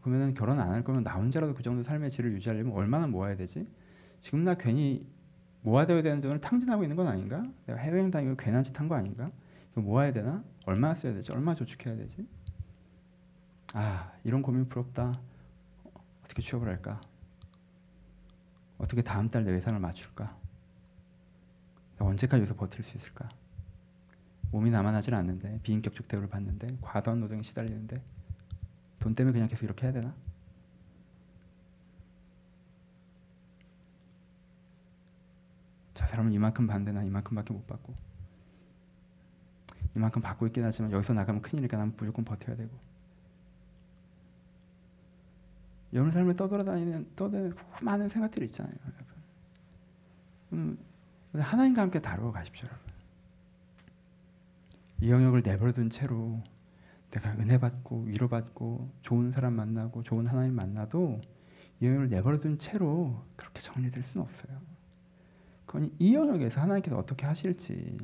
그러면은 0.01 0.35
결혼 0.35 0.61
안 0.61 0.71
할 0.73 0.85
거면 0.85 1.05
나 1.05 1.15
혼자라도 1.15 1.55
그 1.55 1.63
정도 1.63 1.83
삶의 1.83 2.11
질을 2.11 2.33
유지하려면 2.33 2.73
얼마나 2.75 3.07
모아야 3.07 3.37
되지? 3.37 3.67
지금 4.21 4.45
나 4.45 4.55
괜히 4.55 5.07
모아둬야 5.63 6.03
되는 6.03 6.21
돈을 6.21 6.41
탕진하고 6.41 6.83
있는 6.85 6.97
건 6.97 7.09
아닌가? 7.09 7.45
내가 7.67 7.79
해외여행 7.81 8.11
다니고 8.11 8.37
괜한 8.37 8.65
짓 8.65 8.79
한 8.81 8.89
거 8.89 8.95
아닌가? 8.95 9.31
모아야 9.75 10.13
되나? 10.13 10.43
얼마 10.67 10.95
써야 10.95 11.15
되지? 11.15 11.33
얼마 11.33 11.55
저축해야 11.55 11.97
되지? 11.97 12.27
아 13.75 14.13
이런 14.25 14.43
고민 14.43 14.69
부럽다. 14.69 15.21
어떻게 16.25 16.43
취업을 16.43 16.69
할까? 16.69 17.01
어떻게 18.79 19.03
다음 19.03 19.31
달 19.31 19.45
내 19.45 19.53
예산을 19.55 19.81
맞출까? 19.81 20.37
언제까지 21.99 22.43
여기서 22.43 22.55
버틸 22.57 22.85
수 22.85 22.97
있을까? 22.97 23.29
몸이 24.51 24.71
남아나질 24.71 25.15
않는데 25.15 25.61
비인격적 25.63 26.09
대우를 26.09 26.29
받는데 26.29 26.79
과도한 26.81 27.21
노동에 27.21 27.43
시달리는데 27.43 28.03
돈 29.01 29.15
때문에 29.15 29.33
그냥 29.33 29.49
계속 29.49 29.65
이렇게 29.65 29.87
해야 29.87 29.93
되나? 29.93 30.15
저 35.95 36.07
사람은 36.07 36.33
이만큼 36.33 36.67
난 36.67 37.05
이만큼밖에 37.05 37.53
못 37.53 37.67
받고 37.67 37.95
이만큼 39.99 40.23
받고 40.23 40.47
있긴 40.47 40.65
하지만 40.65 40.93
여기서 40.93 41.13
나가면 41.13 41.43
큰일이니까 41.43 41.77
난 41.77 41.93
무조건 41.97 42.25
버텨야 42.25 42.57
되고 42.57 42.71
여러 45.93 46.11
삶을 46.11 46.37
떠돌아다니는 46.37 47.15
떠드는 47.17 47.55
많은 47.81 48.09
생각들이 48.09 48.45
있잖아요, 48.47 48.75
여러분. 48.85 49.07
음, 50.53 50.79
하나님과 51.35 51.83
함께 51.83 52.01
다루어 52.01 52.31
가십시오, 52.31 52.67
여러분. 52.67 52.93
이 55.01 55.11
영역을 55.11 55.43
내버려둔 55.43 55.91
채로 55.91 56.43
내가 57.11 57.33
은혜 57.33 57.59
받고 57.59 58.03
위로 58.03 58.29
받고 58.29 58.91
좋은 59.01 59.33
사람 59.33 59.55
만나고 59.55 60.03
좋은 60.03 60.27
하나님 60.27 60.55
만나도 60.55 61.21
이 61.81 61.87
영역을 61.87 62.11
내버려둔 62.11 62.59
채로 62.59 63.25
그렇게 63.37 63.61
정리될 63.61 64.03
수는 64.03 64.27
없어요. 64.27 64.61
그러니 65.65 65.95
이 65.99 66.15
영역에서 66.15 66.61
하나님께서 66.61 66.99
어떻게 66.99 67.25
하실지 67.25 67.97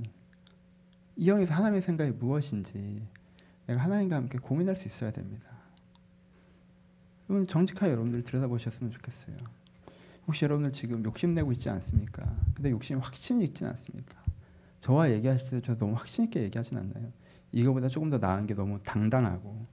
이 1.17 1.29
영역에서 1.29 1.55
하나님의 1.55 1.83
생각이 1.83 2.11
무엇인지 2.13 3.03
내가 3.67 3.83
하나님과 3.83 4.17
함께 4.17 4.39
고민할 4.39 4.77
수 4.77 4.89
있어야 4.89 5.11
됩니다. 5.11 5.49
여러분 7.29 7.47
정직하게 7.47 7.93
여러분들 7.93 8.23
들여다보셨으면 8.25 8.93
좋겠어요. 8.93 9.37
혹시 10.27 10.45
여러분들 10.45 10.73
지금 10.73 11.05
욕심내고 11.05 11.53
있지 11.53 11.69
않습니까? 11.71 12.25
근데 12.55 12.71
욕심 12.71 12.99
확신이 12.99 13.45
있지 13.45 13.65
않습니까? 13.65 14.17
저와 14.81 15.11
얘기하실 15.13 15.49
때 15.51 15.61
저 15.63 15.77
너무 15.77 15.95
확신 15.95 16.25
있게 16.25 16.43
얘기하진 16.43 16.77
않나요? 16.79 17.11
이거보다 17.53 17.89
조금 17.89 18.11
더 18.11 18.19
나은 18.19 18.47
게 18.47 18.55
너무 18.55 18.81
당당하고 18.83 19.67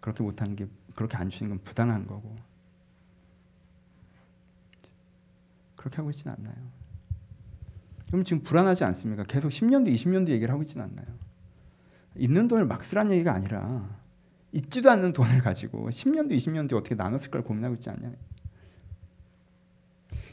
그렇게 0.00 0.22
못한 0.22 0.56
게 0.56 0.66
그렇게 0.94 1.16
안 1.16 1.28
주시는 1.30 1.50
건 1.50 1.60
부당한 1.64 2.06
거고 2.06 2.36
그렇게 5.76 5.96
하고 5.96 6.10
있지는 6.10 6.34
않나요? 6.38 6.79
그럼 8.10 8.24
지금 8.24 8.42
불안하지 8.42 8.84
않습니까? 8.84 9.24
계속 9.24 9.48
10년도 9.48 9.94
20년도 9.94 10.28
얘기를 10.28 10.52
하고 10.52 10.62
있지는 10.62 10.84
않나요? 10.86 11.06
있는 12.16 12.48
돈을 12.48 12.66
막 12.66 12.84
쓰라는 12.84 13.12
얘기가 13.12 13.32
아니라 13.32 13.88
있지도 14.52 14.90
않는 14.90 15.12
돈을 15.12 15.40
가지고 15.40 15.88
10년도 15.90 16.32
20년도 16.32 16.74
어떻게 16.76 16.94
나눴을 16.96 17.30
걸 17.30 17.42
고민하고 17.42 17.74
있지 17.76 17.88
않냐. 17.90 18.10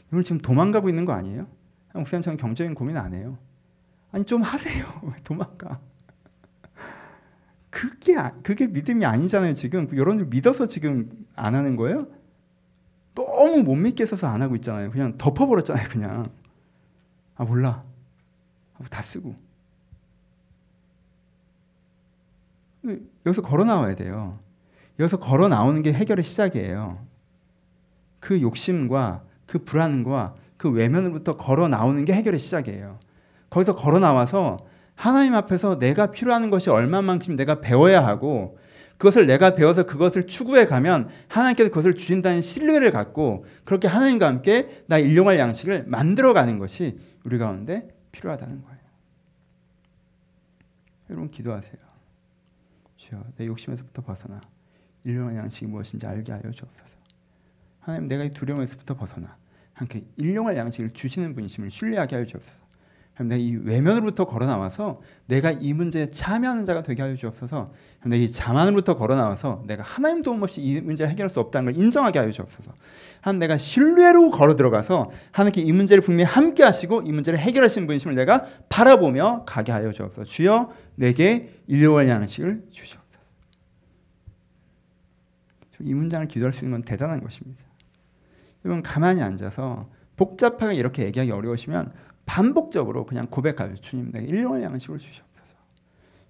이걸 0.08 0.22
지금 0.24 0.40
도망가고 0.40 0.88
있는 0.88 1.04
거 1.04 1.12
아니에요? 1.12 1.46
목사님 1.94 2.22
저는 2.22 2.36
경제적인 2.36 2.74
고민 2.74 2.96
안 2.96 3.14
해요. 3.14 3.38
아니 4.10 4.24
좀 4.24 4.42
하세요. 4.42 4.84
왜 5.04 5.12
도망가? 5.22 5.80
그게 7.70 8.16
그게 8.42 8.66
믿음이 8.66 9.04
아니잖아요. 9.04 9.54
지금 9.54 9.88
여러분들 9.92 10.26
믿어서 10.26 10.66
지금 10.66 11.10
안 11.36 11.54
하는 11.54 11.76
거예요? 11.76 12.08
너무 13.14 13.62
못 13.62 13.76
믿게 13.76 14.04
해서 14.04 14.26
안 14.26 14.42
하고 14.42 14.56
있잖아요. 14.56 14.90
그냥 14.90 15.16
덮어버렸잖아요. 15.18 15.88
그냥. 15.88 16.30
아 17.38 17.44
몰라 17.44 17.82
하고 18.74 18.88
다 18.90 19.00
쓰고 19.00 19.34
여기서 23.26 23.42
걸어 23.42 23.64
나와야 23.64 23.94
돼요. 23.94 24.38
여기서 24.98 25.18
걸어 25.18 25.48
나오는 25.48 25.82
게 25.82 25.92
해결의 25.92 26.24
시작이에요. 26.24 26.98
그 28.20 28.40
욕심과 28.40 29.22
그 29.46 29.58
불안과 29.58 30.34
그 30.56 30.70
외면으로부터 30.70 31.36
걸어 31.36 31.68
나오는 31.68 32.04
게 32.04 32.12
해결의 32.12 32.40
시작이에요. 32.40 32.98
거기서 33.50 33.76
걸어 33.76 33.98
나와서 33.98 34.58
하나님 34.94 35.34
앞에서 35.34 35.78
내가 35.78 36.10
필요한 36.10 36.50
것이 36.50 36.70
얼마만큼 36.70 37.36
내가 37.36 37.60
배워야 37.60 38.04
하고 38.04 38.58
그것을 38.98 39.26
내가 39.26 39.54
배워서 39.54 39.86
그것을 39.86 40.26
추구해 40.26 40.66
가면 40.66 41.08
하나님께서 41.28 41.70
그것을 41.70 41.94
주신다는 41.94 42.42
신뢰를 42.42 42.90
갖고 42.90 43.44
그렇게 43.64 43.86
하나님과 43.86 44.26
함께 44.26 44.82
나 44.86 44.98
일용할 44.98 45.38
양식을 45.38 45.84
만들어 45.86 46.32
가는 46.32 46.58
것이 46.58 46.98
우리 47.28 47.36
가운데 47.36 47.86
필요하다는 48.10 48.62
거예요. 48.62 48.78
여러분 51.10 51.30
기도하세요. 51.30 51.76
주여 52.96 53.22
내 53.36 53.46
욕심에서부터 53.46 54.00
벗어나 54.00 54.40
일용할 55.04 55.36
양식이 55.36 55.66
무엇인지 55.66 56.06
알게 56.06 56.32
하여 56.32 56.50
주옵소서. 56.50 56.96
하나님 57.80 58.08
내가 58.08 58.24
이 58.24 58.30
두려움에서부터 58.30 58.96
벗어나 58.96 59.36
함께 59.74 60.06
일용할 60.16 60.56
양식을 60.56 60.94
주시는 60.94 61.34
분이심을 61.34 61.70
신뢰하게 61.70 62.16
하여 62.16 62.24
주옵소서. 62.24 62.57
내가 63.24 63.36
이 63.36 63.56
외면으로부터 63.56 64.26
걸어 64.26 64.46
나와서 64.46 65.00
내가 65.26 65.50
이 65.50 65.72
문제에 65.72 66.10
참여하는 66.10 66.64
자가 66.64 66.82
되게 66.82 67.02
하여 67.02 67.14
주옵소서. 67.14 67.72
내가 68.04 68.16
이 68.16 68.28
자만으로부터 68.28 68.96
걸어 68.96 69.16
나와서 69.16 69.64
내가 69.66 69.82
하나님 69.82 70.22
도움 70.22 70.42
없이 70.42 70.60
이 70.60 70.80
문제를 70.80 71.10
해결할 71.10 71.28
수 71.28 71.40
없다는 71.40 71.72
걸 71.72 71.82
인정하게 71.82 72.18
하여 72.20 72.30
주옵소서. 72.30 72.72
한 73.20 73.38
내가 73.38 73.58
신뢰로 73.58 74.30
걸어 74.30 74.54
들어가서 74.54 75.10
하나님께 75.32 75.62
이 75.62 75.72
문제를 75.72 76.02
분명히 76.02 76.24
함께 76.24 76.62
하시고 76.62 77.02
이 77.02 77.12
문제를 77.12 77.38
해결하시는 77.38 77.86
분이심을 77.86 78.14
내가 78.14 78.46
바라보며 78.68 79.44
가게 79.46 79.72
하여 79.72 79.90
주옵소서. 79.90 80.24
주여 80.24 80.72
내게 80.94 81.52
일용할 81.66 82.08
양식을 82.08 82.66
주시옵소서. 82.70 83.08
이 85.80 85.94
문장을 85.94 86.26
기도할 86.28 86.52
수 86.52 86.64
있는 86.64 86.78
건 86.78 86.84
대단한 86.84 87.20
것입니다. 87.22 87.62
여러분 88.64 88.82
가만히 88.82 89.22
앉아서 89.22 89.88
복잡하게 90.16 90.74
이렇게 90.74 91.04
얘기하기 91.04 91.30
어려우시면 91.30 91.92
반복적으로 92.28 93.06
그냥 93.06 93.26
고백하죠. 93.26 93.76
주님 93.80 94.12
내가 94.12 94.24
일용할 94.24 94.62
양식을 94.62 94.98
주시옵소서. 94.98 95.26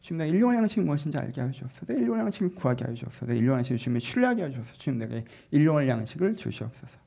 주님 0.00 0.18
내가 0.18 0.34
일용할 0.34 0.58
양식이 0.58 0.80
무엇인지 0.80 1.18
알게 1.18 1.40
하여 1.40 1.50
주옵소서. 1.50 1.86
내 1.86 1.94
일용할 2.00 2.24
양식을 2.26 2.54
구하게 2.54 2.84
하여 2.84 2.94
주옵소서. 2.94 3.26
내 3.26 3.36
일용할 3.36 3.58
양식을 3.58 3.76
주님의 3.78 4.00
신뢰하게 4.00 4.42
하여 4.42 4.52
주옵소서. 4.52 4.78
주님 4.78 4.98
내가 5.00 5.20
일용할 5.50 5.88
양식을 5.88 6.36
주시옵소서. 6.36 6.98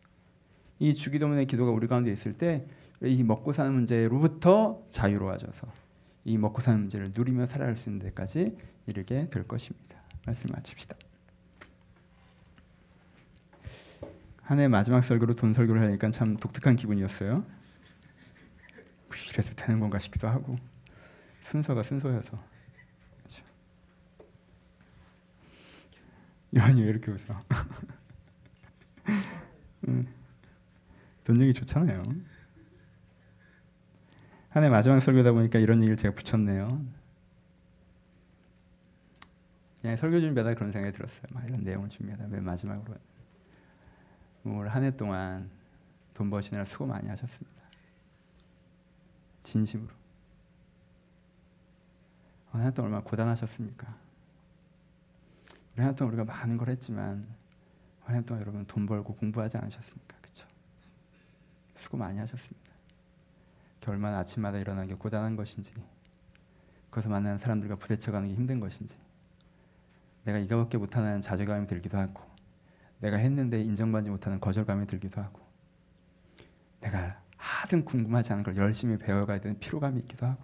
이 0.80 0.94
주기도문의 0.94 1.48
기도가 1.48 1.72
우리 1.72 1.88
가운데 1.88 2.12
있을 2.12 2.34
때 2.34 2.68
이 3.04 3.24
먹고 3.24 3.52
사는 3.52 3.74
문제로부터 3.74 4.84
자유로워져서 4.92 5.68
이 6.26 6.38
먹고 6.38 6.62
사는 6.62 6.80
문제를 6.82 7.12
누리며 7.16 7.48
살아갈 7.48 7.76
수 7.76 7.90
있는 7.90 8.06
데까지 8.06 8.56
이르게 8.86 9.28
될 9.30 9.48
것입니다. 9.48 9.98
말씀 10.26 10.50
마칩시다. 10.52 10.96
한 14.44 14.60
해 14.60 14.68
마지막 14.68 15.02
설교로 15.04 15.34
돈 15.34 15.54
설교를 15.54 15.82
하니까 15.82 16.12
참 16.12 16.38
독특한 16.38 16.76
기분이었어요. 16.76 17.44
이래도 19.18 19.54
되는 19.56 19.80
건가 19.80 20.00
싶기도 20.00 20.28
하고 20.28 20.58
순서가 21.42 21.84
순서여서 21.84 22.38
그렇죠. 23.18 23.44
요한이 26.56 26.82
왜 26.82 26.90
이렇게 26.90 27.12
웃어? 27.12 27.42
음. 29.88 30.08
돈 31.24 31.42
얘기 31.42 31.54
좋잖아요. 31.54 32.04
한 34.50 34.64
해 34.64 34.70
마지막 34.70 35.00
설교다 35.00 35.32
보니까 35.32 35.60
이런 35.60 35.80
얘기를 35.80 35.96
제가 35.98 36.14
붙였네요. 36.14 36.86
그냥 39.82 39.96
설교 39.96 40.20
준비하다 40.20 40.56
그런 40.56 40.72
생각이 40.72 40.96
들었어요. 40.96 41.24
막 41.32 41.44
이런 41.46 41.64
내용을 41.64 41.90
준비하다 41.90 42.28
맨 42.28 42.44
마지막으로 42.44 42.96
올 44.44 44.68
한 44.70 44.84
해 44.84 44.92
동안 44.96 45.50
돈 46.14 46.30
버시느라 46.30 46.66
수고 46.66 46.86
많이 46.86 47.08
하셨습니다. 47.08 47.61
진심으로. 49.44 49.94
한해 52.52 52.72
동안 52.74 52.92
얼마나 52.92 53.04
고단하셨습니까? 53.04 53.96
한해 55.76 55.96
동안 55.96 56.14
우리가 56.14 56.26
많은 56.26 56.58
걸 56.58 56.70
했지만 56.70 57.28
한해 58.04 58.24
동안 58.26 58.42
여러분 58.42 58.66
돈 58.66 58.86
벌고 58.86 59.16
공부하지 59.16 59.58
않으셨습니까? 59.58 60.18
그렇죠? 60.22 60.48
수고 61.76 61.98
많이 61.98 62.20
하셨습니다. 62.20 62.72
얼마나 63.88 64.20
아침마다 64.20 64.60
일어나는 64.60 64.88
게 64.88 64.94
고단한 64.96 65.36
것인지 65.36 65.74
거기서 66.92 67.10
만나는 67.10 67.40
사람들과 67.40 67.78
부대쳐가는 67.78 68.28
게 68.28 68.36
힘든 68.36 68.60
것인지 68.60 68.98
내가 70.24 70.38
이거밖에 70.38 70.78
못하는 70.78 71.22
자괴감이 71.22 71.66
들기도 71.66 71.98
하고 71.98 72.22
내가 73.00 73.18
했는데 73.18 73.62
인정받지 73.62 74.10
못하는 74.10 74.40
거절감이 74.40 74.86
들기도 74.86 75.22
하고 75.22 75.40
내가 76.80 77.20
하등 77.42 77.84
궁금하지 77.86 78.34
않은 78.34 78.44
걸 78.44 78.56
열심히 78.58 78.98
배워가야 78.98 79.42
되는 79.42 79.60
피로감이 79.60 80.00
있기도 80.02 80.28
하고 80.28 80.44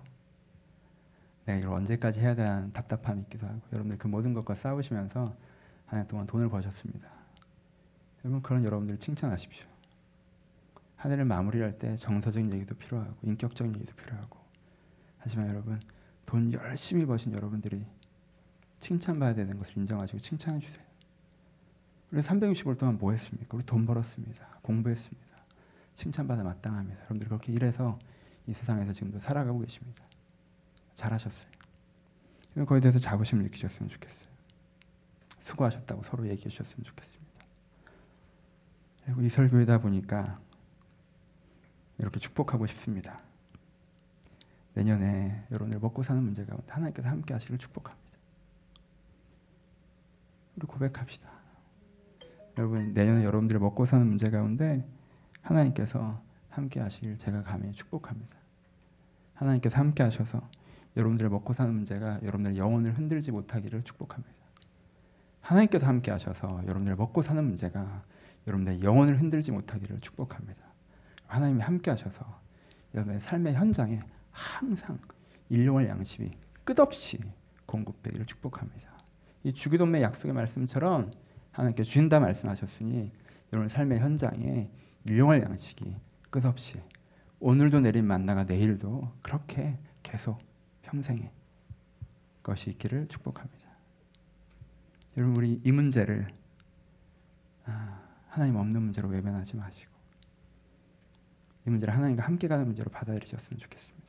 내가 1.45 1.59
이걸 1.59 1.73
언제까지 1.73 2.19
해야 2.19 2.35
되는 2.35 2.73
답답함이 2.73 3.21
있기도 3.21 3.47
하고 3.47 3.61
여러분들 3.71 3.97
그 3.97 4.07
모든 4.07 4.33
것과 4.33 4.55
싸우시면서 4.55 5.35
한 5.85 5.99
해 5.99 6.07
동안 6.07 6.27
돈을 6.27 6.49
버셨습니다. 6.49 7.07
여러분 8.25 8.41
그런 8.41 8.63
여러분들 8.63 8.97
칭찬하십시오. 8.99 9.65
한 10.97 11.11
해를 11.11 11.23
마무리할 11.25 11.77
때 11.77 11.95
정서적인 11.95 12.51
얘기도 12.51 12.75
필요하고 12.75 13.15
인격적인 13.23 13.73
얘기도 13.75 13.95
필요하고 13.95 14.37
하지만 15.19 15.47
여러분 15.47 15.79
돈 16.25 16.51
열심히 16.51 17.05
버신 17.05 17.31
여러분들이 17.33 17.85
칭찬받아야 18.79 19.35
되는 19.35 19.57
것을 19.57 19.77
인정하시고 19.77 20.19
칭찬해 20.19 20.59
주세요. 20.59 20.85
우리 22.11 22.21
365일 22.21 22.77
동안 22.77 22.97
뭐 22.97 23.11
했습니까? 23.11 23.55
우리 23.55 23.63
돈 23.65 23.85
벌었습니다. 23.85 24.45
공부했습니다. 24.61 25.26
칭찬받아 25.97 26.43
마땅합니다. 26.43 26.95
여러분들 26.99 27.27
그렇게 27.27 27.51
일해서 27.51 27.97
이 28.45 28.53
세상에서 28.53 28.93
지금도 28.93 29.19
살아가고 29.19 29.59
계십니다. 29.59 30.03
잘하셨어요. 30.93 31.51
거기에 32.55 32.79
대해서 32.79 32.99
자부심을 32.99 33.43
느끼셨으면 33.45 33.89
좋겠어요. 33.89 34.29
수고하셨다고 35.41 36.03
서로 36.03 36.27
얘기해 36.27 36.49
주셨으면 36.49 36.83
좋겠습니다. 36.83 37.45
그리고 39.05 39.21
이 39.23 39.29
설교이다 39.29 39.79
보니까 39.79 40.39
이렇게 41.97 42.19
축복하고 42.19 42.67
싶습니다. 42.67 43.19
내년에 44.75 45.47
여러분들 45.49 45.79
먹고 45.79 46.03
사는 46.03 46.21
문제가 46.21 46.55
하나님께서 46.67 47.09
함께 47.09 47.33
하시길 47.33 47.57
축복합니다. 47.57 48.07
우리 50.57 50.67
고백합시다. 50.67 51.27
여러분 52.59 52.93
내년에 52.93 53.23
여러분들이 53.23 53.57
먹고 53.57 53.87
사는 53.87 54.05
문제 54.05 54.29
가운데 54.29 54.87
하나님께서 55.47 56.21
함께 56.49 56.79
하시길 56.79 57.17
제가 57.17 57.43
감히 57.43 57.71
축복합니다. 57.71 58.35
하나님께서 59.35 59.77
함께 59.77 60.03
하셔서 60.03 60.41
여러분들의 60.97 61.29
먹고 61.31 61.53
사는 61.53 61.73
문제가 61.73 62.19
여러분들의 62.21 62.57
영혼을 62.57 62.97
흔들지 62.97 63.31
못하기를 63.31 63.83
축복합니다. 63.83 64.35
하나님께서 65.41 65.85
함께 65.85 66.11
하셔서 66.11 66.61
여러분들의 66.63 66.97
먹고 66.97 67.21
사는 67.21 67.41
문제가 67.43 68.01
여러분들의 68.45 68.83
영혼을 68.83 69.19
흔들지 69.19 69.51
못하기를 69.51 70.01
축복합니다. 70.01 70.59
하나님이 71.27 71.61
함께 71.61 71.91
하셔서 71.91 72.25
여러분의 72.93 73.21
삶의 73.21 73.53
현장에 73.53 74.01
항상 74.31 74.99
일용할 75.49 75.87
양식이 75.87 76.31
끝없이 76.65 77.19
공급되기를 77.65 78.25
축복합니다. 78.25 78.89
이 79.43 79.53
주기도문의 79.53 80.01
약속의 80.01 80.33
말씀처럼 80.33 81.11
하나님께서 81.51 81.87
주신다 81.87 82.19
말씀하셨으니 82.19 83.11
여러분 83.53 83.69
삶의 83.69 83.99
현장에 83.99 84.69
일용할 85.09 85.41
양식이 85.41 85.95
끝없이 86.29 86.81
오늘도 87.39 87.81
내린 87.81 88.05
만나가 88.05 88.43
내일도 88.43 89.11
그렇게 89.21 89.77
계속 90.03 90.39
평생에 90.81 91.31
것이 92.43 92.69
있기를 92.71 93.07
축복합니다. 93.07 93.67
여러분 95.17 95.35
우리 95.35 95.59
이 95.63 95.71
문제를 95.71 96.27
아, 97.65 98.01
하나님 98.29 98.55
없는 98.55 98.81
문제로 98.81 99.09
외면하지 99.09 99.57
마시고 99.57 99.91
이 101.65 101.69
문제를 101.69 101.93
하나님과 101.93 102.23
함께 102.23 102.47
가는 102.47 102.65
문제로 102.65 102.89
받아들이셨으면 102.89 103.59
좋겠습니다. 103.59 104.07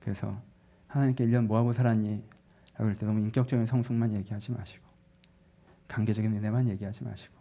그래서 0.00 0.40
하나님께 0.88 1.26
1년 1.26 1.46
뭐하고 1.46 1.72
살았니? 1.72 2.24
라고 2.74 2.86
할 2.86 2.96
때 2.96 3.06
너무 3.06 3.20
인격적인 3.20 3.66
성숙만 3.66 4.12
얘기하지 4.14 4.52
마시고 4.52 4.84
관계적인 5.88 6.32
은혜만 6.32 6.68
얘기하지 6.68 7.04
마시고 7.04 7.33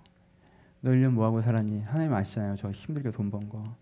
너 0.83 0.91
1년 0.91 1.11
뭐하고 1.11 1.41
살았니? 1.41 1.81
하나님 1.83 2.13
아시잖아요. 2.13 2.57
저 2.57 2.69
힘들게 2.69 3.09
돈 3.11 3.31
번 3.31 3.47
거, 3.47 3.73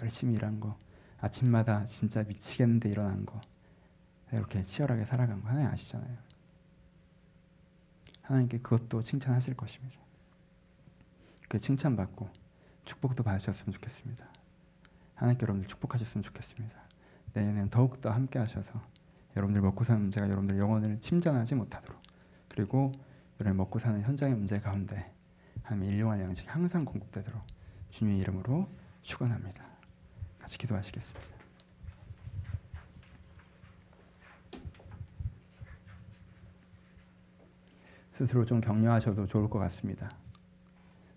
열심히 0.00 0.34
일한 0.34 0.60
거, 0.60 0.78
아침마다 1.20 1.84
진짜 1.84 2.22
미치겠는데 2.22 2.88
일어난 2.90 3.26
거, 3.26 3.40
이렇게 4.30 4.62
치열하게 4.62 5.04
살아간 5.04 5.42
거 5.42 5.48
하나님 5.48 5.68
아시잖아요. 5.70 6.16
하나님께 8.22 8.58
그것도 8.58 9.02
칭찬하실 9.02 9.56
것입니다. 9.56 9.96
그 11.48 11.58
칭찬받고 11.58 12.30
축복도 12.84 13.24
받으셨으면 13.24 13.72
좋겠습니다. 13.72 14.24
하나님께 15.16 15.42
여러분들 15.42 15.68
축복하셨으면 15.68 16.22
좋겠습니다. 16.22 16.76
내년엔 17.32 17.70
더욱더 17.70 18.10
함께 18.10 18.38
하셔서 18.38 18.80
여러분들 19.36 19.60
먹고 19.60 19.82
사는 19.82 20.00
문제가 20.00 20.26
여러분들 20.26 20.56
영혼을 20.58 21.00
침전하지 21.00 21.56
못하도록 21.56 22.00
그리고 22.48 22.92
여러분 23.40 23.56
먹고 23.56 23.80
사는 23.80 24.00
현장의 24.00 24.36
문제 24.36 24.60
가운데 24.60 25.12
하나님의 25.64 25.94
일용할 25.94 26.20
양식 26.20 26.52
항상 26.54 26.84
공급되도록 26.84 27.42
주님의 27.90 28.20
이름으로 28.20 28.68
축원합니다. 29.02 29.64
같이 30.40 30.58
기도하시겠습니다. 30.58 31.34
스스로 38.12 38.44
좀 38.44 38.60
격려하셔도 38.60 39.26
좋을 39.26 39.50
것 39.50 39.58
같습니다. 39.58 40.10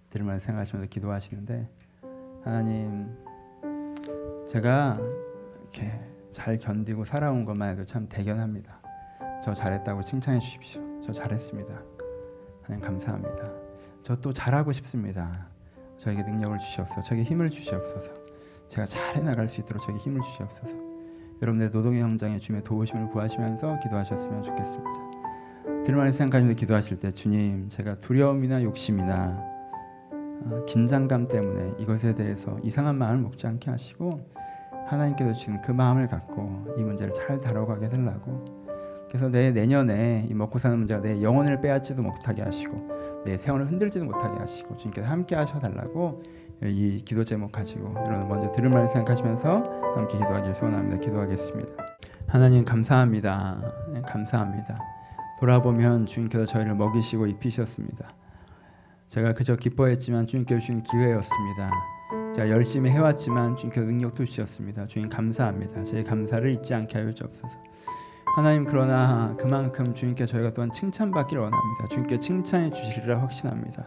들만 0.10 0.40
생각하시면서 0.40 0.90
기도하시는데 0.90 1.70
하나님 2.44 3.16
제가 4.50 4.98
이렇게 5.62 6.00
잘 6.32 6.58
견디고 6.58 7.06
살아온 7.06 7.46
것만 7.46 7.72
해도 7.72 7.86
참 7.86 8.08
대견합니다. 8.10 8.82
저 9.44 9.54
잘했다고 9.54 10.02
칭찬해 10.02 10.40
주십시오. 10.40 10.82
저 11.02 11.12
잘했습니다. 11.12 11.82
하나님 12.64 12.84
감사합니다. 12.84 13.67
저 14.08 14.16
또 14.22 14.32
잘하고 14.32 14.72
싶습니다. 14.72 15.48
저에게 15.98 16.24
능력을 16.24 16.58
주시옵소서. 16.60 17.02
저에게 17.02 17.24
힘을 17.24 17.50
주시옵소서. 17.50 18.14
제가 18.70 18.86
잘 18.86 19.18
해 19.18 19.22
나갈 19.22 19.50
수 19.50 19.60
있도록 19.60 19.84
저에게 19.84 20.00
힘을 20.00 20.22
주시옵소서. 20.22 20.74
여러분의 21.42 21.72
노동의 21.72 22.02
현장에 22.02 22.40
주님의 22.40 22.64
도우심을 22.64 23.10
구하시면서 23.10 23.82
기도하셨으면 23.82 24.44
좋겠습니다. 24.44 25.84
들만을 25.84 26.14
생각하시면서 26.14 26.58
기도하실 26.58 27.00
때 27.02 27.12
주님 27.12 27.68
제가 27.68 28.00
두려움이나 28.00 28.64
욕심이나 28.64 29.44
어, 30.12 30.66
긴장감 30.66 31.28
때문에 31.28 31.74
이것에 31.78 32.16
대해서 32.16 32.58
이상한 32.64 32.96
마음을 32.96 33.20
먹지 33.24 33.46
않게 33.46 33.70
하시고 33.70 34.26
하나님께서 34.88 35.34
주신 35.34 35.62
그 35.62 35.74
마음을 35.74 36.08
갖고 36.08 36.66
이 36.78 36.84
문제를 36.84 37.14
잘 37.14 37.42
다뤄가게 37.42 37.90
되려고 37.90 38.46
그래서 39.10 39.28
내 39.28 39.52
내년에 39.52 40.28
이 40.30 40.34
먹고 40.34 40.60
사는 40.60 40.78
문제가 40.78 41.02
내 41.02 41.22
영혼을 41.22 41.60
빼앗지도 41.60 42.02
못하게 42.02 42.44
하시고 42.44 42.97
내 43.26 43.38
세원을 43.38 43.70
흔들지도 43.70 44.06
못하게 44.06 44.38
하시고 44.40 44.78
주님께서 44.78 45.08
함께 45.08 45.36
하셔달라고 45.36 46.24
이 46.64 47.04
기도 47.06 47.24
제목 47.24 47.52
가지고 47.52 47.94
여러분 48.06 48.28
먼저 48.28 48.52
들을 48.52 48.70
말을 48.70 48.88
생각하시면서 48.88 49.64
함께 49.96 50.18
기도하길 50.18 50.54
소원합니다. 50.54 51.00
기도하겠습니다. 51.00 51.74
하나님 52.28 52.66
감사합니다. 52.66 53.62
네, 53.94 54.02
감사합니다. 54.02 54.80
돌아보면 55.40 56.08
주님께서 56.08 56.46
저희를 56.46 56.76
먹이시고 56.76 57.28
입히셨습니다. 57.28 58.14
제가 59.08 59.34
그저 59.34 59.56
기뻐했지만 59.56 60.28
주님께서 60.28 60.60
주신 60.60 60.84
기회였습니다. 60.84 61.72
제가 62.36 62.50
열심히 62.50 62.90
해왔지만 62.90 63.56
주님께서 63.56 63.86
능력도 63.86 64.26
주셨습니다. 64.26 64.88
주님 64.88 65.10
감사합니다. 65.10 65.84
제 65.84 66.04
감사를 66.04 66.52
잊지 66.52 66.74
않게 66.74 66.98
하여 66.98 67.12
주옵소서. 67.14 67.50
하나님 68.38 68.66
그러나 68.66 69.34
그만큼 69.36 69.96
주님께 69.96 70.28
저희가 70.28 70.54
또한 70.54 70.72
칭찬받기를 70.72 71.42
원합니다. 71.42 71.88
주님께 71.90 72.20
칭찬해 72.20 72.70
주시리라 72.70 73.20
확신합니다. 73.20 73.84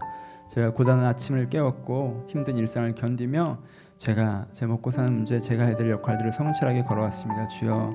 제가 0.52 0.72
고단한 0.72 1.06
아침을 1.06 1.48
깨웠고 1.48 2.26
힘든 2.28 2.58
일상을 2.58 2.92
견디며 2.96 3.58
제가 3.98 4.46
제 4.52 4.66
먹고 4.66 4.90
사는 4.90 5.12
문제 5.12 5.38
제가 5.38 5.76
될 5.76 5.88
역할들을 5.90 6.32
성실하게 6.32 6.82
걸어왔습니다. 6.82 7.46
주여 7.46 7.94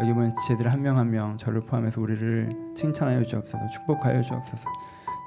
여기 0.00 0.12
보면 0.12 0.34
지체들 0.42 0.70
한 0.70 0.82
명 0.82 0.98
한 0.98 1.10
명 1.10 1.38
저를 1.38 1.62
포함해서 1.62 1.98
우리를 2.02 2.74
칭찬하여 2.74 3.22
주옵소서 3.22 3.66
축복하여 3.68 4.20
주옵소서 4.20 4.68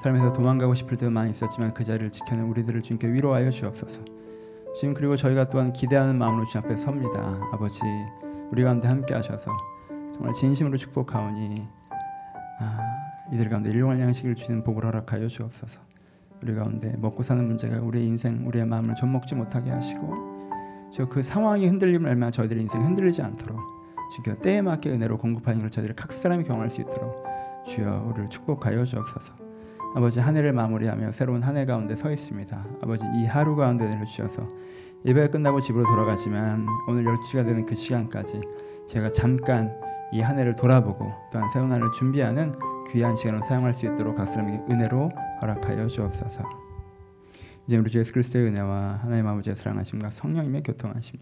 삶에서 0.04 0.34
도망가고 0.34 0.76
싶을 0.76 0.98
때도 0.98 1.10
많이 1.10 1.32
있었지만 1.32 1.74
그 1.74 1.84
자리를 1.84 2.12
지켜낸 2.12 2.46
우리들을 2.46 2.84
주님께 2.84 3.12
위로하여 3.12 3.50
주옵소서 3.50 4.02
지금 4.80 4.94
그리고 4.94 5.16
저희가 5.16 5.50
또한 5.50 5.74
기대하는 5.74 6.20
마음으로 6.20 6.46
주님 6.46 6.64
앞에 6.64 6.78
섭니다 6.78 7.40
아버지 7.52 7.80
우리 8.52 8.64
가운데 8.64 8.88
함께 8.88 9.16
하셔서 9.16 9.52
정말 10.20 10.34
진심으로 10.34 10.76
축복하오니 10.76 11.66
아, 12.60 12.78
이들 13.32 13.48
가운데 13.48 13.70
일용할 13.70 14.02
양식을 14.02 14.36
주는 14.36 14.62
복을 14.66 14.84
허락하여 14.84 15.30
주옵소서 15.30 15.80
우리 16.44 16.54
가운데 16.56 16.94
먹고 16.98 17.24
사는 17.24 17.46
문제가 17.46 17.80
우리의 17.80 18.06
인생 18.06 18.46
우리의 18.46 18.66
마음을 18.66 18.96
젖먹지 18.96 19.36
못하게 19.36 19.72
하시고 19.72 20.52
저그 20.94 21.24
상황이 21.24 21.68
흔들림을 21.68 22.10
알면 22.10 22.34
저희들의 22.34 22.62
인생 22.64 22.84
흔들리지 22.84 23.22
않도록 23.22 23.62
주여 24.26 24.40
때에 24.40 24.62
맞게 24.62 24.90
은혜로 24.90 25.18
공급하는 25.20 25.62
걸 25.62 25.70
저희들이 25.70 25.96
각 25.96 26.12
사람이 26.12 26.44
경험할 26.44 26.70
수 26.70 26.82
있도록 26.82 27.24
주여 27.66 28.10
우리를 28.10 28.30
축복하여 28.30 28.84
주옵소서. 28.84 29.34
아버지 29.96 30.20
한 30.20 30.36
해를 30.36 30.52
마무리하며 30.52 31.14
새로운 31.14 31.44
한 31.44 31.56
해 31.56 31.66
가운데 31.66 31.96
서 31.96 32.12
있습니다. 32.12 32.66
아버지 32.82 33.06
이 33.16 33.26
하루 33.26 33.56
가운데 33.56 33.86
은혜를 33.86 34.06
주셔서 34.06 34.48
예배가 35.06 35.32
끝나고 35.32 35.62
집으로 35.62 35.86
돌아가지만 35.86 36.66
오늘 36.88 37.06
12시가 37.06 37.46
되는 37.46 37.66
그 37.66 37.76
시간까지 37.76 38.42
제가 38.88 39.12
잠깐 39.12 39.80
이 40.12 40.22
한 40.22 40.40
해를 40.40 40.56
돌아보고 40.56 41.12
또한 41.32 41.50
새로운 41.52 41.72
한 41.72 41.80
해를 41.80 41.92
준비하는 41.92 42.54
귀한 42.92 43.16
시간을 43.16 43.44
사용할 43.44 43.74
수 43.74 43.86
있도록 43.86 44.16
각 44.16 44.28
사람에게 44.28 44.64
은혜로 44.74 45.12
허락하여 45.42 45.88
주옵소서. 45.88 46.44
이제 47.68 47.78
우리 47.78 47.92
주 47.92 48.00
예수 48.00 48.12
그리스도의 48.14 48.48
은혜와 48.48 49.02
하나님 49.04 49.28
아버지의 49.28 49.56
사랑하심과 49.56 50.10
성령님의 50.10 50.64
교통하심이 50.64 51.22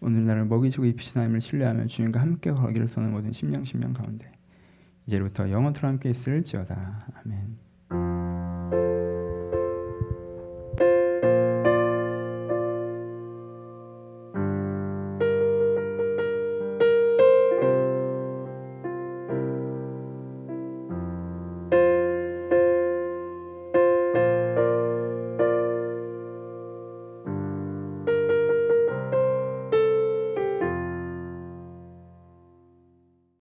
오늘 0.00 0.24
나를 0.24 0.46
먹이시고 0.46 0.86
입히신 0.86 1.18
하나님을 1.18 1.40
신뢰하며 1.40 1.86
주님과 1.86 2.20
함께 2.20 2.50
걸기를 2.50 2.88
선는 2.88 3.10
모든 3.10 3.32
심령 3.32 3.64
심령 3.64 3.92
가운데 3.92 4.30
이제부터 5.06 5.50
영원토록 5.50 5.88
함께 5.88 6.10
있을지어다 6.10 7.06
아멘. 7.24 8.17